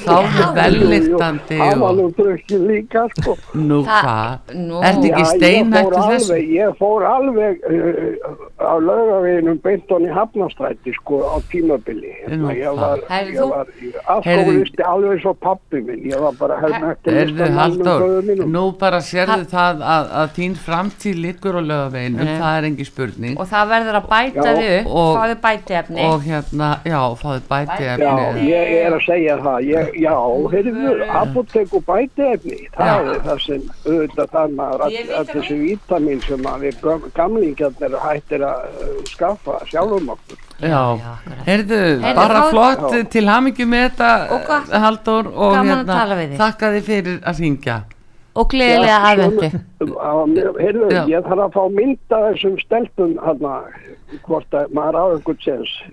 þá 0.00 0.14
er 0.16 0.54
velliktandi 0.56 1.58
Það 1.60 1.74
var 1.82 1.90
og 1.90 1.98
nú 1.98 2.06
drukkið 2.16 2.64
líka, 2.70 3.02
sko. 3.18 3.36
nú 3.68 3.82
Það- 3.84 4.00
hvað, 4.06 4.56
nú- 4.64 4.80
ertu 4.90 5.10
ekki 5.10 5.10
Já, 5.10 5.20
ég 5.20 5.26
fór 5.26 5.36
steinhættu 5.36 6.00
þessu? 6.08 6.40
ég 6.56 6.78
fór 6.80 7.06
alveg 7.10 7.60
uh, 7.68 8.64
á 8.64 8.72
laugaveginum 8.80 9.60
beinton 9.64 10.08
í 10.08 10.10
Hafnastræti, 10.16 10.96
sko, 10.96 11.20
á 11.28 11.36
tímabili. 11.52 12.14
Nú, 12.32 12.48
Hérna, 12.48 12.56
ég 12.56 12.80
var, 12.80 13.04
ég 13.28 13.44
var 13.44 13.66
alkoholisti 14.16 14.82
alveg 14.88 15.20
svo 15.20 15.34
pappi 15.34 15.84
minn. 15.84 16.00
Ég 16.08 16.16
var 16.20 16.32
bara 16.40 16.56
helmætti 16.64 17.09
Erðu 17.20 17.48
Halldór, 17.56 18.04
mínum. 18.28 18.50
nú 18.54 18.64
bara 18.78 19.00
sérðu 19.04 19.46
það 19.50 19.82
að, 19.94 20.10
að 20.20 20.32
þín 20.38 20.54
framtíð 20.66 21.20
liggur 21.24 21.58
á 21.58 21.62
lögaveginum, 21.62 22.24
Nei. 22.24 22.38
það 22.40 22.58
er 22.60 22.68
engi 22.70 22.86
spurning 22.88 23.38
Og 23.40 23.48
það 23.50 23.68
verður 23.74 23.98
að 24.00 24.08
bæta 24.10 24.46
Já, 24.46 24.54
þig 24.60 24.86
upp, 24.90 25.16
fáðu 25.20 25.36
bætiefni. 25.46 26.04
og 26.10 26.22
hérna, 26.28 26.68
já, 26.84 27.00
fáðu 27.22 27.42
bæti 27.50 27.82
Já, 27.84 27.94
efni 27.94 28.46
ég 28.50 28.74
er 28.84 28.92
að 28.98 29.04
segja 29.06 29.38
það, 29.44 29.58
ég, 29.70 29.90
já, 30.00 30.14
heyrðu, 30.54 30.94
apotek 31.22 31.74
og 31.74 31.84
bætiefni, 31.90 32.60
það 32.76 32.90
Já. 32.90 32.96
er 33.14 33.20
það 33.28 33.42
sem 33.46 33.62
auðvitað 33.86 34.38
Ég 34.90 35.06
veit 35.06 35.16
all 35.16 35.24
það. 35.24 35.34
þessi 35.34 35.56
vítamin 35.60 36.20
sem 36.26 36.46
að 36.50 36.60
við 36.66 36.80
gam- 36.84 37.08
gamlingjarnir 37.14 37.96
hættir 38.04 38.44
að 38.46 38.64
uh, 38.80 39.02
skaffa 39.10 39.58
sjálfum 39.70 40.08
okkur. 40.14 40.38
Já, 40.60 40.80
heyrðu, 41.46 41.78
Heyrðu, 42.02 42.14
bara 42.18 42.42
flott 42.50 42.82
Já. 42.92 43.04
til 43.14 43.24
hamingju 43.28 43.66
með 43.70 43.86
þetta? 43.88 44.10
Halldór 44.82 45.30
og 45.32 45.56
hérna, 45.56 46.02
þakka 46.36 46.72
þið 46.74 46.90
fyrir 46.90 47.16
að 47.24 47.40
ringja 47.44 47.78
Og 48.38 48.46
gleðilega 48.52 48.98
aðvendu. 49.08 49.48
Heyrðu, 50.60 50.88
Já. 50.92 51.00
ég 51.10 51.24
þarf 51.26 51.40
að 51.46 51.54
fá 51.56 51.62
mynda 51.74 52.18
þessum 52.28 52.58
stelpum 52.60 53.16
hérna, 53.24 53.54
hvort 54.26 54.54
að 54.54 54.74
maður 54.76 54.98
á 55.00 55.04
einhvern. 55.16 55.40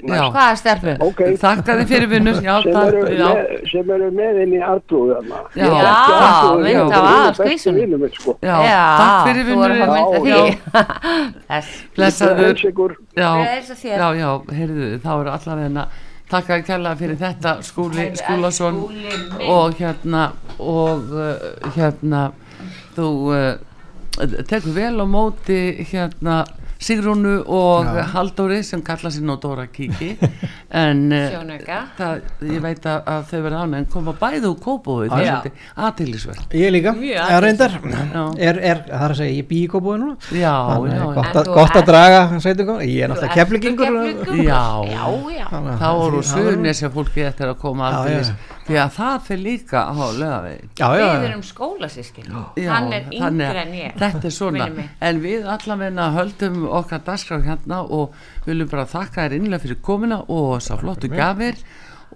Já, 0.05 0.21
Hvaða 0.35 0.59
stelpur? 0.61 1.01
Ok, 1.07 1.21
þakka 1.41 1.77
þið 1.79 1.93
fyrir 1.93 2.09
vinnur 2.11 2.37
Já, 2.45 2.53
sem 2.61 2.75
takk, 2.77 2.93
eru, 2.93 3.01
með, 3.23 3.53
sem 3.71 3.93
eru 3.97 4.09
með 4.19 4.41
inn 4.43 4.53
í 4.53 4.61
artrúðu 4.69 5.17
þarna. 5.17 5.39
Já. 5.57 5.65
Mynd 6.67 6.93
minn, 7.97 8.09
sko. 8.17 8.37
já, 8.45 8.57
takk 9.01 9.17
fyrir 9.29 9.41
er 9.41 9.47
vinnur. 9.49 9.71
Blessaður. 11.97 12.53
Já, 13.17 13.31
já, 13.81 14.07
já, 14.21 14.29
heyrðu, 14.59 14.91
þá 15.01 15.11
eru 15.15 15.33
allar 15.33 15.65
hérna 15.65 15.87
Takk 16.27 16.49
að 16.57 16.65
kella 16.67 16.91
fyrir 16.99 17.19
þetta 17.21 17.53
skúli 17.63 18.09
Skúlason. 18.19 18.81
Og 19.47 19.77
hérna 19.79 20.31
og 20.59 21.13
uh, 21.13 21.71
hérna 21.77 22.31
þú 22.97 23.09
uh, 23.31 23.53
tekur 24.49 24.73
vel 24.75 24.95
á 24.99 25.05
móti 25.07 25.59
hérna 25.91 26.41
Sigrúnu 26.87 27.33
og 27.51 27.87
Já. 27.89 28.03
Halldóri 28.13 28.61
sem 28.63 28.81
kalla 28.85 29.11
sér 29.11 29.25
nú 29.27 29.35
Dóra 29.43 29.67
Kíki. 29.71 30.13
En 30.77 31.07
Sjónauka. 31.09 31.77
það, 31.95 32.23
ég 32.43 32.59
veit 32.63 32.83
að, 32.91 32.97
að 33.07 33.21
þau 33.29 33.37
verða 33.45 33.59
án 33.63 33.75
en 33.77 33.85
koma 33.91 34.13
bæði 34.19 34.49
úr 34.49 34.57
kópói 34.59 35.07
það 35.07 35.21
er 35.21 35.23
Já. 35.23 35.29
svolítið 35.37 35.85
aðtýrlisverð 35.87 36.57
Ég 36.59 36.73
líka, 36.75 36.93
eða 37.07 37.37
reyndar. 37.45 37.77
er, 37.79 38.59
er, 38.59 38.81
það 38.89 39.05
er 39.07 39.15
að 39.15 39.21
segja, 39.21 39.37
ég 39.37 39.47
bý 39.47 39.61
í 39.63 39.69
kópúi 39.71 39.95
núna. 40.01 40.17
Já, 40.35 40.55
Þannig 40.73 40.97
já, 40.97 41.05
gott, 41.15 41.39
að, 41.39 41.51
gott 41.55 41.79
að 41.79 41.87
draga 41.87 42.21
ég 42.87 43.03
er 43.05 43.11
náttúrulega 43.13 43.37
keflingingur? 43.37 43.97
Já. 44.43 44.61
Já, 44.91 45.47
þá 45.79 45.87
voru 46.01 46.21
suðunesja 46.25 46.91
fólki 46.93 47.25
eftir 47.27 47.51
að 47.51 47.59
koma 47.63 47.91
aðtýrlis. 47.91 48.33
Því 48.67 48.77
að 48.81 48.93
það 48.97 49.17
fyrir 49.27 49.43
líka 49.45 49.81
á 49.87 49.95
lögavegi 49.95 50.69
Já, 50.77 50.87
já, 50.99 51.05
Við 51.07 51.25
erum 51.29 51.43
skólasískin. 51.47 52.29
Hann 52.67 52.93
er 52.93 53.07
að 53.07 53.41
en 53.63 53.75
ég. 53.77 53.97
Þetta 53.97 54.29
er 54.29 54.35
svona, 54.35 54.67
en 55.09 55.21
við 55.23 55.47
allavegna 55.55 56.09
höldum 56.17 56.63
okkar 56.81 57.03
dagskrá 57.07 57.39
hérna 57.45 57.81
og 57.83 58.15
viljum 58.45 58.71
bara 58.71 58.87
þakka 58.89 59.25
þér 59.25 59.37
innlega 59.39 59.63
fyrir 59.65 59.81
komuna 59.83 60.21
og 60.27 60.57
að 60.59 60.81
flottu 60.83 61.11
gafir 61.11 61.59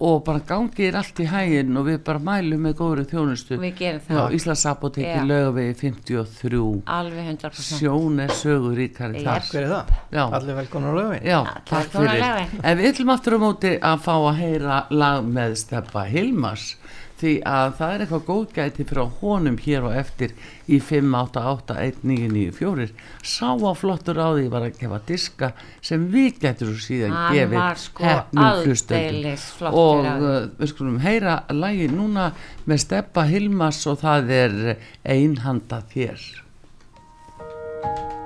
og 0.01 0.23
bara 0.25 0.41
gangið 0.49 0.87
er 0.87 0.95
allt 0.97 1.19
í 1.21 1.27
hæginn 1.29 1.77
og 1.77 1.85
við 1.85 1.99
bara 2.07 2.21
mælum 2.25 2.63
með 2.65 2.73
góðri 2.79 3.03
þjónustu 3.11 3.59
Við 3.61 3.75
gerum 3.77 4.01
á 4.09 4.13
það. 4.17 4.35
Íslandsapoteki 4.37 5.11
Já. 5.11 5.23
lögavegi 5.29 5.75
53 5.83 6.61
Alveg 6.97 7.27
100%. 7.35 7.77
sjón 7.77 8.19
er 8.25 8.33
sögur 8.39 8.75
ríkari 8.79 9.21
hver 9.21 9.61
er 9.61 9.69
það? 9.75 9.93
Já. 10.11 10.23
Allir 10.39 10.57
velkonar 10.61 10.89
á 10.89 10.97
lögvin 10.97 11.21
Já, 11.29 11.39
takk 11.45 11.69
takk 11.69 11.91
fyrir 11.93 12.09
fyrir 12.09 12.25
lagið. 12.25 12.57
En 12.63 12.77
við 12.81 12.89
ætlum 12.91 13.13
aftur 13.13 13.37
á 13.37 13.39
móti 13.45 13.73
að 13.77 14.01
fá 14.07 14.13
að 14.17 14.41
heyra 14.41 14.79
lag 14.89 15.23
með 15.37 15.55
Steppa 15.61 16.05
Hilmars 16.09 16.65
því 17.21 17.33
að 17.47 17.69
það 17.77 17.93
er 17.93 18.01
eitthvað 18.03 18.27
góðgæti 18.27 18.83
frá 18.89 19.03
honum 19.21 19.57
hér 19.61 19.81
og 19.87 19.93
eftir 20.01 20.29
í 20.67 20.79
5881994 20.81 22.89
sá 23.23 23.49
á 23.53 23.73
flottur 23.77 24.17
á 24.21 24.29
því 24.33 24.47
var 24.53 24.63
að 24.67 24.77
gefa 24.81 24.99
diska 25.07 25.47
sem 25.85 26.01
við 26.13 26.31
getur 26.45 26.71
síðan 26.81 27.17
Hann 27.17 27.35
gefið 27.37 27.61
sko 27.85 28.03
aldeilis 28.45 29.45
flottur 29.57 29.81
og 29.81 29.97
uh, 30.11 30.15
við 30.59 30.67
skulum 30.73 30.99
heyra 31.05 31.33
lagi 31.53 31.87
núna 31.91 32.25
með 32.65 32.77
Steppa 32.85 33.21
Hilmars 33.29 33.81
og 33.89 33.95
það 34.05 34.23
er 34.41 34.53
einhanda 35.05 35.77
þér. 35.91 36.19
óska 37.81 38.20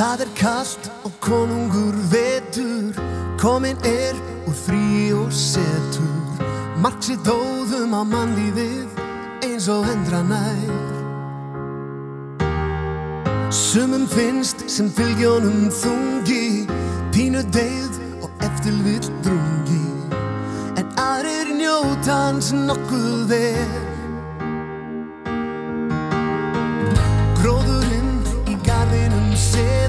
Það 0.00 0.22
er 0.24 0.28
kallt 0.32 0.86
og 1.04 1.12
konungur 1.20 1.96
vetur, 2.08 2.96
komin 3.36 3.76
er 3.84 4.16
úr 4.48 4.54
frí 4.56 5.10
og 5.12 5.28
setur. 5.28 6.38
Marksi 6.80 7.18
dóðum 7.20 7.92
á 7.92 8.00
mannlífið 8.08 8.88
eins 9.44 9.66
og 9.68 9.84
hendra 9.84 10.22
nær. 10.24 10.70
Sumum 13.52 14.06
finnst 14.08 14.64
sem 14.72 14.88
fylgjónum 14.88 15.68
þungi, 15.68 16.64
pínu 17.12 17.44
deyð 17.52 18.00
og 18.24 18.30
eftirvill 18.48 19.10
drungi. 19.20 19.84
En 20.80 20.88
aðrir 20.96 21.52
njóta 21.60 22.16
hans 22.30 22.54
nokkuð 22.56 23.28
verð. 23.34 23.76
Gróðurinn 27.42 28.16
í 28.48 28.56
garðinum 28.64 29.36
sé 29.36 29.79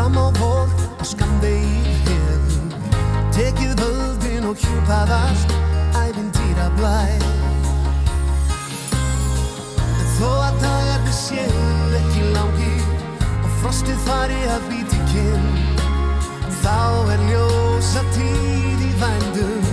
fram 0.00 0.16
á 0.16 0.28
volt 0.40 0.80
og 0.96 1.04
skamði 1.06 1.50
í 1.60 1.94
hinn 2.06 2.70
Tekið 3.36 3.72
völdin 3.80 4.46
og 4.48 4.56
hjúpað 4.62 5.12
allt 5.12 5.52
æfintýra 6.00 6.68
blæ. 6.78 7.00
En 10.00 10.08
þó 10.16 10.30
að 10.46 10.56
dagarni 10.64 11.12
séu 11.12 11.66
ekki 12.00 12.24
langi 12.32 12.72
og 13.42 13.52
frostið 13.60 14.00
fari 14.06 14.40
að 14.54 14.66
bíti 14.72 15.04
kinn 15.12 15.46
Þá 16.60 16.80
er 17.16 17.22
ljósa 17.28 18.04
tíð 18.16 18.88
í 18.88 18.90
vændum. 19.00 19.70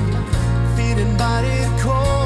Fyrir 0.76 1.18
barið 1.20 1.74
kór 1.84 2.17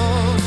Oh. 0.00 0.37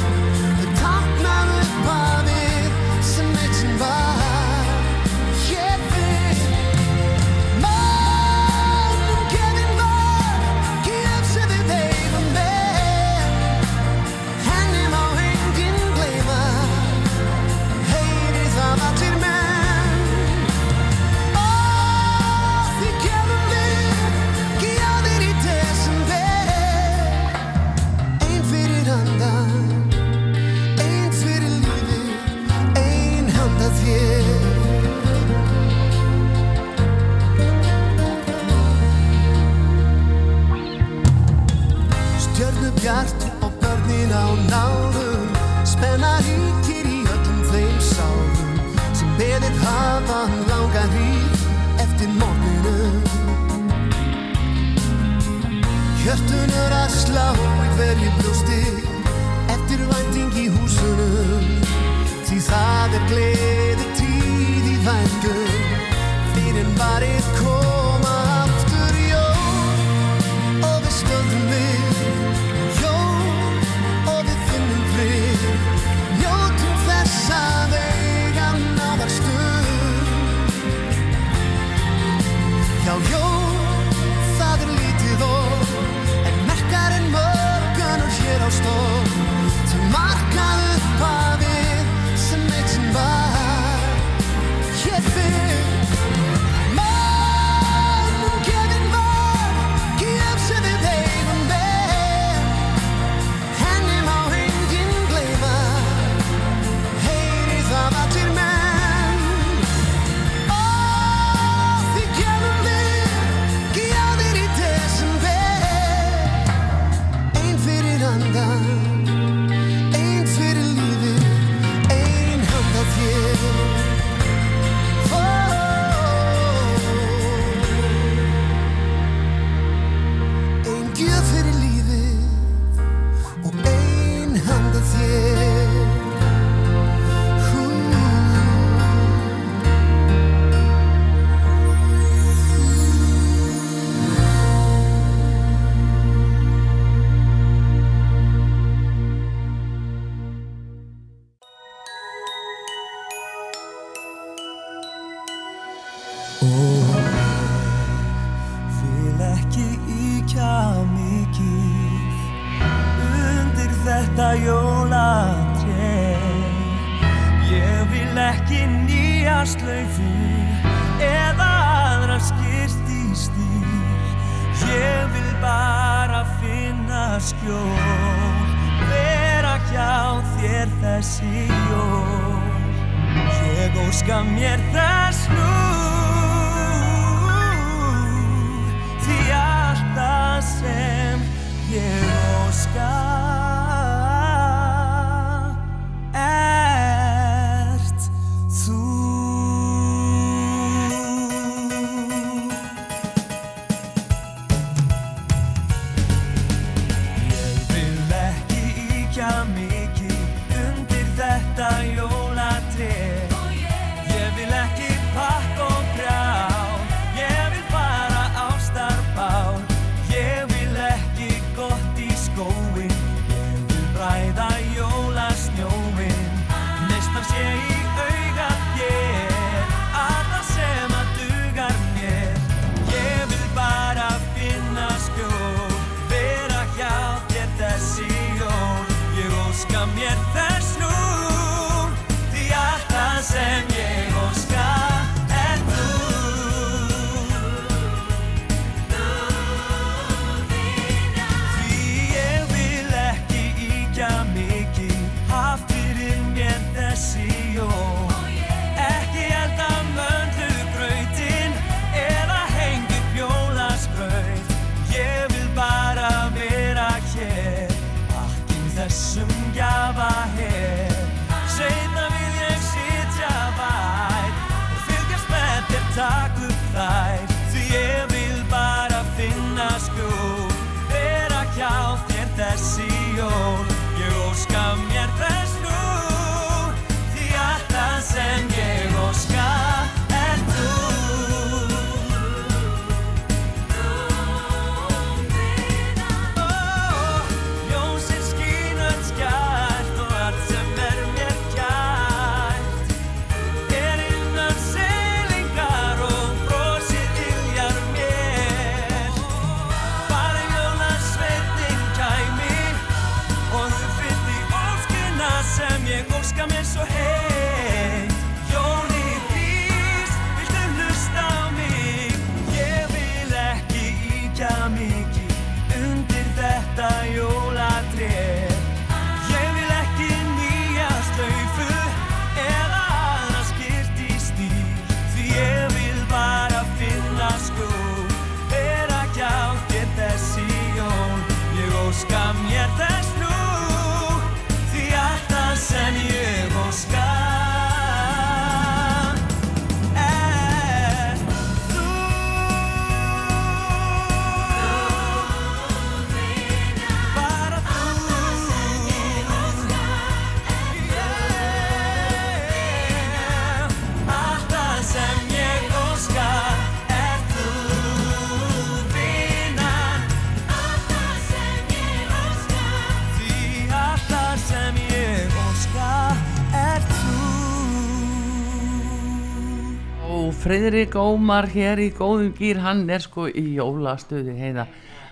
Freyðrik 380.52 380.96
Ómar 381.00 381.46
hér 381.48 381.80
í 381.80 381.86
góðum 381.96 382.34
gýr, 382.36 382.58
hann 382.60 382.82
er 382.92 383.00
sko 383.00 383.30
í 383.32 383.54
jólastuði 383.56 384.34
heiða. 384.36 384.66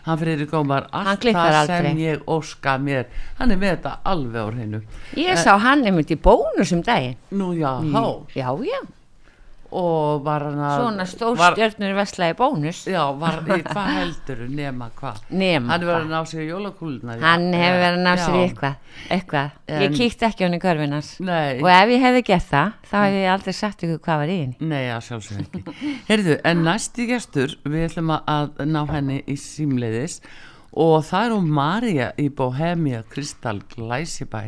Hann 0.04 0.18
Freyðrik 0.20 0.52
Ómar, 0.52 0.90
allt 0.92 1.24
það 1.24 1.60
sem 1.70 2.02
ég 2.02 2.26
óska 2.28 2.74
mér, 2.84 3.06
hann 3.38 3.56
er 3.56 3.62
með 3.62 3.72
þetta 3.78 3.94
alveg 4.12 4.36
á 4.36 4.48
hreinu. 4.52 4.82
Ég 5.16 5.40
sá 5.40 5.54
hann 5.64 5.86
einmitt 5.88 6.12
í 6.12 6.18
bónus 6.20 6.74
um 6.76 6.82
daginn. 6.84 7.16
Nú 7.32 7.54
já, 7.56 7.72
há, 7.80 8.04
Já, 8.36 8.50
já. 8.68 8.82
Og 9.72 10.24
var 10.26 10.44
hann 10.48 10.60
að... 10.66 10.76
Svona 10.82 11.06
stórstjörnur 11.10 11.94
veslaði 11.98 12.36
bónus. 12.40 12.80
Já, 12.90 13.02
var, 13.22 13.38
í 13.46 13.60
hvað 13.68 13.90
heldur 14.00 14.42
nema 14.50 14.88
hvað? 14.98 15.20
Nema 15.30 15.74
Hann 15.74 15.84
er 15.84 15.90
verið 15.90 16.00
hvað. 16.00 16.06
að 16.06 16.14
ná 16.16 16.32
sér 16.32 16.46
jólakúluna. 16.50 17.18
Hann 17.24 17.48
hefur 17.54 17.80
verið 17.84 18.00
að 18.00 18.04
ná 18.08 18.14
sér 18.24 18.36
í 18.36 18.42
Já. 18.42 18.48
eitthvað. 18.50 18.76
eitthvað. 19.18 19.52
En- 19.70 19.82
Ég 19.86 19.96
kíkti 20.00 20.28
ekki 20.30 20.48
hann 20.48 20.58
í 20.58 20.62
körfinans. 20.64 21.12
Nei. 21.20 21.60
Og 21.62 21.70
ef 21.76 21.94
ég 21.96 22.06
hefði 22.08 22.24
gert 22.32 22.50
það, 22.50 22.74
þá 22.90 22.98
hefði 23.04 23.24
ég 23.24 23.32
aldrei 23.38 23.54
sagt 23.60 23.88
ykkur 23.88 24.04
hvað 24.10 24.22
var 24.24 24.34
í 24.34 24.38
henni. 24.42 24.70
Nei, 24.74 24.84
að 24.94 25.02
sjálfsög 25.10 25.42
ekki. 25.46 25.96
Heyrðu, 26.10 26.40
en 26.52 26.64
næsti 26.66 27.10
gestur, 27.14 27.58
við 27.66 27.88
ætlum 27.92 28.16
að 28.20 28.64
ná 28.66 28.82
henni 28.90 29.22
í 29.30 29.38
símleiðis 29.40 30.20
og 30.74 31.00
það 31.08 31.26
er 31.26 31.36
hún 31.36 31.50
Marja 31.56 32.10
í 32.20 32.28
Bohemia 32.30 33.02
Kristal 33.10 33.62
Glæsibæ. 33.72 34.44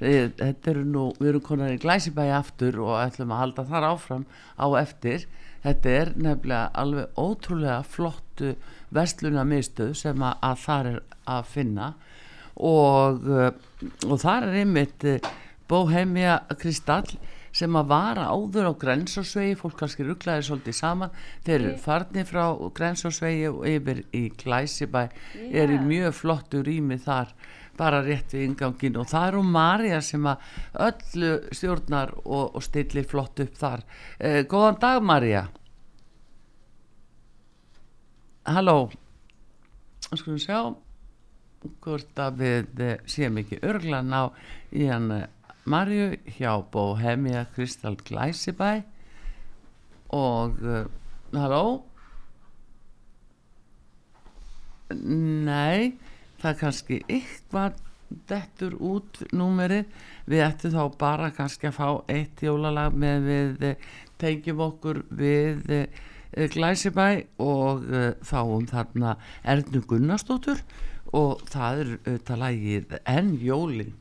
Eh, 0.00 0.28
Þetta 0.36 0.70
eru 0.70 0.84
nú, 0.84 1.06
við 1.18 1.32
erum 1.32 1.44
konar 1.46 1.74
í 1.74 1.80
Glæsibæ 1.82 2.28
aftur 2.36 2.78
og 2.84 3.00
ætlum 3.00 3.34
að 3.34 3.42
halda 3.42 3.66
þar 3.70 3.88
áfram 3.90 4.26
á 4.56 4.66
eftir. 4.78 5.26
Þetta 5.66 5.94
er 6.00 6.12
nefnilega 6.14 6.70
alveg 6.78 7.18
ótrúlega 7.18 7.80
flottu 7.82 8.54
vestluna 8.94 9.42
miðstöð 9.42 9.96
sem 9.98 10.22
að, 10.22 10.36
að 10.46 10.60
þar 10.62 10.90
er 10.92 11.00
að 11.26 11.48
finna 11.50 11.88
og, 12.56 13.26
uh, 13.26 13.50
og 14.06 14.20
þar 14.22 14.46
er 14.46 14.60
einmitt 14.62 15.04
uh, 15.04 15.32
Bohemia 15.68 16.38
Kristall 16.60 17.18
sem 17.56 17.76
að 17.78 17.90
vara 17.92 18.28
áður 18.28 18.70
á 18.70 18.72
grensásvegi 18.84 19.56
fólk 19.60 19.78
kannski 19.80 20.04
rugglaði 20.06 20.46
svolítið 20.48 20.76
saman. 20.76 21.14
Þeir 21.46 21.58
eru 21.58 21.74
farnir 21.80 22.28
frá 22.28 22.44
grensásvegi 22.76 23.46
og 23.52 23.62
yfir 23.70 24.02
í 24.16 24.26
Glæsibæ 24.42 25.06
er 25.48 25.72
í 25.72 25.78
mjög 25.80 26.18
flottu 26.20 26.64
rými 26.66 27.00
þar 27.00 27.32
bara 27.76 28.00
rétt 28.04 28.32
við 28.32 28.46
ingangin 28.50 28.96
og 28.96 29.08
það 29.10 29.26
er 29.28 29.36
hún 29.36 29.50
Marja 29.52 30.00
sem 30.04 30.26
að 30.28 30.46
öllu 30.86 31.32
stjórnar 31.52 32.14
og, 32.24 32.56
og 32.56 32.64
stillir 32.64 33.08
flott 33.08 33.42
upp 33.44 33.58
þar. 33.60 33.84
Eh, 34.18 34.42
Góðan 34.48 34.80
dag 34.80 35.04
Marja 35.04 35.46
Halló. 38.46 38.90
Skulum 40.06 40.38
sjá 40.38 40.60
hvort 41.82 42.20
að 42.22 42.42
við 42.42 42.82
eh, 42.84 42.98
séum 43.10 43.40
ekki 43.40 43.58
örglan 43.66 44.12
á 44.14 44.30
í 44.70 44.86
hann 44.86 45.10
eh, 45.10 45.24
Marju 45.66 46.12
hjá 46.36 46.52
Bohemia 46.72 47.46
Kristal 47.54 47.96
Glæsibæ 47.98 48.82
og 50.14 50.60
uh, 50.62 50.84
halló? 51.34 51.82
Nei 54.94 55.96
það 56.40 56.50
er 56.52 56.58
kannski 56.60 56.98
eitthvað 57.08 57.80
dettur 58.30 58.76
út 58.78 59.22
númerið. 59.34 59.86
Við 60.30 60.44
ættum 60.46 60.74
þá 60.74 60.98
bara 61.00 61.30
kannski 61.34 61.70
að 61.70 61.78
fá 61.78 61.88
eitt 62.12 62.42
jólalag 62.46 62.94
með 62.94 63.26
við 63.26 63.66
eh, 63.70 63.88
tengjum 64.20 64.62
okkur 64.68 65.02
við 65.10 65.72
eh, 65.74 66.04
Glæsibæ 66.52 67.08
og 67.40 67.86
uh, 67.88 68.10
fáum 68.26 68.66
þarna 68.68 69.14
Ernu 69.46 69.80
Gunnarsdóttur. 69.88 70.60
Og 71.16 71.40
það 71.48 71.80
er 71.80 71.94
auðvitað 71.96 72.42
lagið 72.42 72.98
En 73.06 73.30
Jólin 73.40 73.94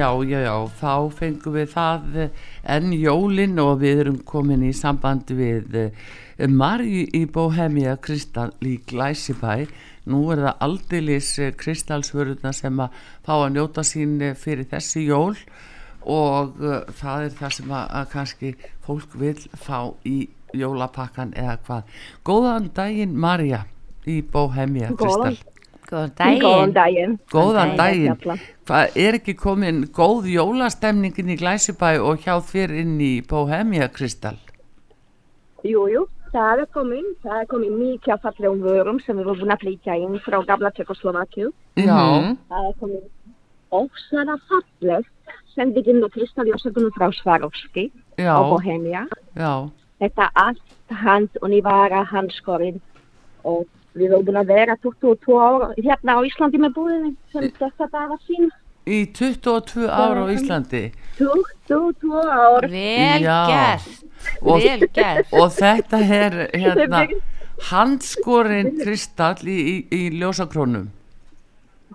Já, 0.00 0.08
já, 0.24 0.38
já, 0.40 0.54
þá 0.80 0.92
fengum 1.12 1.56
við 1.58 1.72
það 1.74 2.14
eh, 2.22 2.28
enn 2.72 2.92
jólin 2.96 3.58
og 3.60 3.82
við 3.82 3.98
erum 4.06 4.16
komin 4.24 4.62
í 4.64 4.70
samband 4.72 5.28
við 5.36 5.74
eh, 5.76 6.06
Marju 6.48 7.02
í 7.18 7.20
Bohemia 7.28 7.98
Kristall 8.00 8.54
í 8.64 8.78
Glæsibæ. 8.88 9.66
Nú 10.08 10.22
er 10.32 10.40
það 10.46 10.64
aldilis 10.64 11.34
kristalsvörðuna 11.60 12.54
sem 12.56 12.80
að 12.80 12.96
fá 13.26 13.34
að 13.34 13.50
njóta 13.58 13.84
sín 13.84 14.16
eh, 14.24 14.32
fyrir 14.32 14.70
þessi 14.72 15.04
jól 15.04 15.36
og 16.08 16.56
það 16.96 17.26
er 17.26 17.36
það 17.42 17.56
sem 17.58 17.76
að, 17.76 17.96
kannski 18.14 18.54
fólk 18.86 19.20
vil 19.20 19.36
fá 19.52 19.92
í 20.08 20.30
jólapakkan 20.56 21.36
eða 21.36 21.60
hvað. 21.66 21.94
Góðan 22.24 22.72
daginn 22.72 23.18
Marja 23.20 23.66
í 24.08 24.22
Bohemia 24.24 24.94
Góðan. 24.94 25.36
Kristall. 25.36 25.49
Góðan 25.90 26.12
Góðan 26.16 26.72
daginn. 26.72 26.72
daginn. 26.74 27.18
Góðan 27.32 27.76
daginn. 27.76 28.16
Fjalla. 28.22 28.36
Hvað 28.70 28.96
er 29.04 29.18
ekki 29.18 29.34
komin 29.34 29.80
góð 29.96 30.28
jólastemningin 30.30 31.32
í 31.34 31.36
Glæsibæ 31.40 31.98
og 32.00 32.22
hjá 32.22 32.36
þér 32.52 32.70
inn 32.84 32.96
í 33.00 33.12
Bohemia 33.26 33.88
Kristall? 33.90 34.38
Jú, 35.66 35.82
jú, 35.92 36.06
það 36.32 36.62
er 36.62 36.68
komin, 36.72 37.08
það 37.24 37.40
er 37.42 37.46
komin 37.50 37.74
mikið 37.80 38.12
af 38.14 38.22
fallegum 38.22 38.62
vörum 38.64 39.00
sem 39.04 39.16
við 39.18 39.26
erum 39.26 39.40
búin 39.42 39.52
að 39.56 39.64
flytja 39.64 39.96
inn 40.00 40.14
frá 40.24 40.38
gamla 40.46 40.70
Tjekkoslovakju. 40.76 41.50
Já, 41.76 41.98
Það 42.48 42.68
er 42.70 42.76
komin 42.80 43.02
ósara 43.70 44.38
fallegt 44.48 45.34
sendingin 45.54 46.02
og 46.06 46.10
kristalljósakunum 46.14 46.94
frá 46.96 47.10
Swarovski 47.18 47.90
já, 48.18 48.32
og 48.38 48.54
Bohemia. 48.56 49.04
já, 49.36 49.68
Þetta 50.00 50.30
allt 50.34 50.94
hand 51.02 51.28
og 51.42 51.50
nývara 51.50 52.04
handskorinn 52.08 52.80
og 53.44 53.66
við 53.94 54.12
erum 54.12 54.24
búin 54.28 54.38
að 54.40 54.46
vera 54.54 54.76
22 54.82 55.38
ára 55.40 55.70
hérna 55.76 56.14
á 56.14 56.20
Íslandi 56.28 56.58
með 56.62 56.74
búðinni 56.76 57.14
sem 57.32 57.48
þetta 57.58 57.88
bara 57.90 58.16
sín. 58.26 58.50
í 58.86 59.00
22 59.12 59.88
ára 59.90 60.24
á 60.24 60.26
Íslandi 60.34 60.84
22 61.18 62.22
ár. 62.22 62.66
Vel 62.70 63.20
gert. 63.22 63.90
Vel 64.42 64.88
gert. 64.94 65.32
og 65.32 65.50
þetta 65.52 65.98
er 66.00 66.38
hérna 66.62 67.04
handskorinn 67.70 68.78
kristall 68.80 69.42
í, 69.44 69.58
í, 69.60 69.76
í 69.92 70.00
ljósakrónum. 70.20 70.88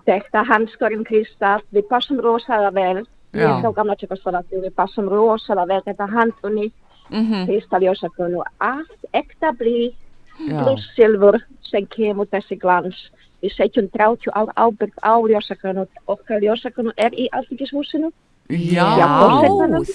Þetta 0.06 0.44
handskorinn 0.46 1.04
kristall, 1.08 1.62
við 1.74 1.88
passum 1.90 2.20
rosalega 2.22 2.70
vel. 2.76 3.04
Við 3.34 3.42
Já. 3.42 3.48
erum 3.48 3.62
frá 3.64 3.72
gamla 3.80 3.96
Tjekkoslovakju, 3.98 4.60
við 4.62 4.74
passum 4.78 5.08
rosalega 5.10 5.66
vel 5.74 5.82
þetta 5.90 6.06
hand 6.12 6.36
og 6.46 6.52
nýtt 6.58 6.82
Mhm. 7.06 7.44
kristalljósakun 7.46 8.32
og 8.40 8.46
allt 8.58 9.04
ekta 9.14 9.52
blí, 9.54 9.92
Já, 9.92 10.05
pluss 10.38 10.86
silfur 10.96 11.40
sem 11.70 11.86
kemur 11.86 12.26
þessi 12.32 12.58
glans. 12.60 12.96
Við 13.42 13.52
setjum 13.56 13.88
30 13.92 14.30
ár 14.34 14.48
ábyrg 14.56 14.94
á 15.04 15.14
ljósakun 15.28 15.82
og 15.84 15.88
okkar 16.06 16.40
ljósakun 16.40 16.92
er 16.96 17.12
í 17.12 17.28
alþingishúsinu. 17.32 18.12
Já, 18.48 18.84
Já, 18.94 19.06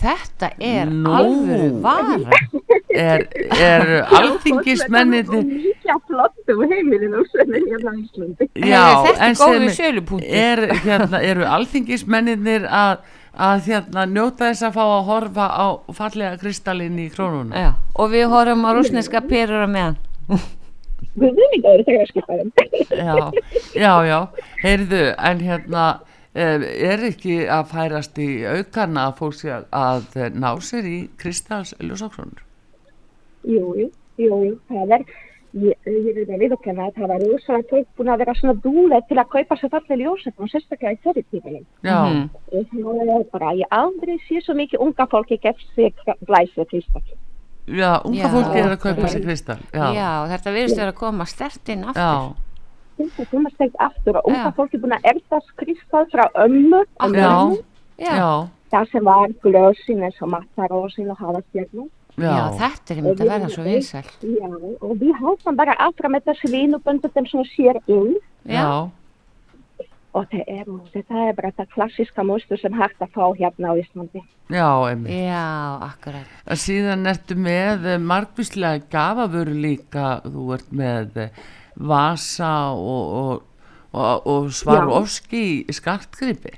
þetta 0.01 0.49
er 0.59 0.89
Nú. 0.91 1.07
alvöru 1.15 1.69
vara. 1.81 2.17
er, 2.91 3.21
er 3.55 3.85
alþingismenninni 4.11 5.39
Mikið 5.47 6.01
flottum 6.09 6.65
heimilinu 6.67 7.23
sem 7.31 7.53
er 7.55 7.63
hérna 7.69 7.93
á 7.93 7.95
Íslandi. 8.01 8.49
Já, 8.59 8.83
þetta 9.07 9.29
er 9.29 9.35
sem- 9.39 9.69
sölupunktur. 9.77 10.27
er, 10.27 10.57
hérna, 10.83 11.21
eru 11.23 11.45
alþingismenninir 11.47 12.67
að, 12.67 12.97
að 13.39 13.63
hérna, 13.71 14.05
njóta 14.11 14.51
þess 14.51 14.67
að 14.67 14.75
fá 14.75 14.83
að 14.83 15.05
horfa 15.13 15.47
á 15.47 15.67
fallega 15.95 16.37
kristallin 16.43 16.99
í 16.99 17.07
krónuna 17.15 17.55
Já, 17.55 17.71
og 17.95 18.11
við 18.11 18.27
horfum 18.35 18.67
á 18.67 18.71
rúsneska 18.75 19.21
perur 19.31 19.63
á 19.63 19.69
meðan. 19.71 19.95
Við 21.17 21.39
ekki 21.47 21.59
að 21.59 21.71
vera 21.71 21.85
þegar 21.87 22.11
skipaðum. 22.11 22.51
já, 22.91 23.15
já, 23.75 23.93
já, 24.07 24.19
heyrðu 24.61 25.01
en 25.17 25.41
hérna 25.47 25.85
eh, 26.33 26.67
er 26.91 27.03
ekki 27.09 27.41
að 27.51 27.65
færast 27.73 28.21
í 28.21 28.29
aukana 28.45 29.09
að 29.09 29.17
fólk 29.19 29.39
sé 29.39 29.57
að 29.57 30.15
eh, 30.15 30.29
ná 30.31 30.53
sér 30.63 30.87
í 30.87 30.99
kristalls 31.19 31.73
ljósakrónur 31.81 32.45
Jú, 33.41 33.73
jú, 33.79 33.89
jú, 34.21 34.37
jú, 34.45 34.53
það 34.69 34.93
er, 34.99 35.05
ég, 35.57 35.87
vil 35.89 36.27
að 36.27 36.43
viðokkenna 36.43 36.87
að 36.87 36.99
það 36.99 37.11
var 37.11 37.25
rosalega 37.25 37.69
fólk 37.71 37.89
búin 37.97 38.11
að 38.13 38.21
vera 38.21 38.35
svona 38.37 38.55
dúlega 38.61 39.07
til 39.09 39.17
að 39.17 39.31
kaupa 39.33 39.57
sér 39.57 39.73
fallið 39.73 40.03
ljósefn 40.05 40.45
og 40.45 40.51
sérstaklega 40.51 40.93
í 40.93 41.01
þeirri 41.07 41.25
tímilin. 41.33 41.65
já. 41.81 41.97
Og 42.53 42.69
það 42.69 43.01
er 43.17 43.25
bara, 43.33 43.55
ég 43.57 43.73
aldrei 43.73 44.15
sé 44.27 44.43
svo 44.45 44.55
mikið 44.59 44.85
unga 44.85 45.09
fólki 45.09 45.41
gefst 45.41 45.73
sig 45.75 45.97
glæsið 46.29 46.69
kristall. 46.69 47.17
Já, 47.71 47.91
unga 48.05 48.29
fólki 48.35 48.59
er 48.61 48.71
að 48.75 48.79
kaupa 48.83 49.07
sér 49.11 49.23
kristall 49.25 49.59
Já, 49.73 49.85
já, 49.95 50.09
þetta 50.31 50.53
virðist 50.55 50.77
vera 50.81 50.91
að 50.93 50.99
koma 51.01 51.25
stert 51.25 51.69
inn 51.69 51.83
aftur. 51.83 52.01
já, 52.01 52.33
Þetta 53.01 53.25
komast 53.31 53.55
stegt 53.55 53.75
aftur 53.81 54.17
og 54.19 54.27
unga 54.29 54.51
fólki 54.57 54.77
búin 54.81 54.93
að 54.97 55.07
erðast 55.13 55.53
kristall 55.57 56.05
frá 56.11 56.25
ömmu 56.45 56.81
og 56.83 57.15
já, 57.17 57.29
mömmu. 57.29 57.57
Já, 57.97 58.13
já, 58.17 58.31
Það 58.71 58.91
sem 58.91 59.03
var 59.03 59.33
glösin 59.43 60.03
eins 60.05 60.21
og 60.21 60.29
mattarósin 60.31 61.09
og 61.11 61.17
hafastjörnum. 61.19 61.89
já, 62.17 62.31
já, 62.31 62.45
þetta 62.61 62.93
er 62.93 62.97
einmitt 63.01 63.21
að 63.21 63.31
verða 63.31 63.49
svo 63.49 63.63
vinsæl. 63.63 64.05
Já, 64.21 64.49
og 64.81 64.93
við 65.01 65.13
haldum 65.19 65.55
bara 65.55 65.75
áfram 65.79 66.15
vínuböndu 66.53 67.09
þeim 67.15 67.27
sem 67.31 67.43
sér 67.55 67.79
inn. 67.87 68.15
já, 68.45 68.89
Og 70.11 70.25
það 70.27 70.49
er, 70.51 70.69
þetta 70.91 71.19
er 71.23 71.35
bara 71.37 71.51
þetta 71.53 71.65
klassiska 71.71 72.23
mústur 72.27 72.59
sem 72.59 72.73
hægt 72.75 72.99
að 72.99 73.13
fá 73.15 73.25
hérna 73.37 73.71
á 73.71 73.75
Íslandi. 73.79 74.21
já, 74.51 74.67
einmitt 74.89 75.13
Já, 75.15 75.45
akkurat. 75.87 76.33
Síðan 76.59 77.07
ertu 77.07 77.37
með 77.39 77.85
eh, 77.93 78.01
margvíslega 78.11 78.83
gafavöru 78.91 79.55
líka, 79.55 80.19
þú 80.25 80.49
ert 80.57 80.73
með 80.75 81.21
eh, 81.27 81.45
vasa 81.79 82.51
og, 82.75 83.13
og, 83.21 83.45
og, 83.95 84.27
og 84.27 84.49
svarovski 84.51 85.63
skartgripi. 85.71 86.57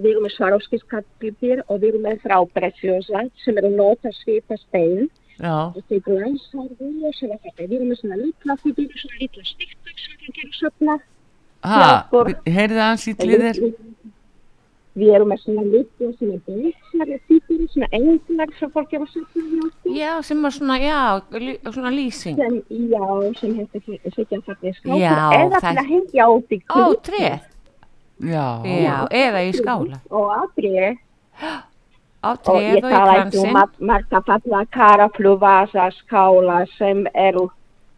Við 0.00 0.10
erum 0.14 0.24
með 0.24 0.34
svaróskiskattgripir 0.36 1.62
og 1.66 1.80
við 1.80 1.94
erum 1.94 2.04
með 2.08 2.20
frábressjósa 2.24 3.24
sem 3.42 3.58
eru 3.60 3.72
nota 3.74 4.12
svipa 4.20 4.56
stein. 4.60 5.08
Já, 5.40 5.72
Og 5.72 5.80
þeir 5.88 6.02
glansar 6.04 6.68
við 6.76 7.08
og 7.08 7.16
sem 7.16 7.32
þetta. 7.32 7.56
Við 7.64 7.74
erum 7.78 7.88
með 7.88 8.00
svona 8.02 8.20
litla 8.20 8.56
fibir, 8.60 8.92
svona 9.00 9.20
litla 9.22 9.44
stikkur 9.48 9.96
sem 9.96 10.20
við 10.20 10.34
gerum 10.36 10.54
söfna. 10.58 10.98
Heyrði 11.62 12.80
hans 12.80 13.06
í 13.10 13.14
tlýðir? 13.18 13.60
Við 15.00 15.12
erum 15.14 15.30
með 15.30 15.38
svona 15.44 15.62
litla 15.70 16.08
svona 16.18 16.38
beinsar 16.48 17.10
fibir, 17.28 17.60
svona 17.70 17.88
englar 17.94 18.50
sem 18.58 18.72
fólk 18.74 18.90
gerum 18.90 19.06
söfna 19.06 19.44
í 19.44 19.60
okkur. 19.62 19.92
Já, 19.94 20.10
sem 20.26 20.42
var 20.42 20.50
svona, 20.56 20.78
já, 20.82 20.98
svona 21.70 21.92
lýsing. 21.94 22.36
Sem, 22.40 22.56
já, 22.90 23.04
sem 23.38 23.54
þetta 23.60 24.14
sitja 24.16 24.40
fallið 24.48 24.74
skápur. 24.80 24.98
Já, 24.98 25.14
Eða 25.38 25.60
það- 25.60 25.68
til 25.68 25.84
að 25.84 25.90
hengja 25.92 26.28
út 26.34 26.50
í 26.50 26.60
treð. 27.06 27.40
Já, 28.20 28.46
Já, 28.66 28.96
eða 29.08 29.44
í 29.46 29.52
skála. 29.56 30.00
Og. 30.10 30.30
Á 32.20 32.30
og 32.32 32.42
treð 32.44 32.60
ég 32.60 32.84
og 32.84 32.90
í 32.90 32.92
tala 32.92 33.12
ekki 33.22 33.38
um 33.46 33.86
marga 33.86 34.20
falla 34.26 34.64
karaflu, 34.66 35.38
vasa, 35.38 35.88
skála 36.02 36.66
sem 36.76 37.06
eru 37.14 37.48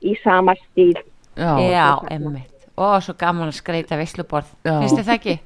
í 0.02 0.14
sama 0.22 0.54
stíl. 0.54 0.94
já, 1.34 1.56
Já, 1.58 2.51
Og 2.80 3.02
svo 3.04 3.14
gaman 3.20 3.50
að 3.50 3.58
skreita 3.58 3.98
veisluborð. 4.00 4.48
Finnst 4.64 4.96
þið 4.96 5.04
það 5.08 5.14
ekki? 5.18 5.36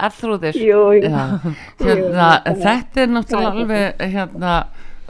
Arþrúður. 0.00 0.56
Jú, 0.56 0.80
jú. 0.96 1.10
Hérna, 1.10 2.28
Jú, 2.46 2.54
þetta 2.62 3.02
er 3.02 3.10
náttúrulega 3.10 3.50
er 3.50 3.58
alveg 3.64 4.04
hérna, 4.14 4.54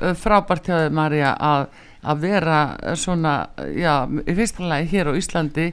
uh, 0.01 0.15
frábært 0.19 0.67
hjá 0.67 0.75
þið, 0.81 0.97
Marja, 0.99 1.35
að, 1.51 1.67
að 2.03 2.25
vera 2.25 2.59
svona, 2.99 3.35
já, 3.77 3.95
í 4.25 4.37
fyrsta 4.41 4.67
lagi 4.67 4.89
hér 4.95 5.13
á 5.13 5.19
Íslandi 5.21 5.69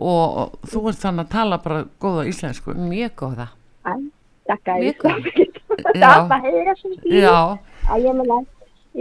og 0.00 0.56
þú 0.72 0.86
ert 0.88 1.02
þannig 1.02 1.26
að 1.26 1.34
tala 1.34 1.58
bara 1.66 1.82
góða 2.00 2.24
íslensku. 2.30 2.72
Mjög 2.78 3.12
góða. 3.24 3.50
Æ, 3.84 3.92
Þakka 4.48 4.78
Mjög 4.80 5.04
ég. 5.10 5.52
Já. 5.96 6.08
Það 6.08 6.28
var 6.30 6.42
heyra 6.46 6.74
sem 6.80 6.96
því. 7.02 7.20
Já, 7.20 7.36
Að 7.92 8.04
ég 8.06 8.16
meina, 8.18 8.38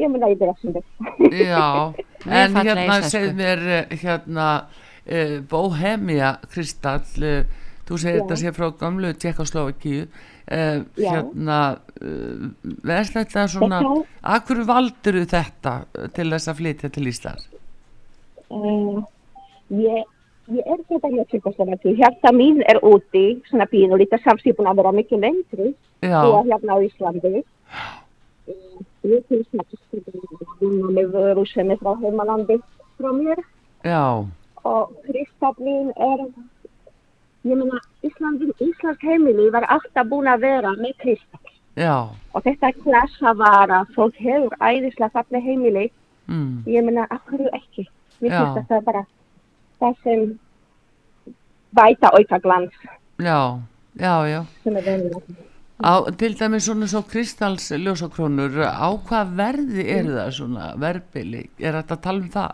ég 0.02 0.12
meina 0.12 0.30
ég 0.32 0.40
byrja 0.42 0.54
sem 0.60 0.76
þetta. 0.76 1.12
Já, 1.46 1.66
en 2.28 2.56
hérna 2.58 2.96
segð 3.08 3.34
mér 3.38 3.66
eh, 3.78 3.98
hérna 4.02 4.48
uh, 5.08 5.40
Bohemia 5.50 6.36
Kristall 6.52 7.26
uh, 7.26 7.44
þú 7.88 7.98
segir 8.00 8.22
þetta 8.22 8.38
sé 8.40 8.54
frá 8.56 8.70
gamlu 8.80 9.14
Tjekkoslovakíu 9.14 10.06
uh, 10.06 10.84
Já. 10.96 11.10
hérna 11.12 11.60
veist 12.84 13.14
þetta 13.18 13.48
svona 13.52 13.82
Þetta- 13.82 14.22
akkur 14.38 14.64
valdur 14.66 15.20
þetta 15.30 15.74
eh, 15.94 16.08
til 16.16 16.30
þess 16.34 16.50
að 16.50 16.62
flytja 16.62 16.90
til 16.96 17.08
Íslands 17.12 17.50
ég, 19.72 20.04
ég 20.52 20.66
er 20.68 20.82
þetta 20.90 21.08
mjög 21.14 21.30
tjókoslovaki. 21.32 21.94
Hjarta 22.00 22.32
mín 22.36 22.60
er 22.68 22.80
úti, 22.84 23.38
svona 23.48 23.68
pínu 23.72 24.00
lítið 24.02 24.24
samt 24.26 24.44
ég 24.46 24.52
er 24.52 24.58
búin 24.58 24.72
að 24.72 24.82
vera 24.82 24.92
mikið 24.98 25.24
lengri 25.24 25.70
og 26.10 26.50
hérna 26.50 26.76
á 26.76 26.78
Íslandi. 26.84 27.44
Ég 29.08 29.24
til 29.30 29.40
snakka 29.48 29.80
með 30.92 31.14
vöru 31.16 31.46
sem 31.50 31.72
er 31.72 31.80
frá 31.80 31.96
heimalandi 32.02 32.60
frá 33.00 33.10
mér. 33.16 33.40
já, 33.88 34.04
og 34.64 34.92
kristallin 35.06 35.94
er 35.96 36.26
ég 37.46 37.58
meina 37.58 37.80
Íslandin, 38.06 38.52
Íslands 38.62 39.02
heimili 39.02 39.50
var 39.54 39.66
alltaf 39.74 40.08
búin 40.10 40.30
að 40.30 40.44
vera 40.46 40.76
með 40.78 40.94
kristall. 41.02 41.56
Já. 41.80 41.96
Og 42.36 42.44
þetta 42.46 42.70
er 42.70 42.84
klassa 42.84 43.34
vara 43.38 43.82
fólk 43.96 44.20
hefur 44.22 44.54
æðislega 44.60 45.10
falleg 45.16 45.44
heimili. 45.44 45.88
Mm, 46.28 46.62
ég 46.70 46.86
meina, 46.86 47.08
hverju 47.28 47.50
ekki? 47.58 47.88
Mér 48.22 48.32
Já. 48.32 48.40
finnst 48.42 48.60
þetta 48.60 48.82
bara 48.86 49.06
það 49.82 49.96
sem 50.06 50.26
bæta 51.76 52.12
auka 52.14 52.40
glans 52.44 52.74
já, 53.18 53.60
já, 53.96 54.16
já 54.30 54.42
er 54.66 55.22
Á, 55.82 56.06
til 56.14 56.36
dæmis 56.38 56.68
svona 56.68 56.86
svo 56.86 57.02
kristalls 57.10 57.72
ljósakrónur, 57.74 58.54
á 58.62 58.86
hvað 59.02 59.32
verði 59.34 59.86
eru 59.90 60.12
það 60.14 60.28
svona 60.36 60.66
verbili? 60.78 61.48
Er 61.58 61.74
þetta 61.80 61.96
að 61.96 62.04
tala 62.04 62.22
um 62.22 62.28
það? 62.30 62.52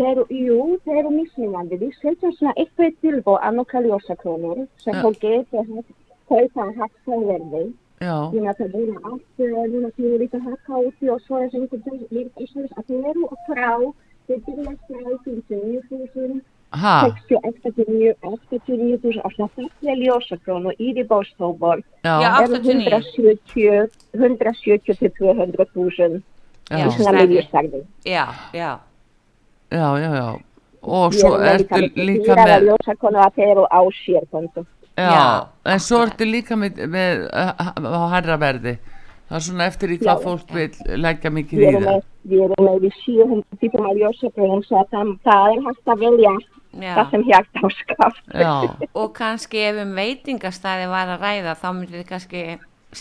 Þeir 0.00 0.20
jú, 0.32 0.58
þeir 0.86 0.98
eru 1.02 1.10
mismunandi. 1.12 1.76
Við 1.82 1.96
setjum 2.00 2.32
svona 2.38 2.54
eitthvað 2.56 2.94
tilbúið 3.04 3.42
að 3.44 3.56
nokkra 3.58 3.82
ljósakrónur 3.84 4.62
sem 4.80 4.94
Ja. 4.94 5.02
fólk 5.04 5.18
getur 5.20 5.84
kaupa 6.30 6.60
að 6.64 6.76
hægt 6.80 7.08
að 7.14 7.26
verði. 7.30 7.64
Já, 8.00 8.14
Ég 8.32 8.40
meina 8.40 8.54
það 8.56 8.70
búin 8.72 8.96
allt 9.04 9.42
eh, 9.44 9.50
núna 9.72 9.90
því 9.92 10.04
við 10.08 10.20
líka 10.22 10.38
hækka 10.40 10.78
úti 10.88 11.10
og 11.12 11.20
svo 11.20 11.36
er 11.36 11.50
það 11.52 11.60
einhvern 11.60 11.82
veginn 11.84 12.08
líka 12.16 12.40
að 12.78 12.84
þeir 12.88 13.04
eru 13.10 13.28
frá. 13.44 13.72
Þeir 14.26 14.40
byrja 14.46 14.72
frá 14.86 15.00
59.000 15.26 16.40
ha, 16.70 16.94
60, 17.04 17.36
89, 17.44 18.14
89.000 18.22 19.20
og 19.24 19.32
svona 19.34 19.50
þetta 19.56 19.90
er 19.92 20.00
ljósakrónu 20.00 20.72
í 20.78 20.92
því 20.96 21.04
bóstóbor 21.12 21.82
eru 22.04 22.60
170 22.64 23.90
170 24.16 24.78
til 24.86 25.12
200.000 25.20 26.22
já, 26.70 26.86
í 26.86 26.90
svona 26.96 27.18
miðjustarfi. 27.20 27.82
Já, 28.06 28.24
já. 28.54 28.78
Já, 29.70 29.86
já, 30.00 30.10
já. 30.20 30.28
Og 30.82 31.12
svo 31.14 31.34
ertu 31.44 31.80
líka 31.96 32.34
með 32.38 32.46
með, 32.48 32.62
ljósakrónu 32.70 33.18
að 33.20 33.34
þeir 33.36 33.50
eru 33.54 33.64
á 33.68 33.80
sérkontu. 34.04 34.62
já, 34.96 35.10
Já, 35.10 35.26
en 35.74 35.80
svo 35.84 35.98
ertu 36.06 36.24
líka 36.24 36.56
með, 36.56 36.78
með 36.88 37.26
uh, 37.28 37.52
á 37.76 38.02
herra 38.14 38.36
verði. 38.40 38.78
Það 39.30 39.36
er 39.38 39.44
svona 39.46 39.66
eftir 39.70 39.90
í 39.94 39.98
hvað 40.00 40.16
Já. 40.16 40.22
fólk 40.24 40.54
vil 40.56 40.96
leggja 41.04 41.30
mikið 41.30 41.58
Við 41.60 41.66
í 41.66 41.68
erum 41.70 41.84
það. 41.84 41.98
með, 42.00 42.06
við 42.32 42.40
erum 42.46 42.64
með 42.66 42.78
við 42.86 42.94
700 43.04 43.60
típum 43.60 43.84
af 43.90 43.98
ljósakrónum 44.00 44.62
svo 44.66 44.80
að 44.80 44.88
það, 44.96 45.12
það 45.28 45.44
er 45.52 45.60
hægt 45.68 45.92
að 45.94 46.00
velja 46.06 46.32
já. 46.80 46.94
það 46.96 47.10
sem 47.12 47.22
hjart 47.28 47.60
á 47.60 47.66
skaft. 47.76 48.24
Já, 48.34 48.54
Og 48.94 49.12
kannski 49.20 49.62
ef 49.68 49.78
um 49.84 49.92
veitingastæði 50.00 50.88
var 50.90 51.12
að 51.14 51.22
ræða 51.28 51.54
þá 51.60 51.68
myndið 51.76 52.00
þið 52.00 52.08
kannski 52.10 52.42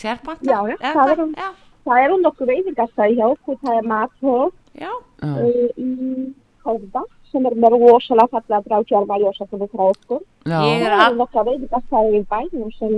sérbanta? 0.04 0.46
Já, 0.52 0.60
já, 0.70 0.78
eða 0.84 0.94
það 1.00 1.16
er 1.16 1.24
um- 1.26 1.34
Já, 1.40 1.50
Það 1.90 2.04
eru 2.06 2.18
nokkuð 2.22 2.48
veitingastæði 2.54 3.16
hjá 3.18 3.26
okkur, 3.34 3.56
það 3.66 3.78
er 3.80 3.86
mathóð 3.90 4.52
já, 4.78 4.92
já, 5.24 5.32
uh, 5.34 6.30
í 6.60 6.64
Hófda 6.68 7.04
sem 7.32 7.46
er 7.46 7.56
með 7.62 7.76
rosalega 7.80 8.28
fallega 8.34 8.62
drákjálfa 8.68 9.18
ljósakrónu 9.24 9.68
frá 9.72 9.84
okkur. 9.94 10.22
já, 10.50 10.60
Ég 10.66 10.82
er 10.86 10.96
Það 11.00 11.18
nokkuð 11.22 11.50
veitingastæði 11.50 12.20
í 12.20 12.24
bænum 12.34 12.72
sem, 12.78 12.96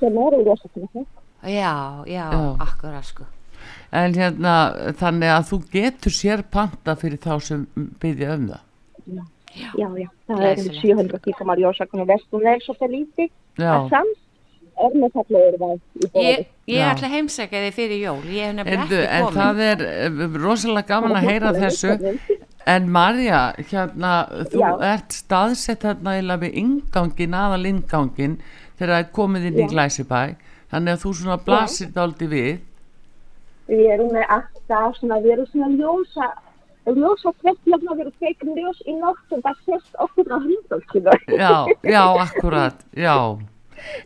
sem 0.00 0.18
eru 0.26 0.42
ljósakrónu. 0.46 1.06
já, 1.44 1.72
já, 2.06 2.24
Já. 2.32 2.56
akkurat 2.60 3.04
sko. 3.04 3.24
en 3.92 4.12
hérna 4.14 4.54
þannig 4.98 5.30
að 5.36 5.44
þú 5.50 5.58
getur 5.72 6.10
sér 6.12 6.42
panta 6.50 6.94
fyrir 6.96 7.18
þá 7.18 7.40
sem 7.42 7.66
byggja 8.00 8.34
um 8.36 8.48
það. 8.48 8.60
Já, 9.54 9.70
já, 9.78 10.08
það 10.26 10.40
eru 10.42 10.54
Glæsilegt. 10.54 10.80
700 10.82 11.18
típum 11.24 11.50
af 11.50 11.58
ljósakrónu 11.58 12.06
vestum 12.06 12.46
er 12.46 12.58
svolítið 12.64 12.90
lítið. 12.96 13.30
Já, 13.58 13.70
að 13.78 13.88
sams 13.90 14.20
er 14.84 14.96
með 14.98 15.12
fallegur 15.14 15.58
væg 15.60 15.78
í 16.02 16.08
bóði. 16.10 16.24
Ég, 16.24 16.46
ég 16.66 16.80
Já. 16.82 16.88
ætla 16.94 17.06
að 17.08 17.12
heimsækja 17.14 17.60
þig 17.66 17.74
fyrir 17.76 18.00
jól, 18.02 18.22
ég 18.26 18.42
hef 18.48 18.54
nefnilega 18.58 18.86
ekki 18.90 19.04
en 19.06 19.24
komin. 19.24 19.38
það 19.38 19.60
er 19.68 19.84
eh, 19.86 20.38
rosalega 20.44 20.88
gaman 20.88 21.14
að 21.20 21.28
heyra 21.30 21.52
þessu 21.54 21.92
en 22.66 22.86
Marja, 22.92 23.40
hérna 23.70 24.12
þú 24.50 24.60
Já. 24.62 24.68
ert 24.94 25.12
staðsett 25.12 25.82
hérna 25.84 26.14
eiginlega 26.16 26.42
við 26.46 26.54
ingangin, 26.62 27.34
aðal 27.36 27.66
ingangin 27.68 28.38
þegar 28.78 28.94
það 28.94 29.02
er 29.02 29.10
komið 29.18 29.48
inn 29.50 29.58
í 29.58 29.64
Já. 29.66 29.70
Glæsibæ 29.74 30.22
þannig 30.72 30.94
að 30.96 31.02
þú 31.04 31.12
svona 31.20 31.36
blasir 31.44 31.90
dálítið 31.94 32.32
við 32.34 32.54
Við 33.68 33.86
erum 33.94 34.10
með 34.12 34.26
alltaf 34.28 34.96
svona, 34.98 35.18
við 35.24 35.30
erum 35.36 35.46
svona 35.48 35.68
ljósa, 35.72 36.26
ljósa 36.84 37.30
trettjafna, 37.40 37.94
við 37.96 38.02
erum 38.04 38.16
feikin 38.20 38.56
ljós 38.58 38.80
í 38.84 38.96
nótt 38.98 39.32
og 39.32 39.40
það 39.46 39.60
sést 39.64 39.94
okkur 40.04 40.28
á 40.28 40.38
hrindolkinu. 40.44 41.14
já, 41.38 41.52
já, 41.94 42.02
akkurat, 42.26 42.82
já 42.92 43.16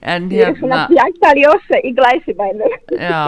en 0.02 0.28
Við 0.30 0.44
erum 0.44 0.60
svona 0.60 0.76
hérna 0.84 0.88
bjanta 0.94 1.32
ljósa 1.40 1.80
í 1.82 1.90
glæsibænu. 1.98 2.70
já 2.98 3.24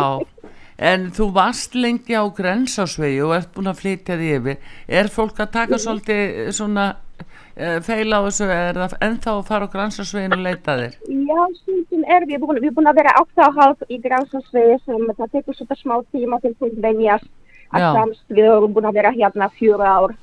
en 0.81 1.11
þú 1.13 1.29
varst 1.37 1.77
lengi 1.77 2.17
á 2.17 2.25
grensásvegi 2.25 3.21
og 3.27 3.35
ert 3.37 3.53
búin 3.55 3.71
að 3.71 3.81
flytja 3.83 4.17
því 4.17 4.31
yfir. 4.39 4.61
Er 4.89 5.11
fólk 5.13 5.43
að 5.45 5.53
taka 5.59 5.81
svolítið 5.83 6.53
svona 6.57 6.87
uh, 7.21 7.79
feila 7.85 8.23
á 8.23 8.27
þessu? 8.27 8.49
Er 8.55 8.81
það 8.81 8.97
ennþá 9.09 9.35
að 9.35 9.43
fara 9.51 9.69
á 9.69 9.73
grensásvegin 9.75 10.37
og 10.39 10.45
leita 10.47 10.79
þér? 10.81 10.97
Já, 11.05 11.43
stundum 11.61 12.09
er 12.17 12.27
við 12.31 12.41
búin, 12.47 12.63
við 12.65 12.75
búin 12.79 12.91
að 12.91 13.03
vera 13.03 13.15
átta 13.21 13.51
og 13.51 13.61
hálf 13.61 13.85
í 13.93 14.01
grásansvegi 14.01 14.81
sem 14.87 15.13
það 15.13 15.37
tekur 15.37 15.61
svona 15.61 15.79
smá 15.83 15.95
tíma 16.09 16.41
til 16.41 16.57
að 16.57 16.83
venjast 16.89 17.31
að 17.71 17.87
samst 18.01 18.27
við 18.33 18.49
erum 18.49 18.75
búin 18.75 18.89
að 18.89 18.99
vera 18.99 19.15
hérna 19.15 19.47
fjóra 19.55 19.93
ár 20.01 20.17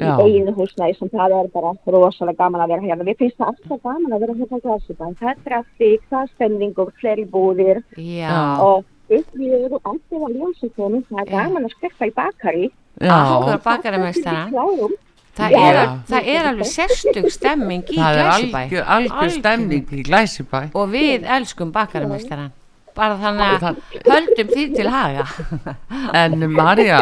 já, 0.00 0.16
í 0.24 0.40
einu 0.40 0.54
húsnæði 0.56 0.96
sem 0.98 1.10
það 1.12 1.36
er 1.38 1.50
bara 1.52 1.74
rosalega 1.92 2.40
gaman 2.40 2.64
að 2.64 2.72
vera 2.72 2.86
hérna. 2.86 3.06
Við 3.06 3.20
finnst 3.20 3.38
það 3.38 3.52
alltaf 3.52 3.84
gaman 3.84 4.16
að 4.16 4.24
vera 4.24 4.38
hérna 4.40 4.58
á 4.58 4.64
Glæsibæn. 4.64 5.18
Það 5.20 5.30
er 5.32 5.42
trafík, 5.46 6.08
það 6.08 6.22
er 6.22 6.32
stemningur, 6.32 6.92
fleiri 7.00 7.26
búðir 7.28 7.82
Já, 8.00 8.32
og 8.64 8.88
upp 9.18 9.36
við 9.42 9.54
erum 9.58 9.78
alltaf 9.92 10.26
að 10.28 10.36
ljósa 10.38 10.70
konum. 10.76 11.04
Það 11.10 11.22
er 11.24 11.30
gaman 11.36 11.66
að 11.68 11.74
skrifa 11.76 12.08
í 12.10 12.14
bakari. 12.16 12.70
já. 13.00 13.12
Akkur 13.16 13.60
bakarameistaran. 13.64 14.50
Klárum. 14.52 14.96
það 15.32 15.50
Já. 15.56 15.60
er, 15.68 15.76
það 16.10 16.26
er 16.28 16.46
alveg 16.50 16.68
sérstug 16.68 17.28
stemming 17.32 17.84
í 17.88 17.96
það 17.96 18.18
er 18.18 18.26
Glæsibæ 18.26 18.58
algjör, 18.62 18.82
algjör 18.96 19.30
stemning 19.38 19.86
í 19.96 20.02
Glæsibæ 20.04 20.60
og 20.76 20.90
við 20.92 21.24
elskum 21.36 21.70
bakarameistaran 21.72 22.50
bara 22.94 23.14
þannig 23.16 23.46
að 23.54 23.62
það- 23.62 23.78
höldum 24.12 24.50
því 24.52 24.64
til 24.76 24.88
haga 24.92 25.24
En 26.20 26.36
Marja, 26.52 26.98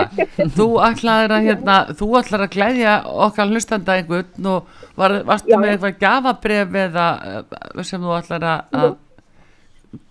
þú 0.55 0.69
ætlaðir 0.87 1.35
að 1.35 1.49
hérna, 1.51 1.77
þú 1.99 2.09
ætlaðir 2.21 2.45
að 2.47 2.55
glæðja 2.55 2.93
okkar 3.27 3.51
hlustanda 3.51 3.97
einhvern 3.99 4.47
og 4.47 4.69
var, 4.95 5.17
varstu 5.27 5.51
Já. 5.51 5.59
með 5.59 5.73
eitthvað 5.75 5.99
gafabref 6.07 6.79
eða 6.87 7.09
eh, 7.35 7.83
sem 7.83 8.07
þú 8.07 8.15
ætlaðir 8.21 8.47
að, 8.53 8.63
að 8.79 8.95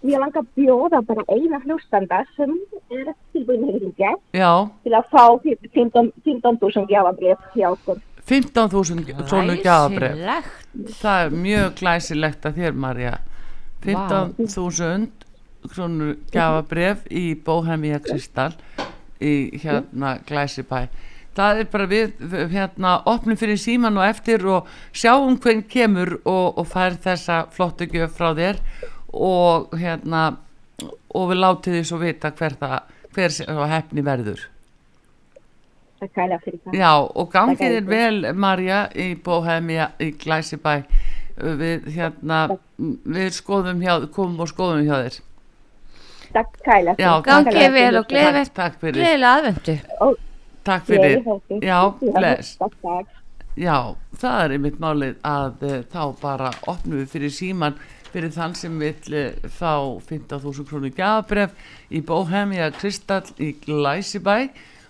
Ég 0.03 0.19
langar 0.19 0.43
að 0.43 0.49
bjóða 0.59 0.99
bara 1.07 1.23
eina 1.31 1.59
hlustanda 1.63 2.21
sem 2.35 2.51
er 2.91 3.13
tilbúin 3.33 3.63
að 3.67 3.77
hringja 3.77 4.11
já, 4.35 4.51
til 4.83 4.95
að 4.95 5.09
fá 5.13 5.23
15 5.43 6.11
15.000 6.25 6.87
gjafabrif 6.89 7.45
hjá 7.55 7.69
okkur. 7.71 8.01
15.000 8.29 9.27
svona 9.27 9.55
Glæsilegt. 9.63 10.49
það 11.01 11.23
er 11.23 11.35
mjög 11.45 11.71
glæsilegt 11.79 12.45
að 12.45 12.59
þér 12.59 12.75
Marja 12.77 13.13
15.000 13.85 15.07
krónur 15.71 16.17
gafabref 16.31 17.07
í 17.11 17.33
Bóhemia 17.45 17.99
Kristal 18.03 18.51
í 19.19 19.59
hérna 19.63 20.17
Glæsibæ. 20.27 20.87
Það 21.35 21.61
er 21.61 21.67
bara 21.71 21.87
við 21.87 22.13
við, 22.19 22.45
hérna 22.51 22.93
opnum 23.07 23.37
fyrir 23.39 23.59
síman 23.59 23.97
og 23.99 24.07
eftir 24.07 24.43
og 24.49 24.67
sjáum 24.91 25.37
hvern 25.39 25.63
kemur 25.71 26.17
og, 26.23 26.57
og 26.59 26.65
fær 26.67 26.97
þessa 26.99 27.45
flottu 27.55 27.87
gjöf 27.91 28.17
frá 28.17 28.33
þér 28.35 28.59
og 29.13 29.75
hérna 29.79 30.23
og 31.15 31.29
við 31.31 31.41
látið 31.43 31.77
því 31.79 31.83
svo 31.89 31.99
vita 32.01 32.31
hver 32.31 32.55
það 32.59 32.95
hver 33.15 33.37
hefni 33.73 34.05
verður 34.05 34.47
Það 35.99 36.11
kæla 36.15 36.35
fyrir 36.43 36.59
það. 36.63 36.75
Já, 36.79 36.91
og 36.95 37.31
gangið 37.33 37.73
er 37.75 37.87
vel, 37.89 38.19
Marja, 38.39 38.77
í 38.95 39.07
Bóhemia, 39.19 39.89
í 39.99 40.13
Glæsibæ. 40.21 40.77
Við, 41.59 41.89
hérna, 41.95 42.37
við 42.79 43.35
skoðum 43.35 43.81
hjá, 43.83 43.97
komum 44.15 44.39
og 44.43 44.51
skoðum 44.51 44.87
hjá 44.87 44.95
þér. 44.95 45.19
Takk 46.35 46.57
kæla 46.63 46.95
Já, 46.95 47.11
fyrir. 47.17 47.27
takk. 47.27 47.51
Gangi 47.51 47.69
vel 47.75 47.99
og 47.99 48.09
gleðilegt 48.11 48.55
takk 48.55 48.79
fyrir. 48.79 48.99
gleðilega 49.01 49.35
aðvendu 49.39 49.77
Takk 50.69 50.83
fyrir. 50.85 51.29
Já, 51.65 51.77
bless. 51.99 52.55
Takk, 52.59 52.75
takk. 52.83 53.15
Já, 53.59 53.75
það 54.21 54.41
er 54.43 54.55
einmitt 54.55 54.79
málið 54.79 55.15
að 55.25 55.63
uh, 55.67 55.77
þá 55.91 56.03
bara 56.21 56.51
opnum 56.69 57.01
við 57.01 57.07
fyrir 57.11 57.33
síman 57.33 57.79
fyrir 58.13 58.33
þann 58.35 58.55
sem 58.57 58.75
vill 58.81 59.15
uh, 59.15 59.49
fá 59.53 59.73
15.000 60.09 60.67
krónu 60.69 60.91
gafabref 60.95 61.55
í 61.89 62.01
Bóhemia 62.05 62.69
Kristall 62.75 63.29
í 63.37 63.53
Glæsibæ. 63.65 64.49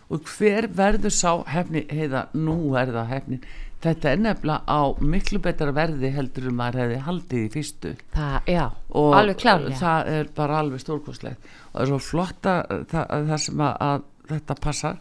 Og 0.10 0.26
hver 0.26 0.66
verður 0.74 1.14
sá 1.14 1.32
hefni, 1.54 1.84
heiða, 1.94 2.24
nú 2.34 2.74
er 2.80 2.90
það 2.96 3.12
hefnin. 3.14 3.44
Þetta 3.80 4.10
er 4.10 4.18
nefnilega 4.20 4.66
á 4.68 4.82
miklu 5.00 5.40
betra 5.40 5.72
verði 5.72 6.10
heldur 6.12 6.50
um 6.50 6.64
að 6.66 6.80
hefði 6.82 6.98
haldið 7.06 7.44
í 7.46 7.52
fyrstu. 7.54 7.92
Það, 8.16 8.38
Já, 8.50 8.64
og 9.00 9.14
alveg 9.16 9.40
klárlega 9.40 9.78
það 9.80 10.10
er 10.16 10.32
bara 10.36 10.58
alveg 10.64 10.82
stórkostlegt. 10.84 11.54
Og 11.70 11.78
það 11.78 11.86
er 11.86 11.92
svo 11.94 12.00
flotta 12.10 12.56
það, 12.92 13.14
það 13.30 13.44
sem 13.46 13.64
að, 13.68 13.78
að 13.88 14.34
þetta 14.34 14.58
passar. 14.66 15.00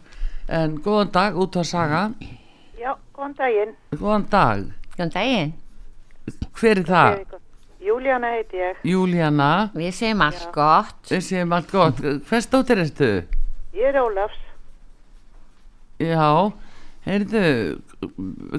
En 0.59 0.77
góðan 0.85 1.11
dag 1.17 1.41
út 1.43 1.59
á 1.59 1.63
saga. 1.67 2.03
Já, 2.79 2.93
góðan 3.17 3.35
daginn. 3.41 3.75
góðan 3.97 4.29
dag, 4.31 4.63
Góðan 4.95 5.13
daginn, 5.15 5.53
hver 6.59 6.79
er 6.81 6.87
það? 6.87 7.38
Júlíana 7.79 8.27
heiti 8.35 8.59
ég. 8.59 8.79
Júlíana, 8.83 9.49
við 9.73 9.93
segjum 9.95 10.21
allt 10.25 10.47
gott 10.55 11.11
við 11.13 11.21
séum 11.23 11.53
allt 11.55 11.69
gott 11.71 12.01
hvers 12.27 12.47
dóttir 12.51 12.81
ertu? 12.83 13.09
Ég 13.73 13.87
er 13.93 13.99
Ólafs. 14.01 14.39
Já, 15.99 16.51
heyrðu 17.07 17.43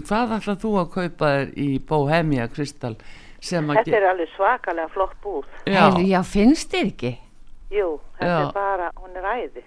hvað 0.05 0.35
ætlað 0.39 0.61
þú 0.65 0.73
að 0.83 0.89
kaupa 0.95 1.33
þér 1.35 1.53
í 1.61 1.69
Bohemia 1.89 2.47
Kristall 2.53 2.97
sem 3.41 3.69
að 3.73 3.81
Þetta 3.83 3.97
er 4.01 4.07
alveg 4.11 4.33
svakalega 4.37 4.93
flott 4.93 5.15
búð. 5.25 5.45
já, 5.65 5.79
Heyrðu, 5.81 6.07
já, 6.11 6.21
finnst 6.29 6.73
þér 6.73 6.91
ekki? 6.93 7.13
Jú, 7.71 7.89
þetta 8.19 8.33
Já. 8.33 8.47
er 8.49 8.53
bara, 8.57 8.91
hún 9.01 9.17
er 9.17 9.29
æði. 9.31 9.63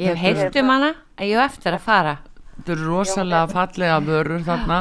Ég 0.00 0.16
hef 0.18 0.38
heyrt 0.40 0.56
um 0.62 0.70
hana 0.72 0.92
ég 1.22 1.38
hef 1.38 1.52
eftir 1.52 1.76
að 1.76 1.84
fara 1.84 2.14
þetta 2.56 2.72
eru 2.74 2.86
rosalega 2.88 3.50
fallega 3.52 3.98
vörur 4.02 4.42
þarna 4.46 4.78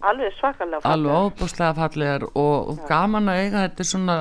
Alveg 0.00 0.32
svakalega 0.38 0.80
flott. 0.80 0.92
alveg 0.92 1.12
óbúslega 1.12 1.74
fallegar 1.76 2.22
og, 2.34 2.68
og 2.70 2.78
gaman 2.88 3.28
að 3.28 3.40
eiga 3.44 3.64
þetta 3.66 3.84
er 3.84 3.88
svona 3.90 4.16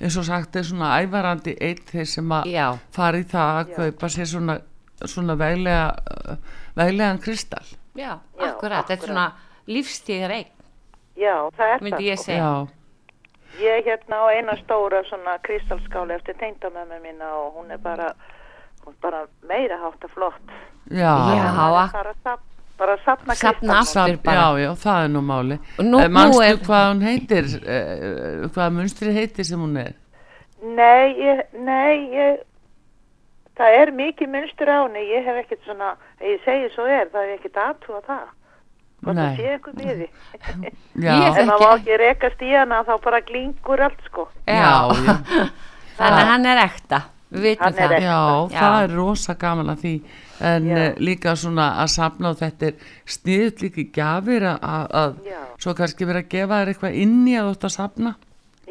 eins 0.00 0.16
og 0.20 0.24
sagt 0.26 0.56
er 0.56 0.62
svona 0.68 0.90
ævarandi 1.00 1.54
eitt 1.60 1.84
þeir 1.90 2.06
sem 2.10 2.32
að 2.36 2.50
Já, 2.52 2.66
fara 2.92 3.18
í 3.22 3.24
það 3.30 3.58
að 3.62 3.74
kaupa 3.78 4.08
sér 4.12 4.26
svona, 4.28 4.58
svona 5.04 5.36
veglega 5.40 6.38
veglegan 6.76 7.18
kristall 7.24 7.66
já, 7.96 8.18
Já, 8.36 8.46
akkurat 8.50 8.86
Þetta 8.88 9.00
er 9.02 9.06
svona 9.08 9.26
lífstíðar 9.70 10.34
eign 10.34 10.50
Já, 11.16 11.34
það 11.56 11.68
er 11.76 11.84
myndi 11.86 11.96
það. 11.96 12.08
ég 12.10 12.18
sko. 12.18 12.24
segja 12.24 12.44
já, 12.44 12.66
Ég 13.62 13.70
er 13.78 13.84
hérna 13.86 14.16
á 14.18 14.24
eina 14.34 14.56
stóra 14.58 15.04
svona 15.06 15.36
kristalskáli 15.46 16.16
eftir 16.16 16.34
tengdamömmu 16.40 16.96
mína 17.04 17.28
og 17.38 17.54
hún 17.60 17.70
er 17.70 17.78
bara, 17.78 18.08
hún 18.84 18.96
er 18.96 19.00
bara 19.00 19.20
meira 19.46 19.76
hátta 19.78 20.08
flott. 20.10 20.42
já, 20.90 21.06
Já. 21.06 21.44
Það 21.54 21.78
er 21.84 21.92
bara, 21.94 22.14
sap, 22.24 22.40
bara 22.78 22.96
sapna 23.04 23.34
Safna 23.34 23.34
kristallum. 23.34 23.76
aftur. 23.76 23.92
Safn, 23.92 24.18
bara. 24.24 24.34
já, 24.40 24.58
já, 24.64 24.70
það 24.84 25.04
er 25.04 25.08
nú 25.14 25.20
máli 25.22 25.58
Og 25.78 25.84
nú- 25.84 26.00
Eh, 26.02 26.08
nú 26.08 26.14
manstu 26.16 26.42
er- 26.42 26.56
hvað 26.66 26.84
hún 26.90 27.02
heitir 27.02 27.44
uh, 27.44 28.48
hvað 28.54 28.72
munstri 28.78 29.12
heitir 29.14 29.44
sem 29.44 29.58
hún 29.60 29.76
er 29.78 29.92
Nei, 30.64 31.12
ég, 31.20 31.42
nei, 31.60 32.08
ég, 32.16 32.38
það 33.58 33.74
er 33.82 33.90
mikið 33.92 34.28
munstur 34.32 34.70
á 34.72 34.78
henni, 34.86 35.02
ég 35.12 35.24
hef 35.28 35.36
ekkert 35.44 35.60
svona, 35.66 35.90
ég 36.24 36.40
segi 36.44 36.70
svo 36.74 36.86
er, 36.88 37.10
það 37.12 37.22
er 37.28 37.34
ekkert 37.36 37.58
aðtúa 37.60 38.00
það. 38.06 38.22
Nei. 39.04 39.12
það 39.14 39.36
sé 39.36 39.50
einhver 39.52 39.74
miði. 39.76 40.06
já, 41.04 41.12
Ég 41.20 41.38
En 41.38 41.48
það 41.50 41.60
má 41.60 41.68
ekki 41.76 41.98
rekast 42.00 42.40
í 42.40 42.52
hana, 42.56 42.78
þá 42.88 42.94
bara 43.04 43.20
glingur 43.20 43.80
allt, 43.84 44.00
sko. 44.08 44.28
já, 44.48 44.88
já, 45.04 45.16
Þannig 45.98 46.22
að 46.24 46.30
hann 46.32 46.46
er 46.46 46.62
ekta 46.64 47.02
Við 47.34 47.42
vitum 47.42 47.66
er 47.66 47.72
það 47.74 47.92
já, 48.00 48.18
Já. 48.54 48.60
það 48.60 48.82
er 48.84 48.96
rosa 48.96 49.34
gaman 49.34 49.70
að 49.74 49.78
því 49.84 49.92
en 50.40 50.66
Já. 50.68 50.76
uh, 50.76 50.98
líka 50.98 51.34
svona 51.38 51.66
að 51.82 51.90
safna 51.94 52.30
og 52.34 52.38
þetta 52.40 52.66
er 52.70 52.74
sniðut 53.16 53.62
líka 53.62 53.80
í 53.80 53.86
gjafir 53.94 54.46
að, 54.50 54.86
að, 55.02 55.18
svo 55.62 55.74
kannski 55.78 56.08
verið 56.08 56.24
að 56.24 56.32
gefa 56.34 56.58
þér 56.62 56.72
eitthvað 56.72 56.98
inn 57.04 57.20
í 57.28 57.36
að 57.38 57.46
þú 57.50 57.54
ætti 57.58 57.68
að 57.70 57.74
safna 57.76 58.14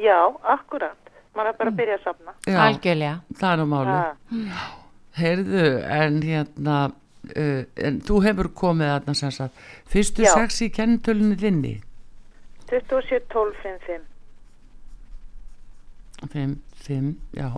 Já, 0.04 0.18
akkurat. 0.56 0.98
Man 1.34 1.48
er 1.50 1.56
bara 1.58 1.72
að 1.72 1.78
byrja 1.80 1.96
að 2.00 2.04
safna. 2.10 2.34
já, 2.46 2.58
Algjörlega 2.68 3.16
það 3.40 3.52
er 3.54 3.58
nú 3.62 3.66
máli 3.72 3.94
Ha, 3.94 4.66
heyrðu, 5.22 5.64
en 6.02 6.22
hérna 6.26 6.78
uh, 6.90 7.64
en 7.88 8.02
þú 8.06 8.20
hefur 8.28 8.50
komið 8.58 8.92
þarna 8.94 9.16
sem 9.22 9.32
sagt, 9.32 9.64
fyrstu 9.90 10.26
Já. 10.26 10.34
sex 10.34 10.62
í 10.66 10.70
kennitölunni 10.74 11.38
þinni 11.42 11.76
27, 12.74 13.20
12, 13.30 13.54
5, 13.62 13.80
5. 13.88 14.02
5, 16.34 16.56
5, 16.88 17.16
já 17.38 17.50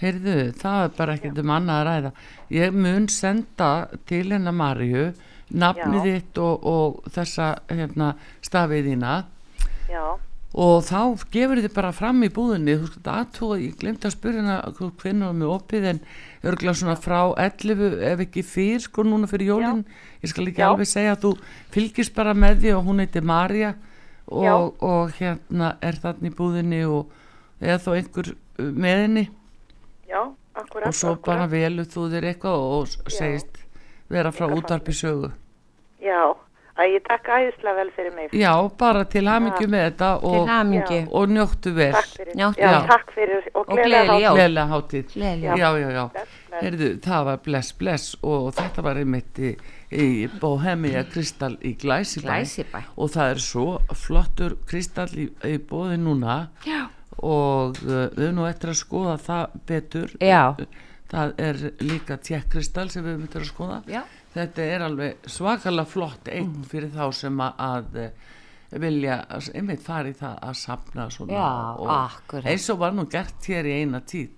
heyrðu, 0.00 0.38
það 0.60 0.84
er 0.84 0.94
bara 0.96 1.16
ekkert 1.18 1.42
um 1.42 1.52
annað 1.56 1.80
að 1.80 1.88
ræða. 1.90 2.12
Ég 2.56 2.80
mun 2.86 3.10
senda 3.12 3.70
til 4.08 4.24
hennar 4.30 4.56
Marju 4.56 5.10
nafnið 5.50 6.00
Já. 6.00 6.16
þitt 6.16 6.42
og, 6.44 6.66
og 6.70 7.14
þessa 7.14 7.52
hérna, 7.68 8.14
stafið 8.46 8.90
þína. 8.92 9.14
Já, 9.90 10.04
og 10.50 10.80
þá 10.82 11.26
gefur 11.30 11.60
þið 11.62 11.74
bara 11.74 11.92
fram 11.94 12.24
í 12.26 12.30
búðinni. 12.34 12.74
Þú 12.80 12.88
skalt 12.90 13.10
aðtúa, 13.12 13.58
ég 13.62 13.76
glemt 13.78 14.06
að 14.06 14.16
spyrja 14.16 14.42
hana 14.42 14.56
hvernig 14.74 15.28
var 15.28 15.36
með 15.38 15.52
opið 15.54 15.86
en 15.92 16.00
örgulega 16.50 16.80
svona 16.80 16.96
frá 16.98 17.20
11 17.38 18.00
ef 18.10 18.24
ekki 18.26 18.42
fyrr 18.46 18.82
sko 18.82 19.04
núna 19.06 19.30
fyrir 19.30 19.52
jólin. 19.52 19.84
Ég 20.24 20.32
skal 20.32 20.48
ekki 20.50 20.64
Já. 20.64 20.70
alveg 20.72 20.90
segja 20.90 21.14
að 21.14 21.22
þú 21.26 21.32
fylgist 21.76 22.16
bara 22.16 22.34
með 22.34 22.64
því 22.64 22.74
og 22.78 22.88
hún 22.88 23.04
heitir 23.04 23.26
Marja 23.26 23.74
og, 24.26 24.74
og 24.82 25.14
hérna 25.18 25.76
er 25.82 25.98
þarna 26.02 26.30
í 26.30 26.34
búðinni 26.34 26.82
og 26.88 27.14
eða 27.60 27.78
þó 27.84 27.90
einhver 27.94 28.32
uh, 28.34 28.70
með 28.70 29.04
henni 29.04 29.24
Já, 30.10 30.22
akkurat. 30.58 30.86
og 30.90 30.94
svo 30.94 31.12
akkurat. 31.14 31.26
bara 31.26 31.46
velu 31.52 31.82
þú 31.86 32.08
þér 32.12 32.28
eitthvað 32.34 32.68
og 32.76 32.86
segist 33.14 33.64
vera 34.10 34.32
frá 34.34 34.48
útvarpi 34.50 34.92
sögu 34.96 35.30
Já, 36.02 36.32
að 36.80 36.94
ég 36.94 37.02
takk 37.04 37.26
æðislega 37.28 37.76
vel 37.76 37.90
fyrir 37.92 38.14
mig. 38.16 38.30
já, 38.32 38.52
bara 38.78 39.04
til 39.04 39.26
hamingju 39.28 39.66
með 39.68 39.82
þetta 39.90 40.08
Til 40.20 40.28
og, 40.40 40.48
hamingju. 40.48 41.00
og 41.12 41.28
njóttu 41.28 41.72
vel 41.76 41.92
Takk 41.92 42.06
fyrir. 42.16 42.34
Njóttu 42.40 42.62
já, 42.64 42.86
takk 42.88 43.10
fyrir 43.14 43.48
og 43.54 43.66
gleðilega 43.68 44.64
hátíð 44.72 45.12
Gleðileg 45.14 45.58
já, 45.60 45.70
já, 45.78 45.90
já, 45.90 46.04
Bless, 46.08 46.28
bless. 46.48 46.62
Heyrðu, 46.64 46.88
það 47.04 47.24
var 47.28 47.36
bless, 47.44 47.72
bless 47.72 48.16
og 48.22 48.48
þetta 48.56 48.82
var 48.82 48.96
einmitt 49.02 49.38
í, 49.38 49.52
í 49.92 50.06
Bohemia 50.40 51.04
Kristall 51.12 51.58
í 51.62 51.74
Glæsibæ 51.78 52.26
Glæsibæ. 52.40 52.80
og 52.96 53.10
það 53.14 53.30
er 53.36 53.38
svo 53.44 53.66
flottur 53.94 54.56
Kristall 54.66 55.12
í, 55.14 55.28
í 55.46 55.58
bóði 55.58 56.00
núna 56.00 56.48
Já. 56.66 56.88
Og 57.22 57.76
uh, 57.84 58.08
við 58.16 58.24
erum 58.26 58.38
nú 58.40 58.46
eftir 58.48 58.72
að 58.72 58.78
skoða 58.80 59.16
það 59.20 59.56
betur 59.68 60.14
Já. 60.24 60.42
það 61.10 61.32
er 61.48 61.58
líka 61.84 62.16
tjekk 62.22 62.48
Kristall 62.54 62.88
sem 62.90 63.04
við 63.04 63.12
erum 63.16 63.24
eftir 63.28 63.42
að 63.44 63.50
skoða 63.52 63.78
Já. 63.90 64.02
þetta 64.34 64.66
er 64.74 64.84
alveg 64.86 65.30
svakalega 65.36 65.86
flott 65.90 66.28
einn 66.32 66.50
Mm. 66.54 66.64
fyrir 66.70 66.90
þá 66.94 67.12
sem 67.14 67.40
að, 67.44 67.96
eh, 67.96 68.10
vilja 68.78 69.16
einmitt 69.54 69.82
fara 69.82 70.08
í 70.08 70.14
það 70.14 70.36
að 70.46 70.54
sapna 70.54 71.08
svona 71.10 71.32
Já, 71.32 71.48
og 71.78 72.44
eins 72.46 72.68
og 72.70 72.78
var 72.78 72.92
nú 72.92 73.08
gert 73.10 73.48
hér 73.50 73.66
í 73.66 73.80
eina 73.82 74.00
tíð 74.00 74.30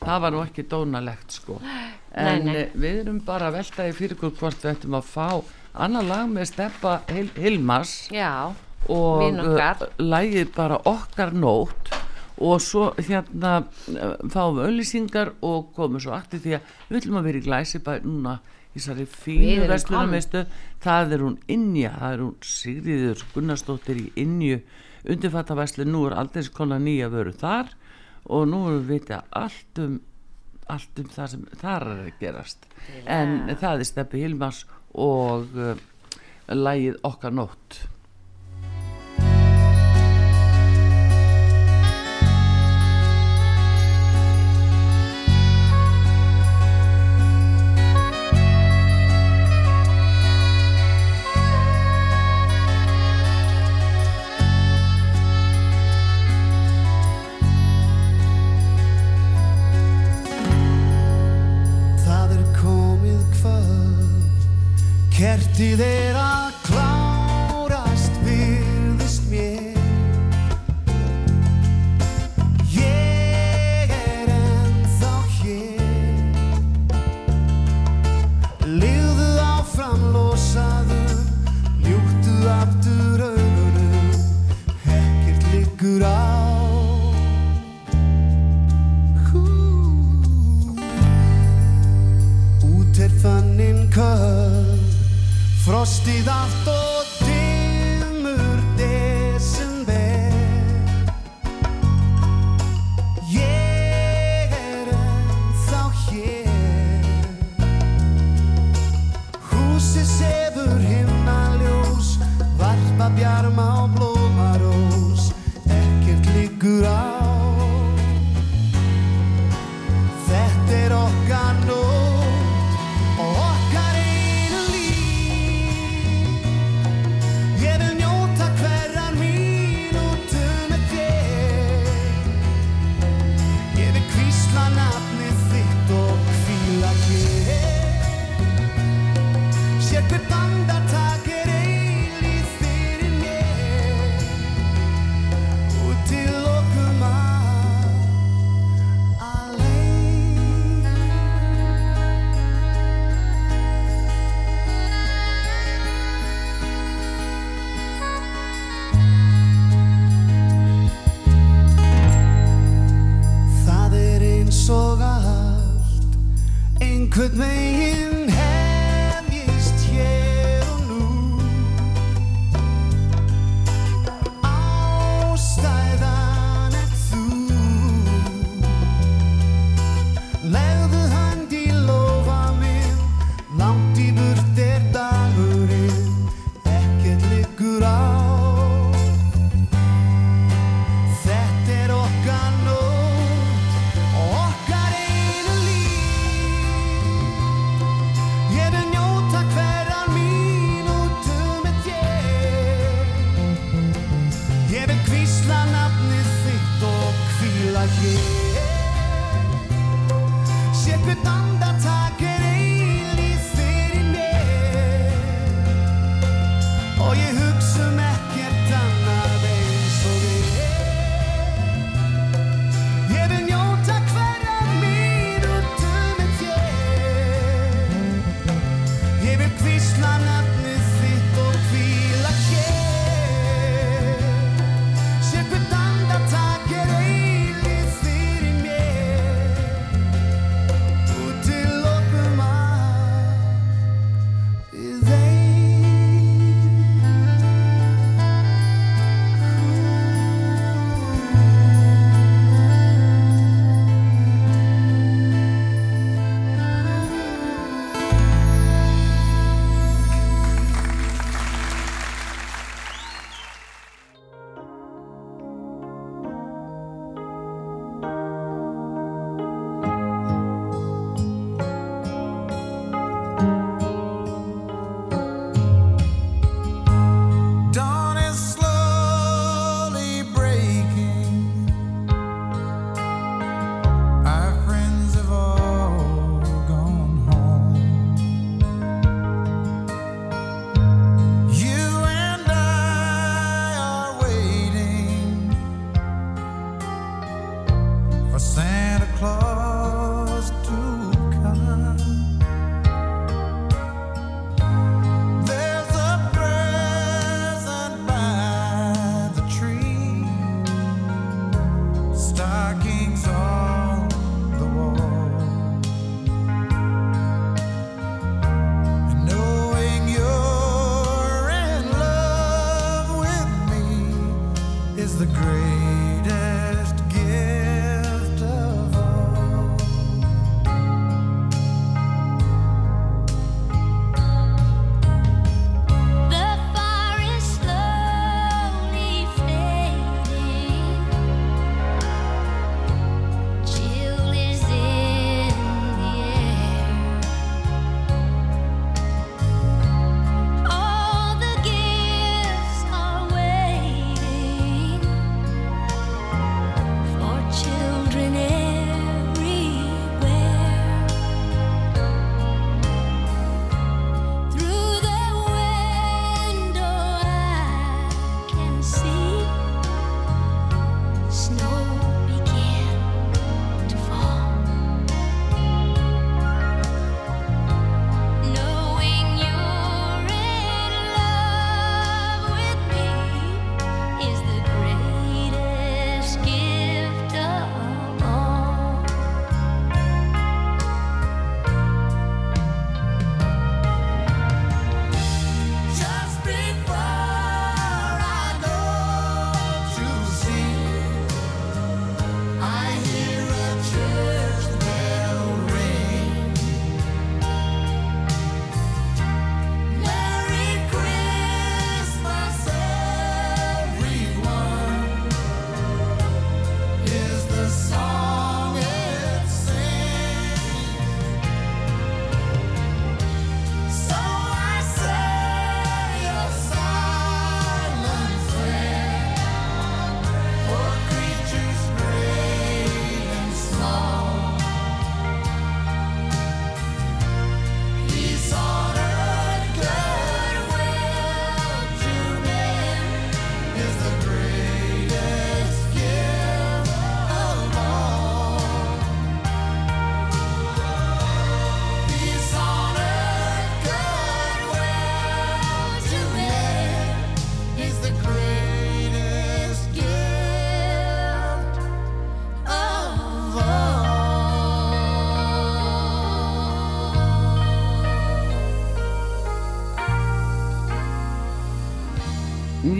það 0.00 0.20
var 0.24 0.30
nú 0.32 0.40
ekki 0.46 0.64
dónalegt 0.64 1.30
sko 1.36 1.58
en 2.14 2.44
nei. 2.48 2.56
eh, 2.56 2.70
við 2.74 3.02
erum 3.04 3.20
bara 3.24 3.50
að 3.50 3.58
velta 3.60 3.86
í 3.86 3.92
fyrir 3.92 4.16
hvort 4.16 4.40
við 4.64 4.72
ættum 4.74 4.96
að 4.98 5.04
fá 5.12 5.28
annar 5.74 6.02
lag 6.08 6.26
með 6.32 6.48
steppa 6.50 6.94
Hil 7.12 7.28
Hilmars 7.36 8.08
Já, 8.10 8.50
og 8.88 9.22
lagið 10.00 10.48
bara 10.56 10.80
okkar 10.88 11.30
nót 11.36 11.92
og 12.40 12.60
svo 12.64 12.90
hérna 12.96 13.60
fáum 14.32 14.58
við 14.58 14.66
auðlýsingar 14.66 15.34
og 15.46 15.70
komum 15.76 16.00
svo 16.02 16.14
aftur 16.16 16.42
því 16.42 16.56
að 16.56 16.74
við 16.88 17.00
ætlum 17.00 17.20
að 17.20 17.28
vera 17.28 17.40
í 17.40 17.46
glæsibæ 17.46 17.92
núna 18.04 18.36
í 18.70 18.78
þessari 18.78 19.06
fínu 19.10 19.66
vestlunarmeistu 19.70 20.44
það 20.84 21.16
er 21.16 21.24
hún 21.26 21.40
Inja, 21.50 21.94
það 21.98 22.14
er 22.14 22.22
hún 22.24 22.36
Sigriður 22.46 23.24
Gunnarsdóttir 23.34 24.00
í 24.00 24.06
Inju 24.22 24.60
undirfattavæslu, 25.10 25.86
nú 25.88 26.04
er 26.08 26.16
aldrei 26.20 26.44
skona 26.44 26.78
nýja 26.80 27.08
vöru 27.12 27.32
þar 27.36 27.72
og 28.30 28.48
nú 28.48 28.66
erum 28.68 28.84
við 28.84 28.94
vita 28.94 29.24
allt 29.36 29.82
um 29.82 29.98
allt 30.70 31.00
um 31.02 31.08
það 31.10 31.30
sem 31.32 31.46
þar 31.58 31.86
er 31.90 32.02
að 32.04 32.18
gerast. 32.20 32.66
En 33.10 33.32
það 33.58 33.80
er 33.80 33.88
Steppi 33.88 34.20
Hilmars 34.22 34.60
og 34.94 35.56
uh, 35.58 35.72
lagið 36.50 37.00
okkar 37.06 37.34
nótt 37.34 37.80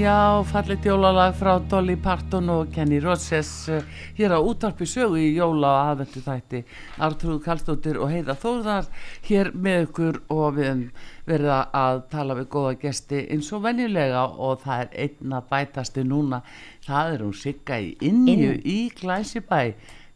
Já, 0.00 0.42
fallit 0.44 0.84
jólalag 0.84 1.34
frá 1.36 1.58
Dolly 1.68 1.96
Parton 1.96 2.48
og 2.48 2.70
Kenny 2.72 3.00
Rogers 3.00 3.68
eh, 3.68 3.82
hér 4.16 4.32
á 4.32 4.40
útarpi 4.40 4.86
sögu 4.88 5.18
í 5.20 5.34
jóla 5.36 5.74
og 5.74 5.88
aðvendu 5.90 6.22
þætti 6.24 6.60
Artrúð 7.04 7.42
Kallstóttir 7.44 7.98
og 8.00 8.08
Heiða 8.08 8.38
Þórðar 8.40 8.88
hér 9.28 9.50
með 9.52 9.82
ykkur 9.84 10.22
og 10.32 10.56
við 10.56 10.86
verið 11.28 11.52
að 11.82 12.00
tala 12.14 12.38
við 12.38 12.48
góða 12.56 12.72
gesti 12.80 13.26
eins 13.28 13.52
og 13.52 13.66
venjulega 13.66 14.24
og 14.40 14.64
það 14.64 14.86
er 14.86 14.96
einna 15.04 15.44
bætasti 15.52 16.06
núna. 16.08 16.40
Það 16.88 17.12
er 17.18 17.26
hún 17.26 17.36
Sigga 17.36 17.82
í 17.84 17.92
Innju 18.00 18.54
Inn. 18.54 18.64
í 18.64 18.78
Glæsibæ 18.96 19.60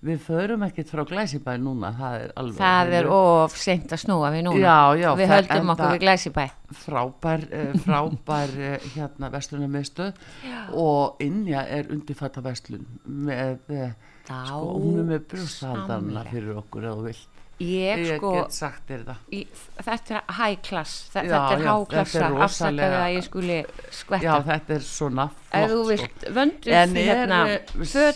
við 0.04 0.20
förum 0.26 0.64
ekkert 0.66 0.90
frá 0.92 1.02
Glæsibæ 1.08 1.54
núna 1.60 1.90
það 1.98 2.16
er 2.20 2.32
alveg 2.40 2.58
Það 2.60 2.94
er 2.98 3.08
of 3.16 3.56
seint 3.58 3.92
að 3.94 4.02
snúa 4.04 4.30
við 4.34 4.42
núna. 4.46 4.62
Já, 4.62 4.78
já, 5.00 5.08
Við 5.20 5.32
höldum 5.32 5.72
okkur 5.74 5.92
við 5.94 6.02
glæsibæ. 6.04 6.44
frábær, 6.84 7.44
uh, 7.50 7.76
frábær 7.84 8.54
uh, 8.58 8.88
hérna 8.96 9.30
vestlunarmiðstöð 9.34 10.12
og 10.84 11.22
Inja 11.24 11.62
er 11.66 11.88
undirfatta 11.94 12.42
vestlun 12.44 12.84
með, 13.06 13.58
uh, 13.70 13.94
Þá, 14.24 14.36
sko, 14.48 14.74
hún 14.80 15.00
er 15.04 15.08
með 15.12 15.46
samlega. 15.52 16.24
fyrir 16.32 16.60
okkur 16.62 16.88
eða 16.90 17.06
vilt 17.08 17.33
Ég 17.60 17.98
ég 18.02 18.16
sko, 18.18 18.30
get 18.34 18.52
sagt 18.52 18.88
þér 18.88 19.02
það 19.06 19.16
í, 19.38 19.40
þetta 19.86 20.14
er 20.16 20.32
high 20.38 20.56
class, 20.66 20.94
þe- 21.14 21.22
Já, 21.22 21.30
þetta 21.30 21.52
er 21.54 21.60
já, 21.62 21.68
háklassa, 21.70 22.18
þetta 22.18 22.26
er 22.26 22.32
rosalega- 22.34 22.44
afsakaðu 22.48 22.98
að 23.04 23.14
ég 23.14 23.24
skuli 23.28 23.58
skvetta. 23.90 24.24
já 24.24 24.34
þetta 24.48 24.74
er 24.74 24.80
svona 24.88 25.26
Ef 25.52 25.70
þú 25.70 25.84
flott 25.84 26.18
sko. 26.24 26.32
vöndu 26.34 26.72
en 26.80 26.96
er 26.96 27.08
hérna. 27.14 27.38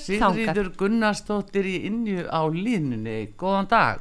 Sigríður 0.03 0.73
Gunnarsdóttir 0.77 1.65
í 1.71 1.77
Inju 1.87 2.27
á 2.27 2.41
línunni 2.51 3.29
góðan 3.39 3.69
dag 3.69 4.01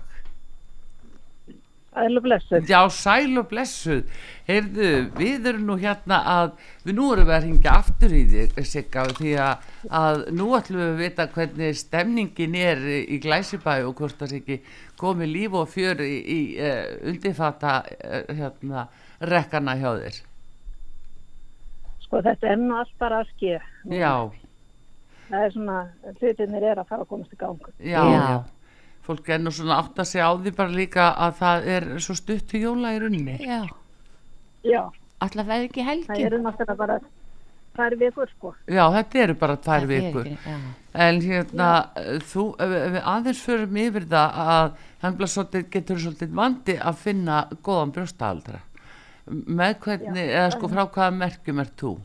Ælu 1.98 2.22
blessuð. 2.22 2.68
Já, 2.70 2.84
sæl 2.94 3.38
og 3.42 3.48
blessuð. 3.50 4.04
Heyrðu, 4.48 4.90
við 5.18 5.48
erum 5.52 5.66
nú 5.68 5.76
hérna 5.82 6.18
að, 6.32 6.52
við 6.88 6.96
nú 6.96 7.08
erum 7.12 7.28
við 7.28 7.36
að 7.36 7.44
ringja 7.48 7.72
aftur 7.82 8.14
í 8.16 8.22
þig, 8.32 8.54
Sigga, 8.64 9.04
því 9.18 9.34
að, 9.44 9.66
að 10.00 10.22
nú 10.40 10.46
ætlum 10.56 10.80
við 10.80 10.92
að 10.94 11.02
vita 11.02 11.26
hvernig 11.34 11.80
stemningin 11.82 12.56
er 12.62 12.86
í 13.04 13.20
Glæsibæ 13.26 13.74
og 13.90 13.98
hvort 14.00 14.16
það 14.22 14.32
sé 14.32 14.40
ekki 14.40 14.58
komið 15.02 15.34
líf 15.34 15.58
og 15.60 15.68
fjör 15.74 16.00
í, 16.06 16.14
í 16.24 16.40
uh, 16.64 16.96
undirfata 17.12 17.74
uh, 17.92 18.22
hérna, 18.40 18.86
rekkana 19.20 19.76
hjá 19.82 19.90
þér. 20.00 20.20
Sko 22.08 22.22
þetta 22.24 22.48
er 22.54 22.62
nú 22.62 22.78
allt 22.80 22.94
bara 23.04 23.20
að 23.24 23.34
ske. 23.36 23.58
Já, 23.92 24.14
Það 25.28 25.42
er 25.44 25.50
svona, 25.52 25.78
hlutinir 26.22 26.64
er 26.64 26.80
að 26.80 26.88
fara 26.88 27.04
að 27.04 27.10
komast 27.12 27.34
í 27.36 27.38
gang. 27.42 27.60
já, 27.84 28.00
Já. 28.00 28.22
já. 28.32 28.38
Fólk 29.04 29.28
er 29.32 29.42
nú 29.44 29.52
svona 29.56 29.82
átt 29.82 30.00
að 30.00 30.08
segja 30.08 30.30
á 30.32 30.34
því 30.40 30.52
bara 30.56 30.72
líka 30.76 31.10
að 31.26 31.36
það 31.42 31.68
er 31.76 31.86
svo 32.04 32.16
stutt 32.16 32.48
til 32.48 32.62
jóla 32.64 32.94
í 32.96 33.02
runni. 33.04 33.36
Já, 33.44 33.60
alltaf 34.66 35.46
verður 35.48 35.70
ekki 35.70 35.82
það 35.84 35.90
helgin. 35.92 36.26
eru 36.26 36.38
náttúrulega 36.44 36.78
bara 36.78 37.00
tvær 37.78 37.96
vikur 38.00 38.30
sko. 38.38 38.54
Já, 38.68 38.84
þetta 38.94 39.20
eru 39.24 39.34
bara 39.36 39.56
tvær 39.58 39.82
Það 39.82 39.84
er 39.84 39.88
vikur. 39.88 40.26
ekki- 40.26 40.38
já. 40.46 40.58
En 40.94 41.22
hérna, 41.22 41.90
þú, 42.26 42.44
ef 42.60 42.72
ef 42.72 42.92
við 42.94 43.04
aðeins 43.04 43.42
förum 43.46 43.78
yfir 43.78 44.06
það 44.10 44.34
að 44.34 44.72
hann 45.02 45.14
svolítið, 45.18 45.70
getur 45.70 45.96
svolítið 45.98 46.32
vandi 46.34 46.78
að 46.80 46.96
finna 46.96 47.48
góðan 47.64 47.92
brjóstahaldra. 47.94 48.60
Með 49.30 49.76
hvernig, 49.80 50.30
eða 50.32 50.52
sko 50.52 50.68
frá 50.68 50.86
hvaða 50.88 51.14
merkjum 51.18 51.60
er 51.60 51.70
þú? 51.78 51.98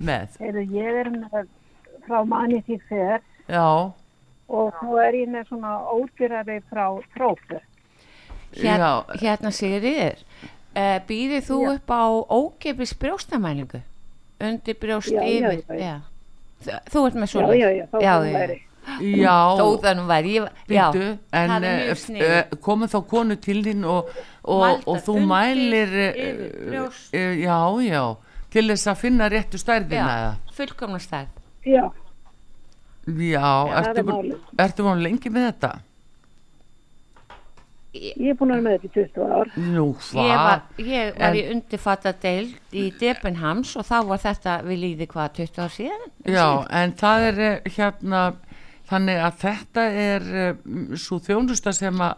Með? 0.00 0.28
Heyrðu, 0.40 0.64
ég 0.74 1.00
er 1.00 1.10
með 1.10 1.46
frá 2.06 2.24
manni 2.26 2.62
því 2.66 2.80
fer 2.88 3.20
Já, 3.48 3.92
og 4.50 4.72
svo 4.80 4.96
er 4.98 5.12
ég 5.14 5.28
með 5.28 5.46
svona 5.48 5.74
ódýrari 5.94 6.60
frá 6.70 7.00
trófu. 7.16 7.60
Hér, 8.52 8.78
Já. 8.80 9.04
hérna 9.22 9.50
Sigriður, 9.54 10.18
uh, 10.76 10.98
býðir 11.08 11.42
þú 11.46 11.58
Já. 11.64 11.72
upp 11.76 11.90
á 11.90 12.02
ógeifis 12.30 12.94
brjóstamælingu? 12.94 13.82
Undir 14.40 14.76
brjóst 14.80 15.12
Já, 15.12 15.20
já, 15.20 15.52
yfir? 15.52 15.64
já, 15.68 15.74
já. 15.80 15.96
Þ- 16.64 16.80
Þú 16.92 17.06
ert 17.06 17.14
með 17.14 17.26
Já, 17.26 17.32
svo 17.32 17.40
já, 17.40 17.68
já, 17.70 19.36
Þó 19.60 19.66
það 19.82 19.94
nú 19.98 20.04
væri, 20.08 20.34
býtu, 20.68 21.18
en 21.36 21.50
eh, 21.64 21.94
snið. 21.94 22.22
eh, 22.24 22.44
komið 22.64 22.88
þá 22.94 23.00
konu 23.10 23.36
til 23.36 23.62
þín 23.64 23.84
og, 23.84 24.08
og, 24.44 24.62
Mældar 24.64 24.88
og 24.88 25.02
þú 25.04 25.14
mælir, 25.28 25.92
eh, 25.94 26.14
eh, 27.12 27.34
já, 27.44 27.58
já, 27.84 28.02
til 28.50 28.64
þess 28.72 28.86
að 28.90 28.96
finna 28.96 29.28
réttu 29.30 29.60
stærðina 29.60 30.36
fullkomna 30.56 30.98
stærð. 30.98 31.28
Já, 31.64 33.44
ertu, 33.80 34.04
er 34.58 34.64
ertu 34.64 34.84
mánu 34.86 35.02
lengi 35.02 35.30
með 35.32 35.46
þetta? 35.52 35.70
Ég 37.94 38.28
er 38.30 38.36
búin 38.38 38.52
að 38.54 38.60
vera 38.60 38.64
með 38.66 38.74
þetta 38.76 38.88
í 38.88 38.92
20 38.96 39.32
ár. 39.38 39.50
Nú, 39.56 39.86
Ég 40.14 40.36
var, 40.36 40.60
hvað? 40.76 40.84
ég 40.86 41.14
var 41.18 41.26
En- 41.28 41.38
í 41.40 41.42
undirfatta 41.54 42.12
deild 42.22 42.54
í 42.72 42.84
Debenhams 43.00 43.76
og 43.76 43.84
þá 43.88 43.96
var 44.06 44.18
þetta 44.22 44.54
við 44.66 44.78
líði 44.84 45.08
hvað 45.10 45.32
20 45.40 45.62
ár 45.64 45.74
síðan? 45.74 46.06
Já, 46.24 46.46
en 46.70 46.92
það 46.92 47.26
er 47.30 47.40
eh, 47.48 47.60
hérna, 47.76 48.22
þannig 48.90 49.18
að 49.26 49.40
þetta 49.44 49.88
er 50.06 50.28
svo 50.96 51.18
þjónusta 51.18 51.72
sem 51.74 51.94
að 52.00 52.14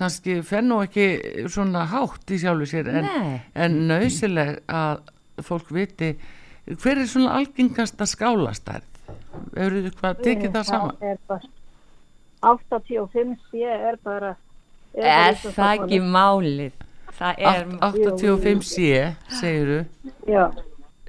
kannski 0.00 0.38
fer 0.42 0.62
nú 0.64 0.78
ekki 0.80 1.46
svona 1.52 1.82
hátt 1.90 2.30
í 2.32 2.38
sjálfu 2.40 2.66
sér 2.70 2.88
en, 2.88 3.08
en 3.54 3.74
nöysileg 3.88 4.62
að 4.72 5.02
fólk 5.44 5.68
viti 5.76 6.14
hver 6.70 7.00
er 7.02 7.08
svona 7.10 7.34
algengasta 7.36 8.06
skálastærð? 8.08 8.86
Hefur 9.56 9.76
þið 9.76 9.94
hvað 10.00 10.22
tekið 10.24 10.52
það 10.54 10.64
saman? 10.70 10.96
er 11.02 11.18
bara 11.28 11.48
85 12.40 13.36
sé 13.50 13.66
er 13.68 13.98
bara 14.04 14.36
er 14.94 15.38
það 15.40 15.72
ekki 15.76 16.00
málið? 16.02 16.86
Það 17.20 17.40
er, 17.50 17.66
85 17.84 18.62
sé, 18.64 19.00
segiru. 19.40 19.80
Já, 20.26 20.46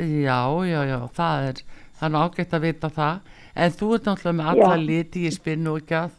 Já, 0.02 0.40
já, 0.66 0.82
já, 0.88 0.98
það 1.14 1.45
er, 1.49 1.62
það 1.99 2.08
er 2.08 2.24
ágætt 2.26 2.56
að 2.58 2.66
vita 2.66 2.90
það. 2.90 3.30
En 3.52 3.76
þú 3.76 3.90
ert 3.95 4.08
náttúrulega 4.08 4.38
með 4.40 4.49
alla 4.52 4.76
Já. 4.76 4.84
liti 4.88 5.24
í 5.28 5.32
spinnu 5.36 5.76
og 5.76 5.82
ekki 5.82 5.98
að. 5.99 6.18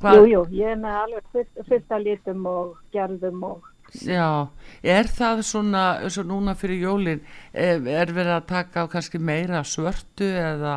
jú, 0.00 0.22
jú, 0.26 0.42
ég 0.56 0.74
er 0.74 0.78
með 0.80 0.98
alveg 1.04 1.92
að 1.92 2.04
litum 2.06 2.46
og 2.50 2.78
gerðum 2.92 3.44
og 3.48 3.66
Já, 4.06 4.46
er 4.86 5.08
það 5.10 5.40
svona, 5.42 5.84
svo 6.14 6.22
núna 6.22 6.54
fyrir 6.54 6.84
jólin, 6.84 7.24
er, 7.50 7.80
er 7.82 8.12
verið 8.14 8.36
að 8.36 8.46
taka 8.52 8.84
á 8.86 8.92
kannski 8.92 9.18
meira 9.18 9.64
svörtu 9.66 10.28
eða, 10.30 10.76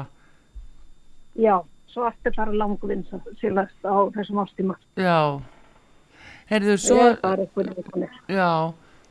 já, 1.38 1.60
svart 1.94 2.26
er 2.30 2.34
bara 2.38 2.52
langvinn 2.64 3.04
sílast 3.42 3.86
á 3.86 3.96
þessum 4.16 4.42
ástíma. 4.44 4.76
já, 4.98 5.40
heyrðu, 6.50 6.78
Svo 6.78 6.98
svo, 7.16 8.08
já, 8.28 8.50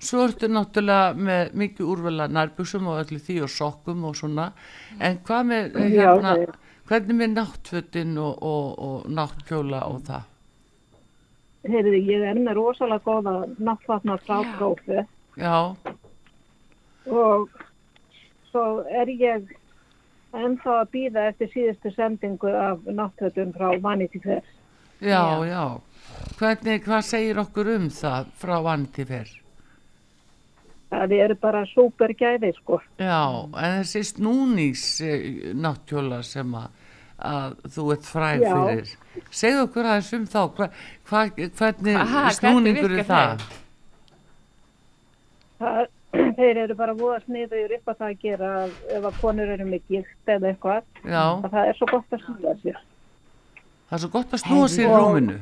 svo 0.02 0.24
ertu 0.26 0.48
náttúrulega 0.50 1.14
með 1.16 1.52
mikið 1.62 1.86
úrvala 1.94 2.26
nærbuxum 2.28 2.86
og 2.92 3.00
öllu 3.04 3.20
því 3.22 3.38
og 3.46 3.50
sokkum 3.54 4.04
og 4.10 4.16
svona, 4.18 4.50
en 5.00 5.18
hvað 5.26 5.46
með, 5.52 5.76
eh, 5.76 5.88
Já, 5.94 6.10
hérna, 6.16 6.34
já. 6.42 6.52
hvernig 6.90 7.16
með 7.22 7.34
náttfötin 7.38 8.18
og, 8.18 8.42
og, 8.42 8.78
og 8.78 9.08
náttkjóla 9.10 9.84
og 9.88 10.02
það? 10.10 10.28
Heyrðu, 11.62 11.98
ég 12.10 12.22
er 12.26 12.38
með 12.42 12.56
rosalega 12.58 13.04
góða 13.06 13.34
náttfatna 13.62 14.16
frá 14.26 14.40
prófi 14.58 15.04
Já, 15.38 15.76
og 17.06 17.48
svo 18.50 18.64
er 18.90 19.06
ég 19.08 19.46
ennþá 20.32 20.78
að 20.80 20.90
býða 20.96 21.28
eftir 21.30 21.52
síðustu 21.52 21.92
sendingu 21.94 22.50
af 22.56 22.82
náttfötum 22.88 23.52
frá 23.56 23.68
Vanity 23.82 24.20
Fair. 24.22 24.42
já, 25.00 25.22
já, 25.46 25.64
hvernig, 26.38 26.82
hvað 26.86 27.06
segir 27.06 27.40
okkur 27.42 27.72
um 27.76 27.88
það 27.92 28.34
frá 28.40 28.56
vanti 28.64 29.06
fyrr? 29.08 29.38
Það 30.92 31.14
eru 31.16 31.36
bara 31.40 31.62
súper 31.70 32.12
gæði, 32.12 32.50
sko. 32.58 32.76
Já, 33.00 33.48
en 33.48 33.78
þessi 33.80 34.02
snúnings 34.10 34.84
eh, 35.00 35.52
náttjóla 35.56 36.20
sem 36.26 36.52
að, 36.52 36.68
að 37.16 37.56
þú 37.76 37.86
ert 37.94 38.10
fræg 38.10 38.44
Já. 38.44 38.52
fyrir 38.52 38.92
segðu 39.32 39.64
okkur 39.66 39.88
aðeins 39.88 40.12
um 40.16 40.28
þá 40.28 40.40
hva, 40.56 40.68
hva, 41.08 41.24
hvernig 41.58 41.98
Aha, 42.00 42.22
snúningur 42.36 42.88
hvernig 42.88 43.00
er 43.00 43.02
virkar 43.02 43.42
það 45.62 45.90
Það, 46.32 46.38
þeir 46.40 46.56
eru 46.62 46.74
bara 46.78 46.94
voða 46.94 47.18
sniður 47.24 47.74
upp 47.76 47.88
að 47.92 47.96
það 47.98 48.08
að 48.12 48.18
gera 48.22 48.50
að 48.62 48.70
ef 48.96 49.04
að 49.10 49.20
konur 49.20 49.52
eru 49.54 49.64
með 49.68 49.82
gilt 49.88 50.32
eða 50.34 50.48
eitthvað. 50.52 50.82
Já, 51.04 51.22
að 51.44 51.50
Það 51.52 51.68
er 51.68 51.78
svo 51.78 51.86
gott 51.92 52.16
að 52.16 52.22
snúða 52.24 52.54
sér. 52.62 52.78
það 53.88 53.96
er 53.98 54.02
svo 54.06 54.10
gott 54.14 54.32
að 54.32 54.42
snúa 54.44 54.68
sér 54.72 54.86
í 54.88 54.96
rúminu 54.96 55.38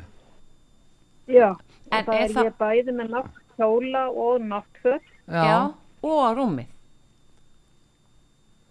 Já, 1.31 1.49
En 1.91 1.99
og 2.01 2.07
það 2.07 2.21
er 2.21 2.29
það- 2.35 2.45
ég 2.51 2.57
bæði 2.59 2.93
með 3.01 3.09
náttkjóla 3.15 4.03
og 4.11 4.41
náttföt. 4.51 5.03
Já, 5.31 5.45
já, 5.47 5.59
og 6.03 6.19
á 6.27 6.31
rúmið. 6.35 6.67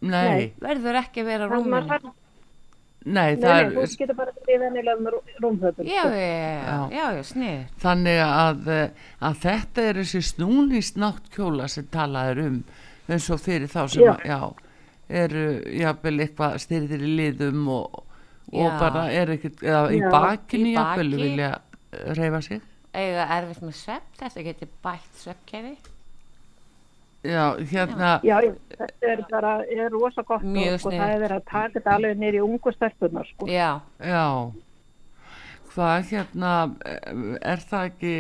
nei, 0.02 0.30
Nei. 0.30 0.54
Verður 0.64 0.96
ekki 1.02 1.22
að 1.24 1.26
vera 1.30 1.46
á 1.46 1.50
Það 1.50 1.56
rúmið. 1.58 1.72
maður 1.74 1.90
þarf- 1.90 2.16
nei, 3.06 3.36
Nei, 3.36 3.42
nei, 3.42 3.60
er 3.64 3.70
þú 3.72 3.98
getur 3.98 4.16
bara 4.16 4.32
við 4.48 4.60
venjulegum 4.64 5.08
rú- 5.14 5.24
rúmfötum. 5.44 5.86
Já, 5.88 6.02
sko. 6.04 6.10
já, 6.10 6.64
Já. 6.66 6.90
já, 6.92 7.06
já, 7.16 7.24
snið. 7.24 7.60
þannig 7.84 8.20
að, 8.26 8.68
eh, 8.68 8.90
að 9.22 9.38
þetta 9.46 9.82
er 9.90 9.94
þessi 10.04 10.22
snúnings 10.34 10.92
náttkjóla 11.00 11.68
sem 11.70 11.88
talað 11.92 12.32
er 12.34 12.40
um 12.48 12.64
eins 13.10 13.30
og 13.30 13.40
fyrir 13.40 13.68
þá 13.72 13.88
sem 13.90 14.04
Já. 14.04 14.12
að, 14.14 14.26
já, 14.26 14.54
eru 15.10 15.46
jafnvel 15.80 16.20
eitthvað 16.20 16.58
styrðir 16.62 17.02
í 17.08 17.14
liðum 17.18 17.68
og, 17.74 18.04
og 18.54 18.80
bara 18.80 19.08
er 19.12 19.32
ekkert, 19.38 19.64
eða 19.64 19.92
í 19.96 20.02
bakinu 20.12 20.74
jafnvel 20.76 21.10
vilja 21.16 21.54
reyfa 22.18 22.42
sig 22.42 22.62
Eiga 22.94 23.26
erfitt 23.38 23.62
með 23.62 23.74
svepp, 23.78 24.06
þetta 24.18 24.44
getur 24.44 24.68
bætt 24.84 25.18
sveppkefi. 25.22 25.76
Já, 27.20 27.58
hérna, 27.68 28.10
Já, 28.24 28.38
þetta 28.72 29.08
er 29.12 29.22
bara, 29.28 29.54
er 29.68 29.90
rosa 29.92 30.24
gott 30.24 30.40
og 30.40 30.80
sko, 30.80 30.90
sniðugt. 30.90 31.00
það 31.02 31.10
er 31.16 31.20
verið 31.20 31.36
að 31.36 31.46
taka 31.50 31.72
þetta 31.74 31.96
alveg 31.98 32.22
í 32.38 32.42
ungu 32.46 32.72
stelpunar, 32.72 33.28
sko. 33.34 33.48
Já, 33.52 33.72
já, 34.00 34.52
hvað 35.74 36.06
hérna, 36.14 36.52
eh, 36.86 37.40
er 37.52 37.58
það 37.70 37.90
ekki, 37.90 38.14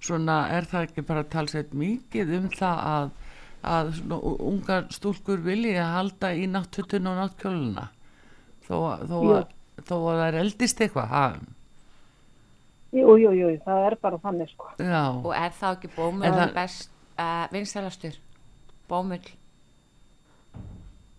svona, 0.00 0.36
er 0.52 0.68
það 0.68 0.84
ekki 0.88 1.06
bara 1.08 1.24
talsveit 1.24 1.72
mikið 1.72 2.34
um 2.36 2.48
það 2.52 2.82
að, 2.92 3.08
að 3.64 3.92
svona, 4.02 4.18
ungar 4.50 4.84
stúlkur 4.92 5.40
vilji 5.42 5.72
að 5.80 5.94
halda 5.96 6.32
í 6.36 6.44
náttutun 6.52 7.08
og 7.08 7.16
náttkjóluna, 7.22 7.86
þó, 8.68 8.76
að- 8.92 9.06
þó, 9.08 9.16
að, 9.38 9.48
þó 9.80 9.94
að 9.96 10.20
það 10.20 10.26
er 10.28 10.38
eldist 10.44 10.84
eitthvað, 10.84 11.08
ha? 11.08 11.24
Jú, 12.96 13.16
jú, 13.18 13.32
jú, 13.32 13.48
það 13.64 13.86
er 13.88 13.96
bara 14.04 14.20
þannig, 14.22 14.52
sko. 14.52 14.68
Já, 14.78 15.02
og 15.24 15.32
er 15.34 15.50
þá 15.56 15.66
ekki 15.72 15.88
það- 16.36 16.44
það... 16.44 16.54
best 16.60 16.90
uh, 17.18 17.48
vinstælastur? 17.52 18.20
Bómull, 18.88 19.26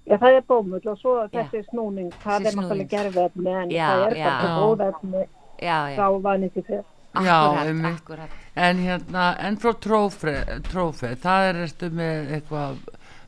Já, 0.07 0.15
það 0.22 0.38
er 0.38 0.44
bómull 0.48 0.85
og 0.88 0.99
svo 1.02 1.14
Já. 1.26 1.27
þessi 1.34 1.65
snúning, 1.68 2.11
Þessi 2.14 2.23
það 2.23 2.45
er 2.45 2.52
snúning. 2.53 2.61
náttúrulega 2.61 2.91
gerfefni 2.94 3.56
en 3.61 3.69
Já, 3.76 3.88
það 3.89 4.03
er 4.11 4.15
já. 4.18 4.27
bara 4.30 4.48
Já. 4.48 4.60
góð 4.61 4.84
efni 4.88 5.23
já, 5.60 5.80
já, 5.89 5.95
frá 5.98 6.07
vanið 6.27 6.53
til 6.53 6.64
fyrr. 6.69 6.85
Já, 7.18 7.34
akkurat, 7.34 7.65
einmitt. 7.68 7.98
akkurat. 8.02 8.30
en 8.56 8.77
hérna, 8.77 9.26
en 9.39 9.57
frá 9.57 9.72
trófi, 9.81 11.10
það 11.26 11.49
er 11.49 11.56
eftir 11.64 11.89
með 11.91 12.31
eitthvað 12.38 12.77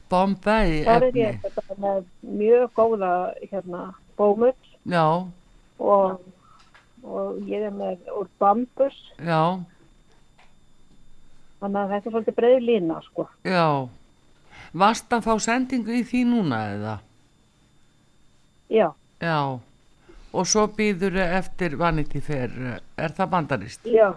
Bombay 0.09 0.83
Það 0.85 0.95
er 0.95 1.03
efni, 1.09 1.21
ég 1.21 1.41
þetta 1.43 1.75
með 1.83 2.03
mjög 2.21 2.71
góða 2.79 3.11
hérna, 3.51 3.83
bómull 4.17 4.53
já, 4.85 5.05
og, 5.79 6.21
og 7.03 7.37
ég 7.49 7.61
er 7.67 7.71
með 7.75 8.07
úr 8.15 8.27
bambus, 8.39 8.95
já, 9.19 9.43
þannig 11.59 11.81
að 11.81 11.89
þetta 11.93 12.07
er 12.09 12.13
svolítið 12.15 12.35
breið 12.39 12.61
lína, 12.69 13.01
sko. 13.09 13.27
já, 13.43 13.65
varst 14.73 15.09
að 15.13 15.23
fá 15.25 15.33
sendingu 15.39 15.91
í 15.99 16.03
því 16.05 16.23
núna 16.29 16.59
eða? 16.75 16.97
Já, 18.69 18.91
Já, 19.21 19.59
og 20.33 20.45
svo 20.47 20.67
býður 20.71 21.17
eftir 21.25 21.75
Vanity 21.77 22.21
Fair, 22.21 22.51
er 22.97 23.09
það 23.17 23.29
bandarist? 23.33 23.85
já, 23.85 24.13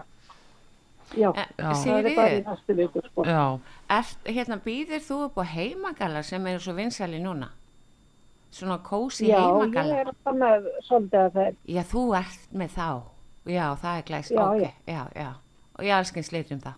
já, 1.17 1.29
Eh, 1.35 1.47
Já. 1.57 1.73
það 1.73 1.97
er 2.05 2.15
bara 2.15 2.29
í 2.37 2.43
næstu 2.45 2.75
viku, 2.77 3.01
sko. 3.07 3.23
Já, 3.25 3.59
er, 3.89 4.03
hérna 4.33 4.57
býðir 4.63 5.01
þú 5.01 5.17
upp 5.25 5.37
á 5.37 5.45
heimagalla 5.45 6.23
sem 6.23 6.47
eru 6.47 6.59
svo 6.59 6.73
vinsæli 6.73 7.19
núna? 7.21 7.49
Svona 8.51 8.77
kósi 8.85 9.27
Já, 9.27 9.41
ég 9.41 9.75
er 9.77 10.13
þannig 10.23 10.67
svolítið 10.87 11.19
að 11.19 11.31
það 11.33 11.47
er, 11.47 11.55
Já, 11.67 11.81
þú 11.83 12.03
ert 12.17 12.53
með 12.53 12.69
þá. 12.69 13.01
Já, 13.45 13.75
það 13.75 13.97
er 13.97 14.03
glæs, 14.07 14.29
Já, 14.31 14.41
ok, 14.45 14.61
já. 14.61 14.71
já, 14.87 15.07
já. 15.15 15.33
Og 15.79 15.83
ég 15.85 15.93
allskins 15.97 16.31
litum 16.31 16.59
þá. 16.61 16.73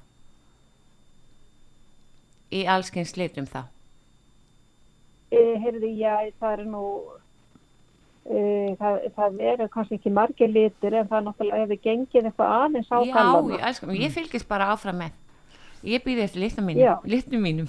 Í 2.55 2.63
allskins 2.71 3.15
litum 3.19 3.47
þá. 3.49 3.63
e, 5.35 5.39
heyrði, 5.59 5.89
já, 5.99 6.13
það 6.39 6.51
er 6.59 6.65
nú, 6.71 6.81
e, 8.29 8.41
það, 8.79 8.99
það 9.17 9.39
eru 9.51 9.67
kannski 9.73 9.97
ekki 9.99 10.11
margir 10.15 10.51
litir 10.53 10.93
en 10.95 11.07
það 11.09 11.17
er 11.17 11.25
náttúrulega 11.25 11.63
hefur 11.63 11.81
gengið 11.87 12.29
eitthvað 12.29 12.53
aðeins 12.59 12.91
á 12.93 12.97
Já, 13.03 13.13
gallana. 13.17 13.55
ég 13.57 13.65
elskan, 13.69 13.95
ég 13.99 14.13
fylgist 14.15 14.47
bara 14.47 14.69
áfram 14.75 15.01
með. 15.01 15.17
Ég 15.85 16.05
býði 16.05 16.23
eftir 16.25 16.41
litnum 16.45 16.69
mínum, 16.69 16.85
Já. 16.85 16.93
litnum 17.05 17.41
mínum. 17.45 17.67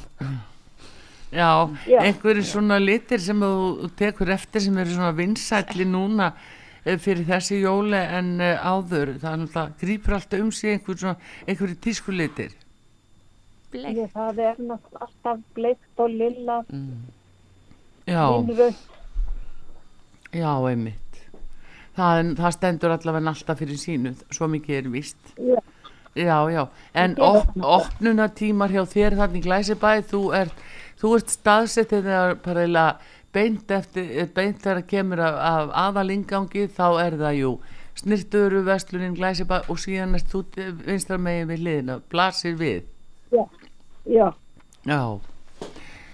já, 1.33 1.49
Já. 1.89 1.99
einhverju 2.07 2.45
svona 2.47 2.79
litir 2.81 3.21
sem 3.21 3.41
þú 3.43 3.91
tekur 3.99 4.31
eftir 4.37 4.63
sem 4.65 4.79
eru 4.79 4.95
svona 4.95 5.11
vinsætli 5.17 5.85
núna 5.89 6.31
eh, 6.85 6.97
fyrir 7.03 7.27
þessi 7.27 7.59
jóli 7.65 7.99
en 7.99 8.37
eh, 8.41 8.55
áður, 8.63 9.17
það 9.21 9.33
er 9.33 9.43
náttúrulega 9.43 9.81
grípur 9.83 10.15
alltaf 10.21 10.41
um 10.41 10.53
sig 10.53 10.79
einhverju 10.79 11.77
tískulitir. 11.83 12.55
Bleik. 13.77 13.97
Ég, 14.01 14.12
það 14.15 14.43
er 14.44 14.61
náttúrulega 14.61 15.07
alltaf 15.07 15.40
bleikt 15.57 16.03
og 16.03 16.12
lilla, 16.12 16.59
Já, 18.07 18.23
línröð. 18.32 18.77
já, 20.32 20.53
einmitt. 20.70 21.20
Það, 21.97 22.35
það 22.39 22.55
stendur 22.57 22.94
allavega 22.94 23.32
alltaf 23.32 23.59
fyrir 23.62 23.81
sínu, 23.81 24.15
svo 24.31 24.48
mikið 24.53 24.78
er 24.81 24.90
víst. 24.93 25.32
Já. 25.36 25.61
Já, 26.16 26.39
já, 26.48 26.62
en 26.97 27.15
op, 27.20 27.51
opnunatímar 27.61 28.73
hjá 28.73 28.86
þér 28.89 29.19
þannig 29.19 29.43
glæsibæði, 29.44 30.05
þú 30.09 30.20
ert, 30.39 30.62
þú 30.97 31.11
ert 31.19 31.35
staðsett 31.35 31.93
þegar 31.93 32.97
beint 33.36 33.70
eftir, 33.70 34.07
eh, 34.16 34.28
beint 34.32 34.62
þegar 34.65 34.86
kemur 34.89 35.20
af, 35.20 35.36
af 35.36 35.74
aðalingangi, 35.82 36.69
þá 36.73 36.86
er 37.05 37.19
það 37.20 37.40
jú 37.43 37.51
snirturu, 38.01 38.62
vestlunin, 38.65 39.16
glæsibæði 39.16 39.73
og 39.73 39.81
síðan 39.81 40.16
er 40.16 40.24
þú 40.32 40.43
vinstra 40.86 41.19
megin 41.20 41.51
við 41.53 41.62
liðina, 41.66 41.98
blasir 42.12 42.57
við. 42.61 42.85
Já, 43.32 43.44
já, 44.07 44.28
Já, 44.87 45.19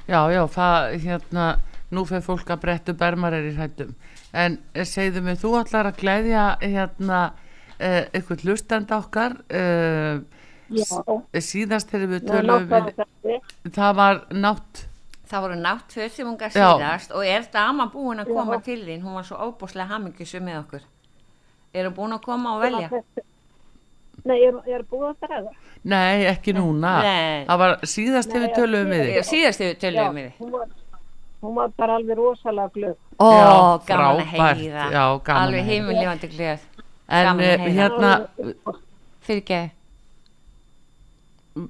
já, 0.09 0.21
já, 0.33 0.43
það, 0.49 0.95
hérna, 1.05 1.47
nú 1.93 2.05
fyrir 2.09 2.25
fólk 2.25 2.53
að 2.55 2.63
brettu 2.65 2.95
bermar 2.97 3.37
er 3.37 3.51
í 3.51 3.57
hrættum. 3.57 3.91
En 4.33 4.59
eh, 4.73 4.87
segðu 4.89 5.23
mig, 5.27 5.41
þú 5.43 5.59
ætlar 5.61 5.91
að 5.91 5.99
glæðja, 6.01 6.45
hérna, 6.63 7.19
uh, 7.77 7.99
eitthvað 8.15 8.47
hlustenda 8.47 8.97
okkar, 9.03 9.37
uh, 9.53 10.23
já. 10.73 10.87
síðast 11.37 11.93
þegar 11.93 12.15
við 12.15 12.25
tölum 12.31 12.73
við, 12.73 13.45
það 13.69 14.01
var 14.01 14.25
nátt, 14.33 14.87
Það 15.33 15.45
voru 15.47 15.55
náttföð 15.57 16.09
sem 16.13 16.27
hún 16.29 16.35
gaf 16.37 16.53
Já. 16.53 16.67
síðast 16.75 17.13
og 17.17 17.23
er 17.25 17.47
dama 17.55 17.87
búin 17.89 18.21
að 18.21 18.35
koma 18.37 18.59
Já. 18.59 18.65
til 18.67 18.83
þín, 18.85 19.01
hún 19.01 19.15
var 19.17 19.25
svo 19.25 19.39
óbúslega 19.41 19.89
hamingjusum 19.89 20.45
með 20.45 20.59
okkur. 20.59 20.83
Er 21.73 21.89
hún 21.89 21.95
búin 21.97 22.13
að 22.13 22.27
koma 22.27 22.53
og 22.59 22.61
velja? 22.61 22.91
Nei, 24.25 24.37
ég 24.39 24.49
er, 24.53 24.59
ég 24.71 24.75
er 24.79 24.83
búið 24.91 25.09
að 25.09 25.17
bregða. 25.27 25.51
nei, 25.85 26.25
ekki 26.31 26.53
núna, 26.55 26.93
Nei. 27.03 27.45
það 27.49 27.59
var 27.63 27.73
síðast 27.83 28.31
þegar 28.31 28.45
við 28.47 28.55
tölum 28.59 28.91
við 28.93 29.05
þig. 29.09 29.25
síðast 29.27 29.61
við 29.65 29.71
Já, 29.73 29.79
töluðum 29.83 30.15
við 30.21 30.27
þig. 30.29 30.39
hún 30.39 30.53
var, 30.53 30.69
var 31.57 31.73
bara 31.83 31.97
alveg 31.99 32.17
rosalega 32.21 32.71
glöð. 32.77 32.97
Ó, 33.19 33.31
Já, 33.33 33.51
gaman 33.89 34.21
að 34.23 34.31
heyra. 34.33 34.85
já, 34.95 35.05
gaman 35.27 35.43
að 35.43 35.47
Alveg 35.47 35.65
heimiljóðandi 35.73 36.29
glöð. 36.37 36.61
En 37.09 37.27
gaman 37.27 37.43
að 37.43 37.67
eh, 37.67 37.73
hérna, 37.81 38.13
Fyrir 39.23 39.43
ekki. 39.43 39.61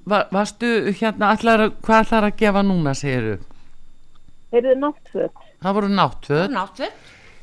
va, 0.06 0.20
varstu, 0.32 0.68
hérna, 1.00 1.32
ætlar, 1.36 1.64
hvað 1.82 2.04
ætlar 2.04 2.26
að 2.28 2.36
gefa 2.42 2.62
núna, 2.66 2.92
segiru? 2.94 3.38
Heyrðu 4.52 4.76
náttföt. 4.82 5.42
Það 5.62 5.74
voru 5.78 5.88
náttföð. 5.96 6.44
Náttföð. 6.52 6.92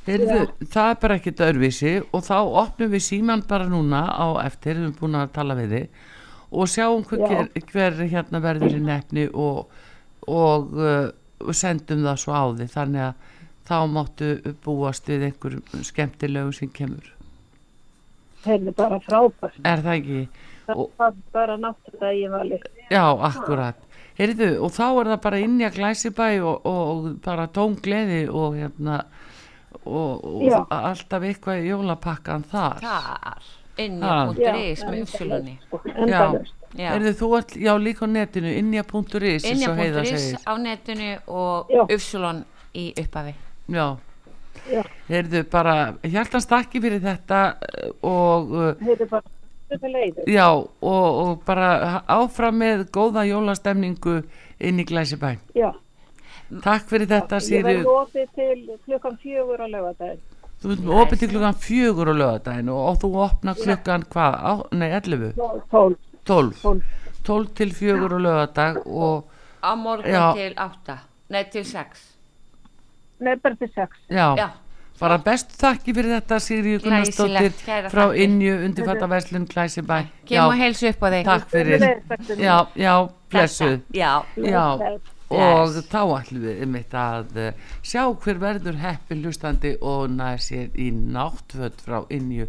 Heyrðu, 0.09 0.39
það 0.73 0.91
er 0.91 0.99
bara 1.03 1.17
ekkert 1.19 1.43
öðruvísi 1.45 1.93
og 2.09 2.23
þá 2.25 2.37
opnum 2.63 2.93
við 2.93 3.03
síman 3.05 3.43
bara 3.49 3.67
núna 3.69 4.03
á 4.09 4.27
eftir, 4.45 4.79
við 4.79 4.87
erum 4.87 4.95
búin 4.99 5.19
að 5.19 5.33
tala 5.35 5.57
við 5.59 5.75
þig 5.75 6.05
og 6.49 6.69
sjáum 6.71 7.03
hver, 7.05 7.49
hver, 7.69 7.99
hérna 8.09 8.41
verður 8.41 8.77
í 8.79 8.81
nefni 8.81 9.27
og, 9.37 9.67
og 10.25 10.73
uh, 10.79 11.53
sendum 11.53 12.01
það 12.07 12.21
svo 12.23 12.33
á 12.33 12.45
þig 12.57 12.71
þannig 12.73 13.05
að 13.05 13.27
þá 13.69 13.75
máttu 13.93 14.29
búast 14.65 15.09
við 15.09 15.27
einhver 15.29 15.59
skemmtilegu 15.85 16.53
sem 16.57 16.71
kemur. 16.73 17.11
Heyrðu 18.45 18.73
bara 18.77 18.97
frábært. 19.03 19.59
Er 19.67 19.83
það 19.83 19.99
ekki? 19.99 20.23
Það 20.65 20.81
Og- 20.81 20.91
var 20.97 21.13
bara 21.35 21.57
að 21.59 22.17
ég 22.17 22.33
vali. 22.33 22.59
Já, 22.89 23.03
akkurat. 23.29 23.85
Heyrðu, 24.19 24.49
og 24.65 24.73
þá 24.75 24.85
er 24.89 25.09
það 25.13 25.21
bara 25.23 25.39
inn 25.39 25.59
í 25.61 25.65
að 25.67 25.77
glæsibæ 25.77 26.27
og, 26.43 26.65
og 26.67 27.05
bara 27.23 27.47
tóm 27.55 27.77
gleði 27.79 28.23
og 28.27 28.57
hérna 28.57 29.03
og, 29.85 30.23
og 30.23 30.67
alltaf 30.75 31.23
eitthvað 31.23 31.63
í 31.63 31.69
jólapakkan 31.71 32.43
þar. 32.51 32.79
Þar. 32.83 33.43
Inn 33.79 34.01
Ha. 34.03 34.15
í 34.35 34.71
.is 34.71 34.81
með 34.83 35.05
uppsölunni. 35.05 35.53
Endalaust. 35.95 36.53
Já. 36.77 36.91
Heyrðu, 36.93 37.13
þú 37.17 37.27
ert, 37.37 37.53
já, 37.57 37.71
líka 37.81 38.05
á 38.05 38.07
netinu, 38.11 38.51
innja.is, 38.59 39.45
eins 39.49 39.63
og 39.67 39.77
heiða 39.79 40.03
Inn 40.05 40.17
segir. 40.19 40.43
á 40.45 40.53
netinu 40.61 41.07
og 41.27 41.71
Já. 41.73 41.81
uppsölun 41.87 42.43
í 42.75 42.83
upphafi. 42.99 43.33
Já. 43.73 43.87
Já. 44.69 44.83
Heyrðu, 45.07 45.43
bara 45.49 45.75
hjartans 46.03 46.45
takki 46.45 46.81
fyrir 46.83 46.99
þetta 47.01 47.39
eh, 47.63 47.89
og 48.05 48.51
Heyrðu 48.83 49.07
bara 49.09 49.23
þetta 49.71 49.91
leiður. 49.95 50.27
já, 50.29 50.45
og, 50.51 50.77
og 51.23 51.41
bara 51.45 52.03
áfram 52.07 52.59
með 52.61 52.85
góða 52.93 53.23
jólastemningu 53.31 54.19
inn 54.59 54.79
í 54.79 54.85
Glæsibæ. 54.85 55.37
Já. 55.55 55.71
Takk 56.63 56.87
fyrir 56.89 57.07
þetta, 57.07 57.37
Ég 57.39 57.45
Sýri. 57.45 57.63
verði 57.63 57.85
opið 57.93 58.27
til 58.35 58.77
klukkan 58.85 59.17
fjögur 59.21 59.61
á 59.61 59.67
lögadaginn. 59.69 60.21
Þú 60.59 60.71
ert 60.75 60.87
opið 61.01 61.19
til 61.21 61.29
klukkan 61.29 61.57
fjögur 61.65 62.09
á 62.09 62.15
lögadaginn 62.21 62.69
og, 62.73 62.79
og 62.89 62.95
þú 63.03 63.09
opna 63.25 63.53
klukkan 63.55 64.03
hvað? 64.09 64.33
Á, 64.41 64.53
nei, 64.73 64.89
11? 64.97 65.33
Tól. 65.71 65.95
12. 66.25 66.55
Tólf. 66.63 66.63
12 67.23 67.53
til 67.55 67.69
fjögur 67.75 68.15
á 68.17 68.19
lögadag 68.19 68.81
og 68.87 69.23
Á 69.63 69.75
morgun 69.75 70.09
Já. 70.11 70.33
til 70.35 70.53
8. 70.57 70.97
Nei, 71.29 71.43
til 71.51 71.65
6. 71.65 72.01
Nei, 73.19 73.35
bara 73.35 73.55
til 73.59 73.69
sex. 73.75 73.89
já, 74.09 74.35
Já. 74.37 74.47
bara 74.99 75.17
bestu 75.17 75.51
þakki 75.59 75.93
fyrir 75.95 76.13
þetta 76.21 76.39
Sigríður 76.39 76.83
Gunnarsdóttir 76.85 77.89
frá. 77.91 78.05
Innju 78.15 78.55
undirfatta 78.65 79.07
verslun 79.11 79.45
Glæsibæ. 79.45 80.05
Kem 80.25 80.43
og 80.45 80.53
heilsu 80.55 80.87
upp 80.89 81.03
á 81.03 81.07
þig. 81.11 81.25
Takk 81.25 81.49
fyrir. 81.51 81.83
Já, 82.39 82.67
já, 82.75 83.09
blessuð. 83.29 83.81
Já. 83.93 84.23
Já, 84.37 84.77
Og 85.29 85.75
þá 85.91 86.01
ætlum 86.17 86.41
við 86.47 86.63
einmitt 86.63 86.93
að 86.97 87.37
eh, 87.37 87.67
sjá 87.85 88.07
hver 88.09 88.41
verður 88.41 88.79
heppi 88.81 89.19
hlustandi 89.19 89.75
og 89.85 90.09
næði 90.15 90.43
sér 90.47 90.79
í 90.81 90.89
náttföld 90.89 91.83
frá 91.85 91.99
innju 92.09 92.47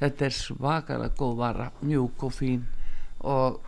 þetta 0.00 0.26
er 0.28 0.36
svakalega 0.36 1.18
góð 1.18 1.36
vara 1.40 1.68
mjúk 1.84 2.24
og 2.26 2.34
fín 2.34 2.64
og 3.24 3.60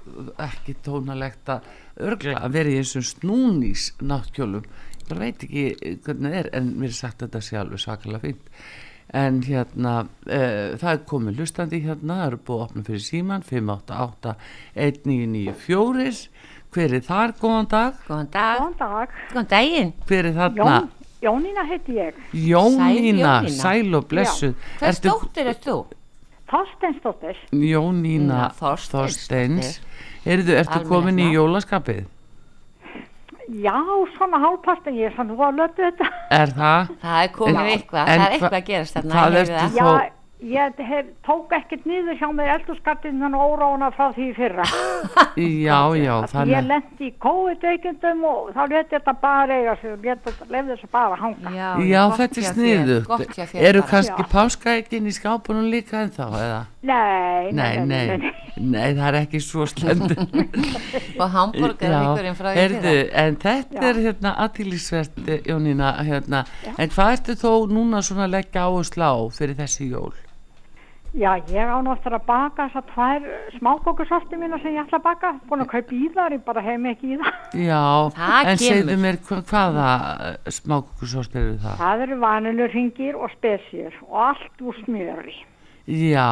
ekki 0.43 0.77
tónalegt 0.85 1.49
að 1.49 1.69
örglega 2.05 2.43
að 2.45 2.57
vera 2.59 2.73
í 2.73 2.81
þessum 2.83 3.07
snúnís 3.09 3.87
náttkjólum. 4.05 4.67
Ég 5.07 5.21
veit 5.21 5.47
ekki 5.47 5.95
hvernig 6.05 6.35
það 6.35 6.41
er 6.41 6.51
en 6.59 6.75
mér 6.81 6.91
er 6.91 6.99
sagt 6.99 7.23
að 7.23 7.31
þetta 7.31 7.47
sé 7.47 7.57
alveg 7.61 7.83
svakalega 7.83 8.25
fínt. 8.27 8.51
En 9.17 9.39
hérna 9.47 9.95
uh, 10.03 10.75
það 10.77 10.91
er 10.91 11.03
komið 11.09 11.41
lustandi 11.41 11.81
hérna 11.85 12.19
það 12.19 12.27
eru 12.27 12.41
búið 12.49 12.59
að 12.59 12.65
opna 12.67 12.87
fyrir 12.89 13.05
síman 13.07 13.47
588 13.47 14.35
1994 14.75 16.25
hver 16.77 16.95
er 16.99 17.05
þar, 17.07 17.33
góðan 17.41 17.69
dag 17.73 17.95
Góðan 18.07 18.31
dag. 18.31 18.61
Góðan 18.61 18.79
dag. 18.79 19.15
Góðan 19.33 19.49
daginn. 19.55 19.93
hver 20.07 20.25
er 20.31 20.37
þarna 20.37 20.65
Jón, 20.71 20.89
Jónína 21.27 21.63
heiti 21.67 21.95
ég. 21.97 22.15
Jónína, 22.37 22.77
Sæl 22.77 23.49
Jónína. 23.49 23.55
sæl 23.57 23.95
og 23.97 24.05
blessuð 24.11 24.55
Hvers 24.79 25.01
dóttir 25.01 25.47
er 25.49 25.57
þú? 25.65 25.79
Þorsteinsdóttir. 26.47 27.37
Jónína 27.51 28.53
Já, 28.53 28.77
Þorsteins. 28.93 29.81
Heyrðu, 30.27 30.55
ertu 30.61 30.85
komin 30.87 31.19
í 31.19 31.33
jólaskapið? 31.35 32.05
Já, 33.47 33.75
svona 34.17 34.39
hálfpartin 34.43 34.95
ég 34.99 35.07
er 35.11 35.17
sann 35.17 35.29
þú 35.31 35.37
að 35.47 35.59
löpu 35.61 35.83
þetta. 35.87 36.07
Er 36.35 36.51
það? 36.55 36.89
Það 37.03 37.19
er 37.25 37.29
komið 37.37 37.59
En- 37.61 37.71
eitthvað, 37.79 38.09
en 38.09 38.21
það 38.21 38.27
er 38.27 38.27
hva- 38.27 38.33
eitthvað 38.37 38.57
að 38.61 38.65
gerast 38.71 38.95
þarna. 38.97 39.15
heyri 39.15 39.37
ertu 39.43 39.53
það. 39.55 39.77
Þó- 39.77 40.01
Já, 40.03 40.11
ég 40.41 40.81
hef, 40.85 41.07
tók 41.25 41.53
ekkert 41.57 41.87
niður 41.89 42.19
hjá 42.21 42.27
mér 42.37 42.51
eldurskattin 42.59 43.21
þannig 43.23 43.41
órána 43.41 43.89
frá 43.95 44.11
því 44.13 44.27
í 44.29 44.35
fyrra. 44.37 44.67
Já, 45.37 45.79
já, 45.97 46.13
Ég 46.17 46.31
þannig 46.33 46.69
lendi 46.69 47.09
í 47.09 47.13
COVID-veikindum 47.21 48.23
og 48.29 48.51
þá 48.57 48.63
leti 48.73 48.95
þetta 48.97 49.15
bara 49.21 49.57
eiga 49.61 49.75
sig 49.81 49.93
og 49.93 50.05
lefði 50.07 50.71
þessu 50.71 50.89
bara 50.93 51.17
hanga. 51.21 51.53
Já, 51.53 51.69
Já, 51.85 52.03
þetta 52.17 52.41
er 52.41 52.47
sniðugt 52.53 53.55
Eru 53.69 53.83
kannski 53.91 54.25
Já. 54.25 54.29
páskaegin 54.33 55.09
í 55.09 55.13
skápunum 55.17 55.69
líka 55.73 56.01
en 56.05 56.13
þá, 56.17 56.25
eða? 56.41 56.61
Nei, 56.87 57.53
Nei, 57.53 57.73
nei, 57.89 58.33
nei, 58.57 58.95
það 58.95 59.07
er 59.09 59.19
ekki 59.25 59.41
svo 59.43 59.67
slemt 59.69 60.13
Og 61.21 61.27
hambúrgar 61.33 61.89
er 61.91 61.97
ykkurinn 62.13 62.37
frá 62.39 62.51
því 62.53 62.61
heyrðu, 62.61 62.83
fyrra. 62.85 63.25
en 63.25 63.41
þetta 63.43 63.89
er 63.91 64.01
hérna 64.05 64.35
aðtílisvert, 64.47 65.19
Jónína 65.49 65.91
hérna, 66.07 66.45
en 66.77 66.93
hvað 66.95 67.17
ertu 67.17 67.37
þó 67.43 67.51
núna 67.73 68.05
svona 68.07 68.29
að 68.29 68.37
leggja 68.39 68.69
áherslu 68.71 69.05
á 69.05 69.15
fyrir 69.37 69.59
þessi 69.59 69.91
jól? 69.91 70.15
Já, 71.17 71.31
ég 71.49 71.65
á 71.65 71.81
náttúrulega 71.81 72.19
að 72.21 72.27
baka 72.29 72.67
þessar 72.69 72.85
tvær 72.91 73.27
smákókusorti 73.57 74.37
mína 74.37 74.59
sem 74.61 74.75
ég 74.77 74.83
ætla 74.85 74.99
að 75.01 75.07
baka. 75.07 75.31
Búin 75.49 75.65
að 75.65 75.71
kaupa 75.71 75.97
í 75.97 76.11
þar, 76.13 76.35
ég 76.37 76.43
bara 76.45 76.65
hef 76.67 76.79
mig 76.83 76.97
ekki 76.99 77.15
í 77.15 77.19
það. 77.23 77.39
Já, 77.65 77.81
Það 78.19 78.51
en 78.51 78.61
segðu 78.61 78.97
mér 79.01 79.19
hva, 79.25 79.39
hvaða 79.49 79.89
smákukursort 80.59 81.41
eru 81.41 81.57
það? 81.65 81.81
Það 81.81 82.05
eru 82.07 82.21
vanilurringir 82.27 83.17
og 83.17 83.33
spesjur 83.33 83.99
og 84.11 84.23
allt 84.27 84.61
úr 84.69 84.79
smjöri. 84.85 85.37
Já, 85.87 86.29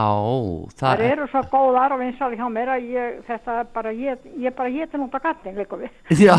Það 0.74 0.85
það 0.98 1.09
eru 1.09 1.27
svo 1.31 1.44
góðar 1.52 1.93
og 1.94 2.01
vinsali 2.02 2.36
hjá 2.36 2.47
mér 2.51 2.73
að 2.74 2.89
ég, 2.90 3.19
þetta 3.28 3.59
er 3.62 3.69
bara, 3.73 3.93
ég, 3.94 4.24
ég 4.43 4.56
bara 4.56 4.73
geti 4.74 4.98
nút 4.98 5.15
á 5.15 5.20
gatning 5.31 5.61
líka 5.62 5.78
við. 5.78 5.93
Já, 6.19 6.35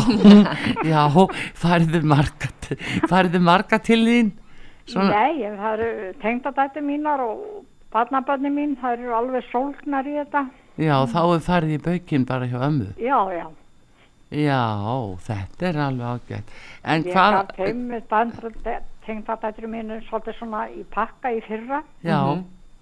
já, 0.92 1.02
fariðu 1.66 2.02
marga, 2.06 2.52
fariðu 3.08 3.40
marga 3.42 3.80
til 3.82 4.04
þín? 4.06 4.34
Svona, 4.86 5.24
Nei, 5.24 5.48
það 5.56 5.72
eru 5.88 6.12
tengdadættu 6.22 6.82
mínar 6.84 7.24
og 7.24 7.64
barnabönni 7.96 8.50
mín, 8.52 8.76
það 8.82 8.98
eru 9.00 9.14
alveg 9.20 9.48
sólgnar 9.52 10.06
í 10.08 10.16
þetta. 10.20 10.44
já, 10.78 10.96
þá 11.12 11.20
er 11.34 11.44
farið 11.50 11.76
í 11.78 11.82
baukinn 11.88 12.26
bara 12.28 12.46
hjá 12.50 12.58
ömmu. 12.68 12.88
Já, 13.00 13.20
já. 13.32 13.46
Já, 14.26 14.62
þetta 15.28 15.66
er 15.68 15.76
alveg 15.86 16.06
ágætt. 16.12 16.48
En 16.84 17.04
Ég 17.06 17.14
hvað, 17.14 17.32
gaf 17.36 17.56
þeim 17.56 17.82
tengdadættu 19.06 19.68
mín 19.70 19.92
svolítið 20.08 20.34
svona 20.40 20.64
í 20.74 20.82
pakka 20.90 21.30
í 21.30 21.40
fyrra. 21.46 21.82
já, 22.02 22.18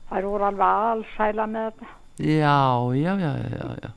Það 0.08 0.18
eru 0.18 0.30
alveg 0.48 0.64
allsæla 0.68 1.46
með 1.48 1.66
þetta. 1.68 1.86
já, 2.18 2.56
já, 2.96 3.12
já, 3.20 3.32
já, 3.52 3.68
já. 3.82 3.90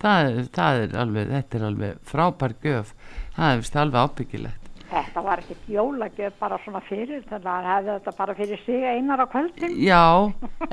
Það, 0.00 0.28
er- 0.28 0.48
það 0.56 0.82
er 0.82 0.96
alveg, 1.00 1.28
þetta 1.30 1.58
er 1.58 1.64
alveg 1.70 1.98
frábær 2.10 2.54
gjöf. 2.62 2.92
Það 3.36 3.52
er 3.52 3.56
vist 3.60 3.76
alveg 3.76 4.00
ábyggilegt. 4.04 4.59
Þetta 4.90 5.22
var 5.22 5.38
ekkert 5.42 5.68
jólagjöf 5.70 6.32
bara 6.40 6.56
svona 6.64 6.80
fyrir, 6.88 7.20
þannig 7.30 7.46
að 7.46 7.62
það 7.62 7.66
hefði 7.70 7.92
þetta 7.94 8.14
bara 8.18 8.34
fyrir 8.34 8.60
sig 8.66 8.84
einar 8.90 9.20
á 9.22 9.26
kvöldin. 9.30 9.74
Já, 9.86 10.02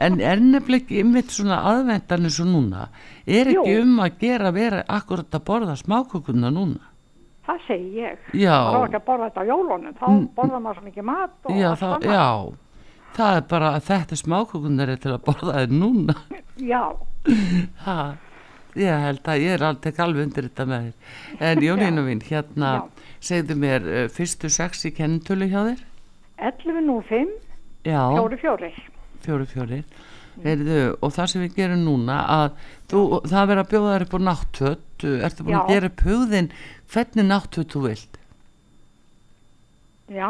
en 0.07 0.19
er 0.26 0.41
nefnilega 0.41 0.84
ekki 0.84 1.02
ymmit 1.03 1.30
svona 1.35 1.60
aðvendan 1.72 2.26
eins 2.26 2.39
og 2.41 2.49
núna? 2.49 2.88
Er 3.27 3.52
ekki 3.53 3.73
Jú. 3.76 3.81
um 3.84 3.99
að 4.02 4.18
gera 4.23 4.52
vera 4.56 4.84
akkurat 4.89 5.38
að 5.38 5.45
borða 5.52 5.76
smákökuna 5.77 6.49
núna? 6.56 6.81
Það 7.48 7.61
segi 7.68 8.02
ég. 8.02 8.18
Já. 8.35 8.56
Það 8.57 8.80
var 8.80 8.88
ekki 8.89 8.99
að 8.99 9.06
borða 9.11 9.27
þetta 9.30 9.44
á 9.45 9.49
jólunum, 9.53 9.94
þá 10.02 10.07
borða 10.35 10.60
maður 10.65 10.80
svo 10.81 10.88
mikið 10.89 11.06
mat 11.07 11.35
og 11.45 11.52
Já, 11.61 11.68
allt 11.69 11.80
það, 11.80 11.94
annað. 11.95 12.14
já, 12.18 12.27
það 13.22 13.38
er 13.38 13.45
bara 13.53 13.69
að 13.77 13.85
þetta 13.91 14.19
smákökunar 14.26 14.89
er 14.95 15.03
til 15.06 15.14
að 15.14 15.22
borða 15.30 15.53
þeir 15.61 15.77
núna. 15.77 16.15
Já, 16.57 16.84
Ha, 17.85 17.95
ég 18.81 19.03
held 19.05 19.29
að 19.29 19.43
ég 19.43 19.55
er 19.57 19.65
alltaf 19.67 19.99
alveg 20.03 20.27
undir 20.27 20.47
þetta 20.49 20.65
með 20.69 20.87
þér. 20.87 21.15
En 21.49 21.63
Jónínu 21.65 22.03
mín, 22.05 22.21
hérna, 22.27 22.71
segðu 23.19 23.57
mér 23.59 23.87
uh, 23.87 24.03
fyrstu 24.13 24.51
sex 24.53 24.85
í 24.87 24.93
kennitölu 24.97 25.49
hjá 25.51 25.59
þér? 25.71 25.83
11.05, 26.51 27.33
Já, 27.87 28.01
fjóri 28.13 28.37
fjóri. 28.41 28.71
fjóri 29.25 29.47
fjóri. 29.49 29.81
Heyrðu, 30.43 30.81
og 31.01 31.13
það 31.15 31.29
sem 31.31 31.41
við 31.47 31.55
gerum 31.57 31.81
núna 31.87 32.19
að 32.29 32.49
þú, 32.91 32.99
það 33.25 33.47
verður 33.49 33.61
að 33.63 33.71
bjóða 33.71 33.93
þér 33.95 34.05
upp 34.05 34.13
á 34.13 34.19
náttföt, 34.27 35.05
ertu 35.25 35.45
búin 35.47 35.57
að 35.57 35.63
Já. 35.63 35.71
gera 35.73 35.89
upp 35.89 36.03
hugðin 36.05 36.49
hvernig 36.93 37.25
náttföt 37.31 37.73
þú 37.73 37.81
vilt? 37.87 38.19
Já, 40.07 40.29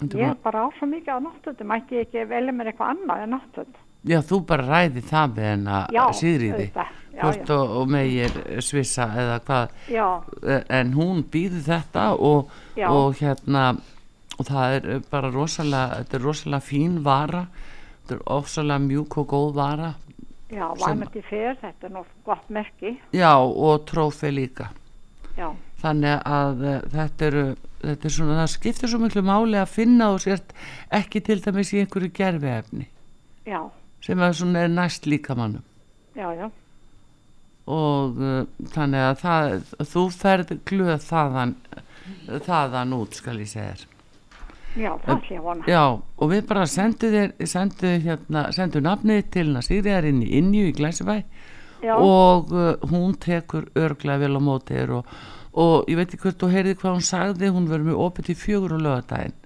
ég 0.00 0.22
er 0.30 0.38
bara 0.40 0.62
á 0.64 0.66
svo 0.78 0.86
mikið 0.88 1.18
á 1.18 1.20
náttötu, 1.20 1.66
mætti 1.66 1.98
ég 1.98 2.06
ekki 2.06 2.22
velja 2.30 2.54
mér 2.54 2.70
eitthvað 2.70 2.92
annað 2.94 3.24
en 3.24 3.32
náttötu. 3.34 3.82
Já, 4.06 4.20
þú 4.22 4.40
bara 4.46 4.66
ræði 4.68 5.02
það 5.08 5.32
með 5.34 5.48
hennar 5.50 6.14
síðriði, 6.14 6.66
hvort 7.18 7.50
og, 7.50 7.72
og 7.80 7.88
megir 7.90 8.36
svissa 8.62 9.08
eða 9.18 9.38
hvað, 9.48 9.72
Já, 9.90 10.04
en 10.78 10.92
hún 10.94 11.24
býður 11.32 11.64
þetta 11.66 12.04
og, 12.14 12.52
og 12.86 13.18
hérna, 13.18 13.64
og 14.38 14.46
það 14.46 14.76
er 14.76 14.90
bara 15.10 15.32
rosalega, 15.34 16.02
þetta 16.02 16.18
er 16.20 16.26
rosalega 16.28 16.66
fín 16.68 17.00
vara, 17.06 17.46
þetta 18.04 18.18
er 18.18 18.22
ofsalega 18.38 18.84
mjúk 18.86 19.18
og 19.18 19.30
góð 19.34 19.50
vara, 19.58 19.94
já, 20.48 20.66
vanandi 20.78 21.24
fyrir, 21.26 21.58
þetta 21.60 21.88
er 21.90 21.96
nú 21.98 22.04
gott 22.24 22.46
merki. 22.54 22.94
já, 23.12 23.32
og 23.34 23.82
trófi 23.90 24.30
líka. 24.32 24.70
Já, 25.36 25.50
Þannig 25.78 26.22
að 26.26 26.62
þetta 26.90 27.26
eru, 27.28 27.42
þetta 27.84 28.08
er 28.08 28.12
svona, 28.14 28.38
það 28.40 28.48
skiptir 28.56 28.90
svo 28.90 28.98
miklu 28.98 29.22
máli 29.22 29.58
að 29.60 29.68
finna 29.70 30.08
og 30.10 30.22
sért 30.24 30.50
ekki 30.90 31.20
til 31.22 31.36
dæmis 31.44 31.70
í 31.70 31.84
einhverju 31.84 32.10
gerfiefni 32.16 32.88
já, 33.46 33.60
sem 34.04 34.18
að 34.24 34.38
svona 34.40 34.64
er 34.64 34.72
næst 34.72 35.06
líkamannum. 35.06 35.62
já, 36.16 36.28
já, 36.34 36.50
og 37.68 38.18
uh, 38.22 38.46
þannig 38.72 39.04
að 39.04 39.20
það, 39.22 39.74
þú 39.92 40.02
ferð 40.14 40.56
glöð 40.64 41.04
þaðan 41.04 41.54
þaðan 42.46 42.96
út 42.96 43.14
skal 43.18 43.36
ég 43.42 43.50
segja 43.50 43.74
þér. 43.74 43.86
Já, 44.78 44.90
það 45.04 45.22
sé 45.26 45.34
ég 45.34 45.42
vona. 45.42 45.64
já 45.68 45.82
og 45.84 46.30
við 46.30 46.42
bara 46.48 46.66
sendum 46.66 47.12
þér 47.12 47.46
sendum, 47.50 48.00
hérna, 48.04 48.42
sendum 48.54 48.84
nafnið 48.86 49.22
til 49.34 49.46
hennar 49.48 49.66
Sigriðar 49.66 50.08
inn 50.08 50.22
í 50.22 50.30
Innju 50.38 50.68
í 50.70 50.74
Glæsibæ. 50.76 51.22
Já, 51.82 51.94
og 51.94 52.52
uh, 52.52 52.74
hún 52.90 53.14
tekur 53.22 53.68
örglega 53.78 54.18
vel 54.24 54.34
á 54.34 54.42
móti 54.42 54.74
þér 54.74 54.96
og, 54.98 55.12
og 55.54 55.90
ég 55.90 55.98
veit 56.00 56.08
ekki 56.10 56.24
hvert 56.24 56.40
þú 56.42 56.48
heyrði 56.50 56.74
hvað 56.80 56.96
hún 56.96 57.06
sagði 57.06 57.50
hún 57.54 57.68
verður 57.70 57.90
með 57.90 58.00
opið 58.06 58.30
til 58.30 58.38
fjögur 58.40 58.74
og 58.74 58.82
lögadaginn 58.82 59.36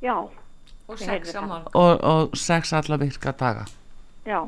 já, 0.00 0.16
Og 0.88 0.96
sex 0.96 1.34
og, 1.36 2.00
og 2.00 2.36
sex 2.40 2.72
alla 2.72 2.96
virka 2.96 3.34
daga 3.36 3.66
já, 4.26 4.40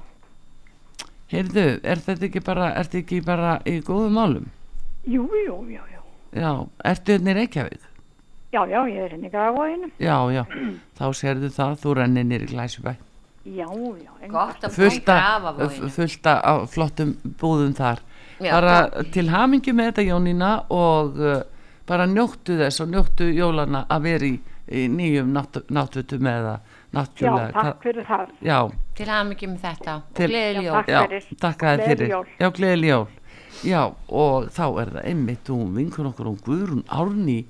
heyrðu, 1.30 1.66
er 1.84 2.02
þetta 2.06 2.26
ekki 2.30 2.42
bara 2.46 2.72
er 2.74 2.88
þetta 2.88 3.02
ekki 3.04 3.20
bara 3.26 3.52
í 3.68 3.78
góðum 3.86 4.16
málum 4.18 4.48
jú, 5.06 5.28
jú, 5.46 5.60
jú, 5.70 5.84
jú. 5.94 6.02
já, 6.34 6.50
ertu 6.84 7.12
hérna 7.16 7.34
í 7.34 7.38
Reykjavík 7.42 7.86
Já, 8.50 8.64
já, 8.66 8.80
ég 8.90 8.98
er 8.98 9.12
henni 9.14 9.28
í 9.28 9.30
grafóinu. 9.30 9.88
Já, 10.02 10.16
já, 10.34 10.40
þá 10.98 11.04
sérðu 11.14 11.50
það, 11.54 11.74
þú 11.78 11.92
rennir 11.94 12.24
nýri 12.26 12.48
glæsibæ. 12.50 12.96
Já, 13.46 13.68
já. 13.70 14.10
Gott 14.26 14.64
að 14.66 14.74
Fullt 14.74 15.04
búa 15.06 15.14
af 15.14 15.44
grafavóinu. 15.44 15.90
fullt 15.94 16.26
af 16.26 16.64
flottum 16.72 17.12
búðum 17.38 17.76
þar. 17.78 18.02
Já, 18.42 18.50
bara 18.56 19.04
til 19.14 19.28
hamingju 19.30 19.74
með 19.78 19.92
þetta 19.92 20.06
Jónína 20.08 20.50
og 20.74 21.20
uh, 21.22 21.44
bara 21.86 22.08
njóttu 22.10 22.58
þess 22.58 22.82
og 22.82 22.90
njóttu 22.90 23.30
jólana 23.30 23.84
að 23.86 24.02
vera 24.08 24.26
í, 24.26 24.34
í 24.66 24.88
nýjum 24.90 25.30
náttútum 25.70 26.26
eða 26.26 26.58
Já, 26.58 26.69
náttúrulega. 26.94 27.52
takk 27.52 27.82
fyrir 27.82 28.04
það. 28.08 28.28
Já, 28.42 28.58
Til 28.94 29.06
með 29.48 29.60
þetta. 29.60 29.94
Til- 30.14 30.24
Og 30.24 30.30
gleðileg 30.30 30.62
Já, 30.64 30.70
jól. 30.70 30.74
takk. 30.76 30.88
já, 30.88 31.00
fyrir. 31.06 31.24
takk 31.40 31.62
að 31.62 31.78
þið 31.80 31.86
fyrir. 31.96 32.08
jól. 32.10 32.26
Já, 32.40 32.50
gleðileg 32.50 32.88
jól. 32.90 33.08
Já, 33.64 33.82
og 34.08 34.44
þá 34.50 34.62
er 34.80 34.86
það 34.94 35.04
einmitt 35.04 35.44
hún 35.48 35.74
vinkur 35.74 36.06
okkur 36.10 36.26
um 36.30 36.36
Guðrún 36.36 36.84
Árný 36.88 37.44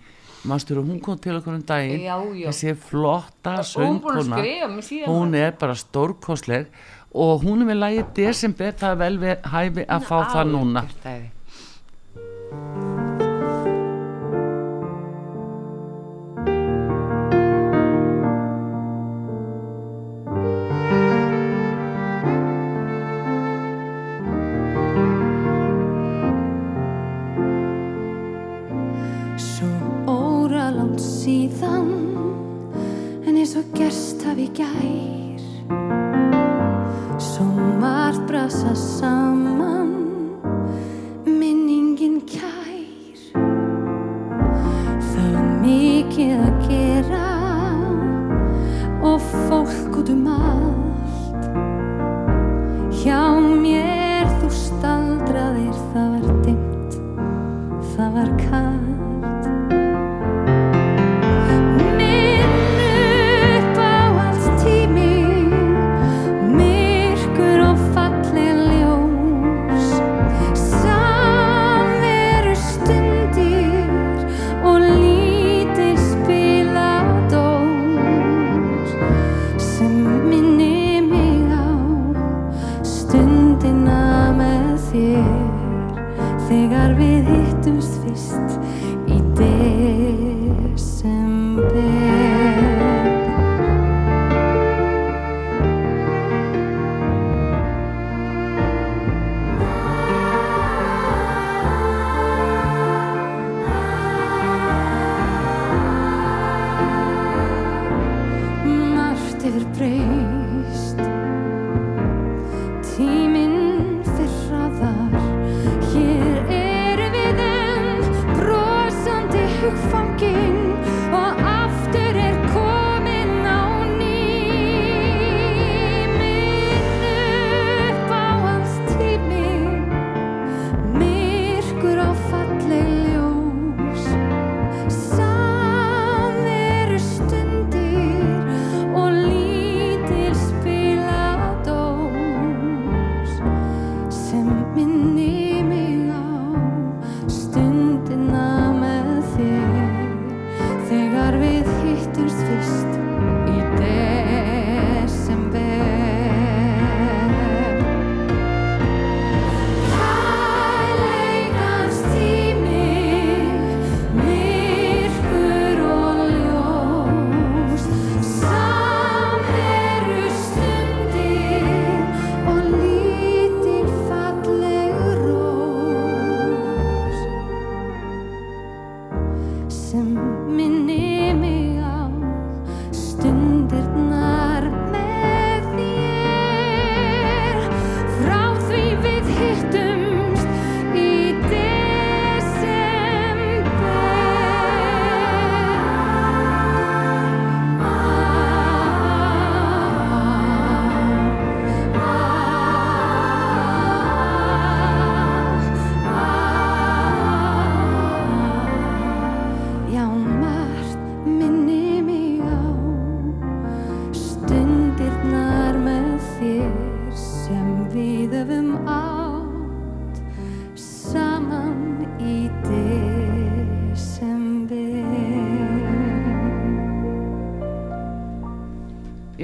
mannstur 0.45 0.79
og 0.81 0.87
hún 0.89 1.01
kom 1.03 1.19
til 1.19 1.37
okkur 1.37 1.55
um 1.55 1.63
daginn 1.63 2.01
Já, 2.01 2.17
já. 2.35 2.49
þessi 2.49 2.75
flotta 2.77 3.59
Og 3.61 3.67
söngkona 3.69 4.41
hún 5.07 5.35
er 5.37 5.53
bara 5.53 5.75
stórkostleg 5.75 6.67
og 7.13 7.43
hún 7.45 7.61
er 7.63 7.67
með 7.75 7.79
lagið 7.83 8.13
desember 8.15 8.73
það 8.73 8.91
er 8.91 8.97
vel 8.97 9.19
við 9.19 9.43
hæfi 9.53 9.85
að 9.87 10.07
fá 10.09 10.17
það 10.33 10.51
núna 10.55 10.81
Algjört 10.87 11.05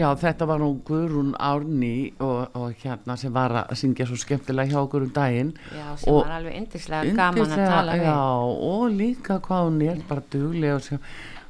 Já, 0.07 0.15
þetta 0.21 0.47
var 0.47 0.61
nú 0.63 0.69
Guðrún 0.87 1.33
Árný 1.43 2.13
og, 2.23 2.53
og 2.55 2.75
hérna 2.83 3.17
sem 3.19 3.33
var 3.35 3.55
að 3.65 3.73
syngja 3.81 4.07
svo 4.07 4.19
skemmtilega 4.21 4.71
hjá 4.71 4.83
okkur 4.85 5.07
um 5.09 5.15
daginn. 5.15 5.55
Já, 5.75 5.87
sem 5.99 6.13
Og- 6.13 6.21
var 6.27 6.37
alveg 6.37 6.59
yndislega 6.61 7.15
gaman 7.17 7.55
að 7.57 7.63
tala 7.65 7.97
við. 7.97 8.05
Já, 8.07 8.21
og 8.69 8.85
líka 9.01 9.41
hvað 9.43 9.65
hún 9.67 9.81
er 9.89 10.05
bara 10.09 10.23
duglega 10.31 10.77
og 10.77 10.85
sem, 10.87 11.01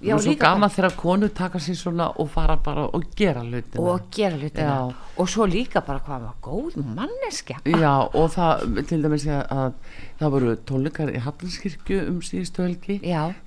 Já, 0.00 0.14
og 0.14 0.20
svo 0.20 0.34
gaman 0.40 0.70
þegar 0.70 0.96
konur 0.96 1.30
taka 1.32 1.58
sér 1.58 1.76
svona 1.80 2.08
og 2.20 2.28
fara 2.30 2.56
bara 2.56 2.86
og 2.96 3.04
gera 3.16 3.40
hlutina. 3.44 3.80
Og 3.80 4.10
gera 4.12 4.36
hlutina. 4.36 4.72
Já. 4.72 4.94
og 5.16 5.28
svo 5.28 5.46
líka 5.48 5.80
bara 5.84 6.00
hvað 6.00 6.26
var 6.26 6.34
góð 6.42 6.76
manneskja. 6.96 7.60
Já, 7.64 7.94
og 8.14 8.30
það, 8.30 8.84
til 8.88 9.02
dæmis 9.02 9.24
að, 9.26 9.46
að 9.50 9.72
það 10.20 10.34
voru 10.36 10.56
tónleikar 10.56 11.14
í 11.16 11.22
Hafnarskirkju 11.24 12.02
um 12.08 12.20
síðustu 12.20 12.62
helgi. 12.64 13.00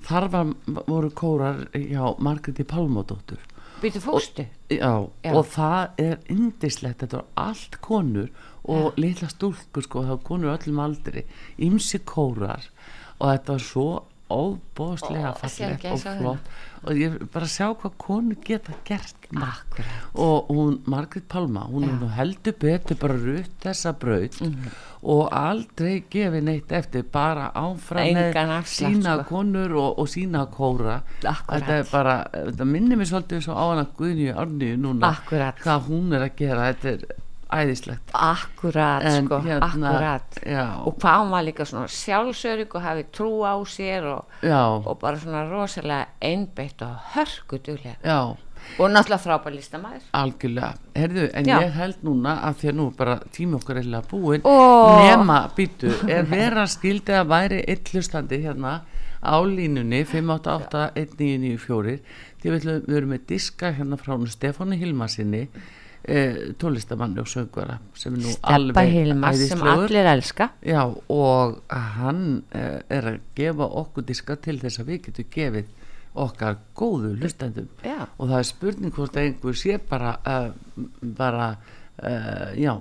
Þar 0.06 0.28
var, 0.30 0.54
voru 0.86 1.10
kórar 1.10 1.66
hjá 1.74 2.14
Margreti 2.18 2.64
Pálmódóttur 2.66 3.38
Býtu 3.80 4.00
fóstu? 4.04 4.44
Já, 4.68 5.08
Já. 5.24 5.32
og 5.32 5.46
það 5.48 6.00
er 6.04 6.16
indislegt, 6.28 7.00
þetta 7.00 7.22
var 7.22 7.48
allt 7.48 7.78
konur 7.80 8.28
og 8.68 8.98
litla 9.00 9.30
stúlkur 9.32 9.86
sko, 9.86 10.02
það 10.04 10.12
var 10.14 10.24
konur 10.26 10.52
öllum 10.52 10.82
aldri, 10.84 11.24
ymsi 11.64 12.02
kórar 12.04 12.66
og 13.18 13.30
þetta 13.30 13.56
var 13.56 13.64
svo 13.64 13.86
óbóðslega 14.30 15.32
fallegt 15.38 15.84
og 15.90 16.00
flott 16.04 16.50
og 16.88 16.96
ég 16.96 17.16
bara 17.32 17.46
sjá 17.50 17.66
hvað 17.76 17.92
konur 18.00 18.38
geta 18.44 18.72
gert 18.88 19.16
Akkurat. 19.30 20.06
og 20.14 20.48
hún, 20.48 20.78
Margrét 20.90 21.26
Palma 21.28 21.66
hún 21.68 21.84
nú 22.00 22.08
heldur 22.16 22.54
betur 22.58 22.96
bara 22.98 23.14
rutt 23.20 23.52
þessa 23.62 23.92
braut 23.98 24.40
Mhm. 24.40 24.70
og 25.02 25.28
aldrei 25.32 26.04
gefið 26.10 26.42
neitt 26.42 26.72
eftir 26.72 27.02
bara 27.12 27.50
áfram 27.54 28.64
sína 28.64 29.20
sko. 29.20 29.28
konur 29.28 29.72
og, 29.76 29.98
og 29.98 30.08
sína 30.08 30.46
kóra 30.50 31.02
Akkúrat. 31.22 31.60
þetta 31.60 31.78
er 31.78 31.86
bara, 31.92 32.16
þetta 32.32 32.64
minnir 32.64 32.96
mér 32.98 33.06
svolítið 33.12 33.42
svo 33.44 33.54
á 33.54 33.64
hana 33.74 33.86
Guðnju 33.96 34.34
Árnýju 34.34 34.76
núna 34.80 35.12
Akkúrat. 35.14 35.56
hvað 35.62 35.80
hún 35.88 36.12
er 36.14 36.28
að 36.28 36.36
gera, 36.36 36.72
þetta 36.72 36.88
er 36.88 37.04
æðislegt. 37.52 38.10
Akkurat, 38.14 39.02
En 39.04 39.26
sko, 39.26 39.38
hérna, 39.44 39.66
akkurat. 39.90 40.38
já. 40.46 40.66
og 40.86 40.98
hvað 40.98 41.16
hún 41.22 41.30
var 41.30 41.42
líka 41.44 41.64
svona 41.66 41.88
sjálfsörygg 41.88 42.74
og 42.74 42.82
hafi 42.82 43.04
trú 43.12 43.32
á 43.42 43.54
sér 43.66 44.04
og, 44.06 44.24
og 44.86 44.98
bara 45.00 45.16
svona 45.18 45.44
rosalega 45.50 46.06
einbeitt 46.22 46.82
og 46.82 46.94
hörku 47.14 47.58
duglega 47.58 47.96
já, 48.04 48.36
og 48.78 48.90
náttúrulega 48.92 49.18
frábær 49.24 49.54
listamæður 49.56 50.02
algjörlega. 50.12 50.74
Herðu, 50.94 51.30
en 51.34 51.44
Já. 51.46 51.58
ég 51.64 51.70
held 51.72 52.02
núna 52.04 52.36
að 52.44 52.54
því 52.60 52.68
að 52.68 52.76
nú 52.76 52.90
bara 52.96 53.18
tími 53.32 53.54
okkar 53.56 53.76
eða 53.80 54.02
búin 54.10 54.42
Ó. 54.44 55.00
nema 55.02 55.48
býtu, 55.56 55.90
er 56.08 56.22
vera 56.28 56.66
skildi 56.66 57.12
að 57.12 57.26
væri 57.32 57.64
eitt 57.66 57.88
hlustandi 57.94 58.42
hérna 58.44 58.80
á 59.20 59.36
línunni 59.44 60.04
588-1994 60.04 61.98
því 62.40 62.52
við, 62.54 62.66
við 62.86 62.96
erum 62.96 63.12
með 63.14 63.26
diska 63.28 63.72
hérna 63.76 63.98
frá 64.00 64.14
hún 64.16 64.30
Stefáni 64.30 64.78
Hilmarsinni 64.80 65.46
eh, 66.10 66.38
tólistamanni 66.60 67.22
og 67.22 67.28
söngvara 67.30 67.78
sem 67.94 68.14
er 68.16 68.24
nú 68.24 68.34
Stebba 68.34 68.54
alveg 68.56 68.92
Hilmars 68.94 69.44
sem 69.50 69.62
allir 69.72 70.08
elska. 70.10 70.50
Já, 70.66 70.82
og 70.90 71.60
hann 71.96 72.24
uh, 72.54 72.78
er 72.90 73.12
að 73.14 73.20
gefa 73.38 73.68
okkur 73.82 74.06
diska 74.08 74.36
til 74.42 74.58
þess 74.62 74.82
að 74.82 74.92
við 74.92 75.02
getum 75.08 75.30
gefið 75.36 75.76
okkar 76.20 76.56
góðu 76.74 77.12
hlustendum. 77.20 77.68
Já. 77.86 78.08
og 78.18 78.24
það 78.28 78.38
er 78.38 78.48
spurning 78.48 78.94
hvort 78.96 79.20
einhver 79.20 79.58
sé 79.58 79.78
bara 79.90 80.16
uh, 80.26 80.50
bara 81.02 81.52
uh, 82.02 82.50
já, 82.58 82.72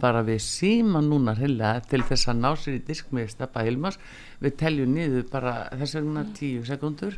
bara 0.00 0.22
við 0.26 0.40
síma 0.44 1.02
núna 1.04 1.34
heila 1.38 1.74
til 1.90 2.00
þess 2.06 2.30
að 2.32 2.40
ná 2.42 2.50
sér 2.58 2.78
í 2.78 2.82
disk 2.86 3.12
með 3.14 3.32
steppa 3.34 3.64
Hilmars. 3.66 3.98
Við 4.42 4.56
teljum 4.60 4.92
niður 4.94 5.24
bara 5.32 5.54
þess 5.74 5.98
vegna 5.98 6.24
tíu 6.36 6.62
sekundur 6.66 7.16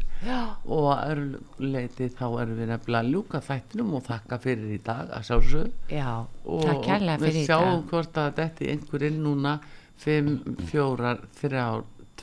og 0.64 0.86
að 0.94 1.02
öðru 1.10 1.68
leiti 1.74 2.08
þá 2.08 2.26
erum 2.28 2.56
við 2.62 2.72
nefnilega 2.72 3.04
að 3.04 3.12
ljúka 3.14 3.42
þættinum 3.44 3.92
og 3.98 4.06
þakka 4.08 4.40
fyrir 4.46 4.72
í 4.72 4.80
dag 4.86 5.12
að 5.16 5.28
sjálfsögðu. 5.28 5.74
Já, 5.92 6.10
og 6.44 6.88
við 7.26 7.42
sjáum 7.44 7.84
hvort 7.90 8.22
að 8.22 8.32
þetta 8.40 8.66
er 8.66 8.74
einhver 8.76 9.06
inn 9.10 9.22
núna. 9.26 9.60
5, 10.00 10.56
4, 10.70 11.16
3, 11.42 11.62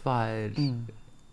2 0.01 0.13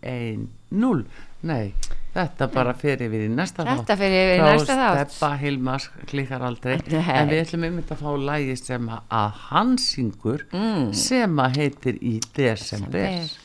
1, 0.05 0.47
0 0.69 1.05
nei, 1.41 1.73
þetta 2.15 2.47
bara 2.53 2.73
fer 2.79 3.01
yfir 3.05 3.25
í 3.25 3.29
næsta 3.35 3.65
Þetta 3.67 3.97
fer 3.99 4.13
yfir 4.15 4.39
í 4.39 4.43
næsta 4.45 4.75
þátt. 4.79 4.95
frá 4.95 5.05
Steppa 5.11 5.29
Hilmars 5.41 5.89
klikkar 6.07 6.41
aldrei 6.47 6.77
Nei. 6.87 7.01
en 7.19 7.29
við 7.29 7.41
ætlum 7.43 7.65
einmitt 7.67 7.91
að 7.91 8.03
fá 8.05 8.11
lægi 8.29 8.57
sem 8.61 8.89
að 8.89 9.31
hann 9.49 9.75
syngur 9.77 10.45
Mm. 10.53 10.93
sem 10.93 11.35
að 11.37 11.57
heitir 11.59 11.99
í 12.01 12.19
desember 12.33 12.99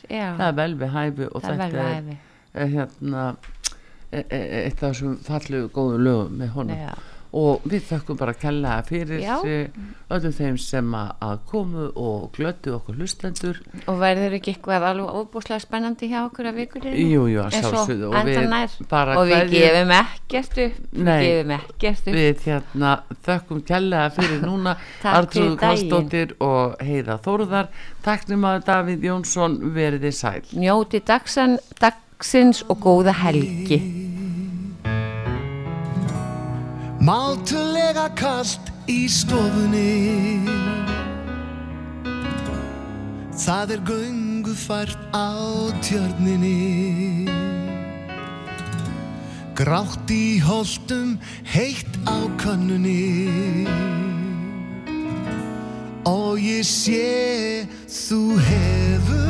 já. 0.08 0.36
það 0.38 0.48
er 0.48 0.52
vel 0.62 0.74
við 0.84 0.92
hæfi 0.94 1.28
og 1.34 1.42
Það 1.42 1.50
er 1.50 1.58
þetta 1.58 1.86
við 1.86 2.12
er, 2.14 2.18
er 2.54 2.68
hérna 2.76 3.24
e- 4.12 4.24
e- 4.30 4.64
eitt 4.66 4.82
af 4.82 4.90
þessum 4.94 5.16
fallu 5.26 5.68
góðu 5.70 5.98
lögum 6.06 6.38
með 6.38 6.48
honum 6.54 6.76
Já. 6.76 6.94
Og 7.32 7.62
við 7.70 7.84
þökkum 7.86 8.16
bara 8.18 8.32
kella 8.34 8.82
fyrir 8.82 9.20
Já. 9.22 9.36
eh, 9.46 9.68
öllum 10.10 10.32
þeim 10.34 10.56
sem 10.58 10.88
að 10.98 11.10
að 11.22 11.36
komu 11.46 11.84
og 11.94 12.32
glötu 12.34 12.72
okkur 12.74 12.96
hlustendur 12.98 13.60
Og 13.86 14.00
verður 14.00 14.34
ekki 14.40 14.54
eitthvað 14.56 14.86
alveg 14.88 15.12
óbúslega 15.20 15.60
spennandi 15.62 16.08
hjá 16.10 16.24
okkur 16.26 16.48
að 16.50 16.58
vikulið? 16.64 16.96
Jú, 16.98 17.28
jú, 17.30 17.38
að 17.44 17.54
sjálfsögðu, 17.60 18.08
og 18.10 18.16
Og 18.16 18.24
við 18.26 19.44
kveðjum- 19.46 19.54
gefum 19.54 19.94
ekkert 20.00 20.58
upp 20.64 20.92
Nei. 20.92 21.20
Við 21.20 21.30
gefum 21.30 21.54
ekkert 21.60 22.08
upp 22.10 22.14
við 22.18 22.44
hérna 22.48 22.92
þökkum 23.26 23.62
kella 23.70 24.02
fyrir 24.10 24.42
núna 24.50 24.76
daginn. 25.02 25.56
Kallstóttir 25.60 26.34
og 26.40 26.76
Heiða 26.82 27.18
Þórðar 27.22 27.68
Taknum 28.02 28.44
að 28.50 28.64
Davíð 28.66 29.06
Jónsson 29.10 29.58
veriði 29.74 30.10
sæl 30.12 30.42
Njóti 30.56 31.00
dagsan, 31.06 31.58
dagsins 31.78 32.64
og 32.68 32.80
góða 32.82 33.12
helgi 33.22 33.78
Mátulega 37.00 38.10
kalt 38.12 38.68
í 38.84 39.06
stofunni. 39.08 40.44
Það 43.40 43.72
er 43.72 43.80
göngufært 43.88 45.00
á 45.16 45.32
tjörninni. 45.80 47.24
Grátt 49.56 50.12
í 50.12 50.44
holtum, 50.44 51.16
heitt 51.48 51.88
á 52.04 52.20
könnunni. 52.36 53.64
Og 56.04 56.36
ég 56.36 56.68
sé 56.68 57.64
þú 57.88 58.20
hefur 58.44 59.28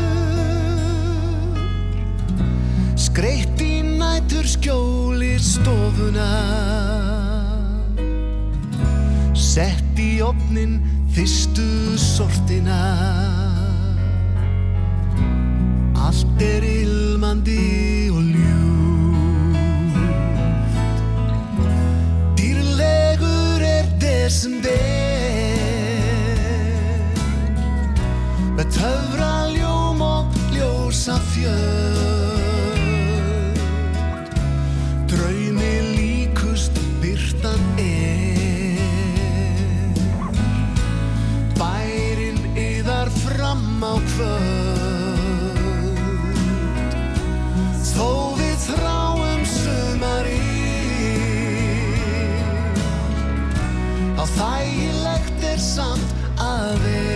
Skreitt 2.98 3.62
í 3.62 3.82
nætur 3.82 4.46
skjóli 4.58 5.36
stofuna 5.38 7.29
Sett 9.60 9.98
í 10.00 10.22
opnin 10.24 10.78
fyrstu 11.12 11.92
sortina. 12.00 12.78
Allt 16.00 16.40
er 16.40 16.64
ilmandi 16.64 18.08
og 18.08 18.22
ljúft. 18.38 19.58
Dýrlegur 22.40 23.66
er 23.68 23.90
desember 24.00 24.80
Með 28.56 28.72
töfra 28.78 29.34
ljóm 29.52 30.00
og 30.08 30.40
ljósa 30.56 31.20
fjörð 31.34 32.19
á 43.90 43.96
við 48.38 48.56
þægilegt 54.36 55.46
er 55.52 55.62
samt 55.70 56.18
að 56.38 56.76
vera 56.84 57.09